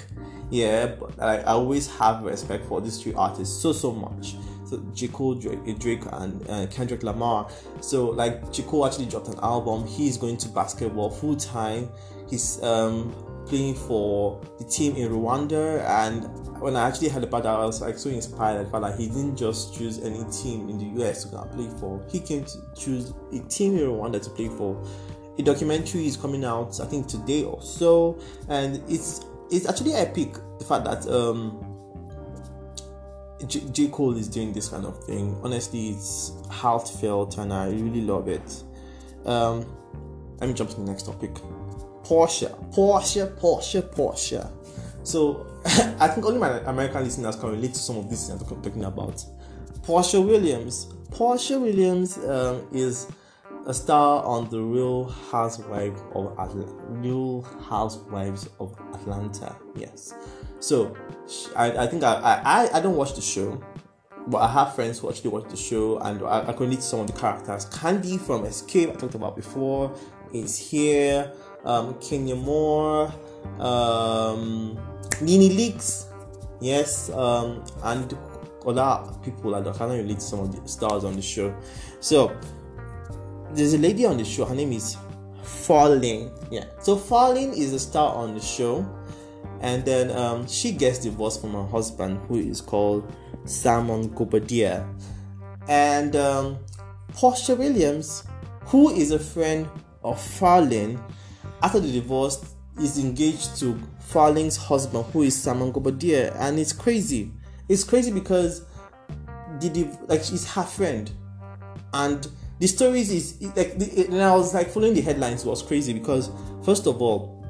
Yeah, 0.51 0.85
but 0.85 1.19
I, 1.19 1.39
I 1.39 1.53
always 1.53 1.87
have 1.97 2.21
respect 2.21 2.65
for 2.65 2.81
these 2.81 3.01
three 3.01 3.15
artists 3.15 3.59
so 3.59 3.73
so 3.73 3.91
much. 3.91 4.35
So 4.65 4.77
J. 4.93 5.07
Cole, 5.07 5.33
Drake, 5.33 5.79
Drake 5.79 6.03
and 6.11 6.47
uh, 6.47 6.67
Kendrick 6.67 7.01
Lamar. 7.01 7.49
So 7.81 8.05
like 8.11 8.53
J. 8.53 8.61
Cole 8.61 8.85
actually 8.85 9.07
dropped 9.07 9.29
an 9.29 9.39
album. 9.41 9.87
He's 9.87 10.17
going 10.17 10.37
to 10.37 10.49
basketball 10.49 11.09
full 11.09 11.35
time. 11.35 11.89
He's 12.29 12.61
um, 12.61 13.11
playing 13.47 13.75
for 13.75 14.41
the 14.57 14.63
team 14.63 14.95
in 14.95 15.11
Rwanda. 15.11 15.83
And 15.85 16.25
when 16.59 16.75
I 16.75 16.87
actually 16.87 17.09
heard 17.09 17.23
about 17.23 17.43
that, 17.43 17.55
I 17.55 17.65
was 17.65 17.81
like 17.81 17.97
so 17.97 18.09
inspired. 18.09 18.69
Felt 18.69 18.83
like 18.83 18.97
he 18.97 19.07
didn't 19.07 19.35
just 19.35 19.75
choose 19.75 19.99
any 19.99 20.23
team 20.31 20.69
in 20.69 20.77
the 20.77 21.03
US 21.03 21.23
to 21.25 21.37
play 21.53 21.69
for. 21.79 22.03
He 22.09 22.19
came 22.19 22.45
to 22.45 22.57
choose 22.75 23.13
a 23.33 23.39
team 23.47 23.77
in 23.77 23.83
Rwanda 23.83 24.21
to 24.21 24.29
play 24.29 24.49
for. 24.49 24.83
A 25.39 25.43
documentary 25.43 26.07
is 26.07 26.17
coming 26.17 26.43
out, 26.43 26.79
I 26.79 26.85
think 26.85 27.07
today 27.07 27.43
or 27.43 27.61
so, 27.61 28.19
and 28.49 28.81
it's 28.89 29.21
it's 29.51 29.67
actually 29.67 29.93
epic. 29.93 30.33
The 30.57 30.65
fact 30.65 30.85
that 30.85 31.07
um, 31.07 31.63
J-, 33.45 33.69
J. 33.71 33.87
Cole 33.89 34.17
is 34.17 34.27
doing 34.27 34.51
this 34.51 34.69
kind 34.69 34.85
of 34.85 35.03
thing. 35.03 35.39
Honestly, 35.43 35.89
it's 35.89 36.33
heartfelt 36.49 37.37
and 37.37 37.53
I 37.53 37.67
really 37.69 38.01
love 38.01 38.27
it. 38.27 38.63
Um, 39.25 39.65
let 40.39 40.47
me 40.47 40.53
jump 40.53 40.71
to 40.71 40.75
the 40.77 40.83
next 40.83 41.05
topic. 41.05 41.31
Porsha, 42.07 42.49
Porsha, 42.73 43.27
Porsha, 43.37 43.81
Porsha. 43.81 44.49
So 45.03 45.45
I 45.99 46.07
think 46.07 46.25
only 46.25 46.39
my 46.39 46.59
American 46.61 47.03
listeners 47.03 47.35
can 47.35 47.51
relate 47.51 47.73
to 47.73 47.79
some 47.79 47.97
of 47.97 48.09
these 48.09 48.27
things 48.27 48.41
I'm 48.41 48.61
talking 48.63 48.85
about. 48.85 49.25
Porsha 49.81 50.25
Williams. 50.25 50.85
Porsha 51.09 51.59
Williams 51.59 52.17
um, 52.19 52.65
is 52.71 53.07
a 53.65 53.73
star 53.73 54.23
on 54.23 54.49
the 54.49 54.61
Real 54.61 55.09
Housewives 55.31 56.01
of 56.13 56.31
Atlanta. 56.39 56.73
Real 56.87 57.41
Housewives 57.69 58.47
of 58.61 58.79
Atlanta. 58.93 59.55
Yes. 59.75 60.13
So 60.59 60.95
I, 61.57 61.71
I 61.71 61.87
think 61.87 62.03
I, 62.03 62.41
I 62.45 62.77
I 62.77 62.79
don't 62.79 62.95
watch 62.95 63.15
the 63.15 63.21
show, 63.21 63.61
but 64.27 64.37
I 64.37 64.51
have 64.51 64.75
friends 64.75 64.99
who 64.99 65.09
actually 65.09 65.31
watch 65.31 65.49
the 65.49 65.57
show, 65.57 65.99
and 65.99 66.23
I, 66.23 66.47
I 66.47 66.53
can 66.53 66.67
relate 66.67 66.77
to 66.77 66.81
some 66.81 67.01
of 67.01 67.07
the 67.07 67.19
characters. 67.19 67.65
Kandi 67.65 68.17
from 68.19 68.43
Xscape 68.43 68.91
I 68.91 68.95
talked 68.95 69.15
about 69.15 69.35
before 69.35 69.93
is 70.33 70.57
here. 70.57 71.33
Um, 71.67 71.95
Kenya 71.99 72.35
Moore, 72.35 73.13
um, 73.59 74.79
Nene 75.19 75.51
Leakes, 75.51 76.05
yes, 76.61 77.09
um, 77.09 77.61
and 77.83 78.17
other 78.65 79.11
people 79.23 79.51
that 79.51 79.75
kind 79.75 79.91
of 79.91 79.97
relate 79.97 80.19
to 80.19 80.25
some 80.25 80.39
of 80.39 80.55
the 80.55 80.67
stars 80.67 81.03
on 81.03 81.15
the 81.15 81.21
show. 81.21 81.53
So 81.99 82.31
there's 83.51 83.73
a 83.73 83.77
lady 83.77 84.05
on 84.05 84.17
the 84.17 84.23
show. 84.23 84.45
Her 84.45 84.55
name 84.55 84.71
is 84.71 84.95
Falynn. 85.43 86.31
Yeah. 86.51 86.65
So 86.81 86.95
Falynn 86.95 87.55
is 87.55 87.73
a 87.73 87.79
star 87.79 88.15
on 88.15 88.33
the 88.33 88.41
show, 88.41 88.85
and 89.61 89.83
then 89.83 90.11
um, 90.11 90.47
she 90.47 90.71
gets 90.71 90.99
divorced 90.99 91.41
from 91.41 91.51
her 91.51 91.65
husband, 91.65 92.19
who 92.27 92.37
is 92.37 92.61
called 92.61 93.13
Simon 93.45 94.09
Guobadia, 94.09 94.87
and 95.67 96.15
um, 96.15 96.57
Porsha 97.13 97.57
Williams, 97.57 98.23
who 98.65 98.89
is 98.89 99.11
a 99.11 99.19
friend 99.19 99.67
of 100.03 100.17
Falynn, 100.17 101.01
after 101.61 101.79
the 101.79 101.91
divorce 101.91 102.55
is 102.79 102.97
engaged 102.99 103.57
to 103.59 103.79
Falynn's 104.11 104.55
husband, 104.55 105.05
who 105.11 105.23
is 105.23 105.35
Simon 105.41 105.73
Guobadia, 105.73 106.35
and 106.39 106.59
it's 106.59 106.73
crazy. 106.73 107.31
It's 107.67 107.83
crazy 107.83 108.11
because 108.11 108.65
the 109.59 109.89
like 110.07 110.23
she's 110.23 110.49
her 110.51 110.63
friend, 110.63 111.09
and 111.93 112.27
the 112.59 112.67
stories 112.67 113.11
is 113.11 113.41
like 113.55 113.77
the, 113.77 114.05
and 114.07 114.21
I 114.21 114.35
was 114.35 114.53
like 114.53 114.69
following 114.69 114.93
the 114.93 115.01
headlines 115.01 115.43
was 115.45 115.61
crazy 115.61 115.93
because 115.93 116.29
first 116.63 116.87
of 116.87 117.01
all, 117.01 117.43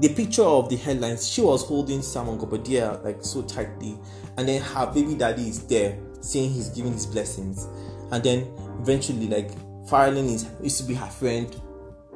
the 0.00 0.08
picture 0.08 0.42
of 0.42 0.68
the 0.68 0.76
headlines 0.76 1.28
she 1.28 1.40
was 1.40 1.64
holding 1.64 2.02
Simon 2.02 2.38
Guobadia 2.38 3.02
like 3.04 3.18
so 3.24 3.42
tightly, 3.42 3.96
and 4.36 4.48
then 4.48 4.60
her 4.60 4.86
baby 4.92 5.14
daddy 5.14 5.48
is 5.48 5.64
there 5.66 5.98
saying 6.20 6.50
he's 6.50 6.68
giving 6.70 6.92
his 6.92 7.06
blessings, 7.06 7.68
and 8.10 8.22
then 8.22 8.52
eventually 8.80 9.28
like 9.28 9.52
Farling 9.86 10.26
is 10.34 10.46
used 10.62 10.78
to 10.78 10.84
be 10.84 10.94
her 10.94 11.06
friend. 11.06 11.60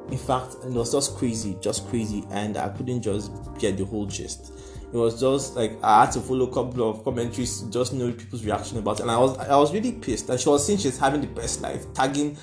In 0.09 0.17
fact, 0.17 0.55
it 0.65 0.71
was 0.71 0.91
just 0.91 1.15
crazy, 1.15 1.57
just 1.61 1.87
crazy, 1.87 2.23
and 2.31 2.57
I 2.57 2.69
couldn't 2.69 3.01
just 3.01 3.31
get 3.57 3.77
the 3.77 3.85
whole 3.85 4.05
gist 4.05 4.53
it 4.93 4.97
was 4.97 5.19
just 5.19 5.55
like 5.55 5.71
I 5.83 6.05
had 6.05 6.11
to 6.11 6.21
follow 6.21 6.45
a 6.45 6.53
couple 6.53 6.87
of 6.87 7.03
commentaries 7.03 7.61
to 7.61 7.71
just 7.71 7.93
know 7.93 8.11
people's 8.11 8.45
reaction 8.45 8.77
about 8.77 8.99
it. 8.99 9.03
And 9.03 9.11
I 9.11 9.17
was 9.17 9.35
I 9.39 9.57
was 9.57 9.73
really 9.73 9.93
pissed. 9.93 10.29
And 10.29 10.39
she 10.39 10.47
was 10.47 10.65
saying 10.65 10.77
she's 10.79 10.99
having 10.99 11.21
the 11.21 11.27
best 11.27 11.61
life, 11.61 11.91
tagging 11.95 12.37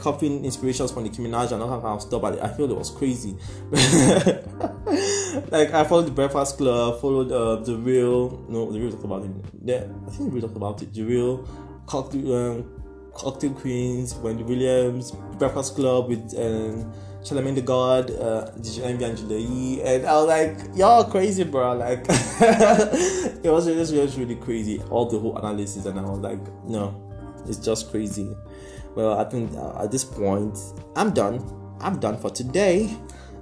copying 0.00 0.44
inspirations 0.44 0.90
from 0.90 1.04
Nicki 1.04 1.22
Minaj 1.22 1.52
and 1.52 1.62
all 1.62 1.70
that 1.70 1.82
kind 1.82 1.94
of 1.94 2.02
stuff. 2.02 2.20
But 2.20 2.42
I 2.42 2.48
feel 2.48 2.68
it 2.68 2.76
was 2.76 2.90
crazy. 2.90 3.36
like 5.52 5.72
I 5.72 5.84
followed 5.84 6.06
the 6.06 6.12
Breakfast 6.12 6.56
Club, 6.58 7.00
followed 7.00 7.30
uh, 7.30 7.62
the 7.62 7.76
real 7.76 8.44
no 8.48 8.72
the 8.72 8.80
real 8.80 8.90
talked 8.90 9.04
about 9.04 9.24
it. 9.24 9.30
Yeah, 9.64 9.84
I 10.08 10.10
think 10.10 10.30
the 10.30 10.34
real 10.34 10.42
talked 10.42 10.56
about 10.56 10.82
it. 10.82 10.92
The 10.92 11.04
real 11.04 11.48
cocktail 11.86 12.34
um, 12.34 12.81
cocktail 13.14 13.52
queens, 13.52 14.14
Wendy 14.16 14.42
Williams, 14.42 15.12
Breakfast 15.38 15.74
Club 15.74 16.08
with 16.08 16.34
um, 16.38 16.92
Charlamagne 17.22 17.54
the 17.54 17.62
God, 17.62 18.10
uh, 18.10 18.50
Envy 18.82 19.80
and 19.82 20.06
I 20.06 20.12
was 20.14 20.26
like, 20.26 20.76
y'all 20.76 21.04
crazy, 21.04 21.44
bro. 21.44 21.74
Like, 21.74 22.04
it 22.08 23.44
was 23.44 23.66
just, 23.66 23.92
was 23.94 24.18
really 24.18 24.36
crazy. 24.36 24.82
All 24.90 25.06
the 25.06 25.18
whole 25.18 25.36
analysis, 25.38 25.86
and 25.86 25.98
I 25.98 26.02
was 26.02 26.18
like, 26.18 26.40
no, 26.64 27.00
it's 27.46 27.58
just 27.58 27.90
crazy. 27.90 28.34
Well, 28.96 29.18
I 29.18 29.24
think 29.24 29.54
uh, 29.56 29.84
at 29.84 29.92
this 29.92 30.04
point, 30.04 30.58
I'm 30.96 31.12
done. 31.12 31.40
I'm 31.80 32.00
done 32.00 32.18
for 32.18 32.30
today. 32.30 32.96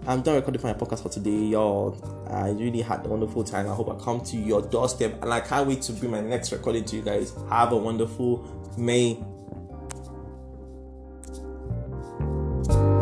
I'm 0.07 0.23
done 0.23 0.37
recording 0.37 0.61
for 0.61 0.68
my 0.68 0.75
podcast 0.75 1.03
for 1.03 1.09
today, 1.09 1.31
y'all. 1.31 1.97
I 2.29 2.51
really 2.51 2.81
had 2.81 3.05
a 3.05 3.09
wonderful 3.09 3.45
time. 3.45 3.68
I 3.68 3.75
hope 3.75 3.91
I 3.91 4.03
come 4.03 4.21
to 4.23 4.37
your 4.37 4.62
doorstep, 4.62 5.23
and 5.23 5.33
I 5.33 5.41
can't 5.41 5.66
wait 5.66 5.83
to 5.83 5.93
bring 5.93 6.11
my 6.11 6.21
next 6.21 6.53
recording 6.53 6.85
to 6.85 6.97
you 6.97 7.03
guys. 7.03 7.35
Have 7.49 7.73
a 7.73 7.77
wonderful 7.77 8.47
May 8.77 9.23
you 12.75 13.00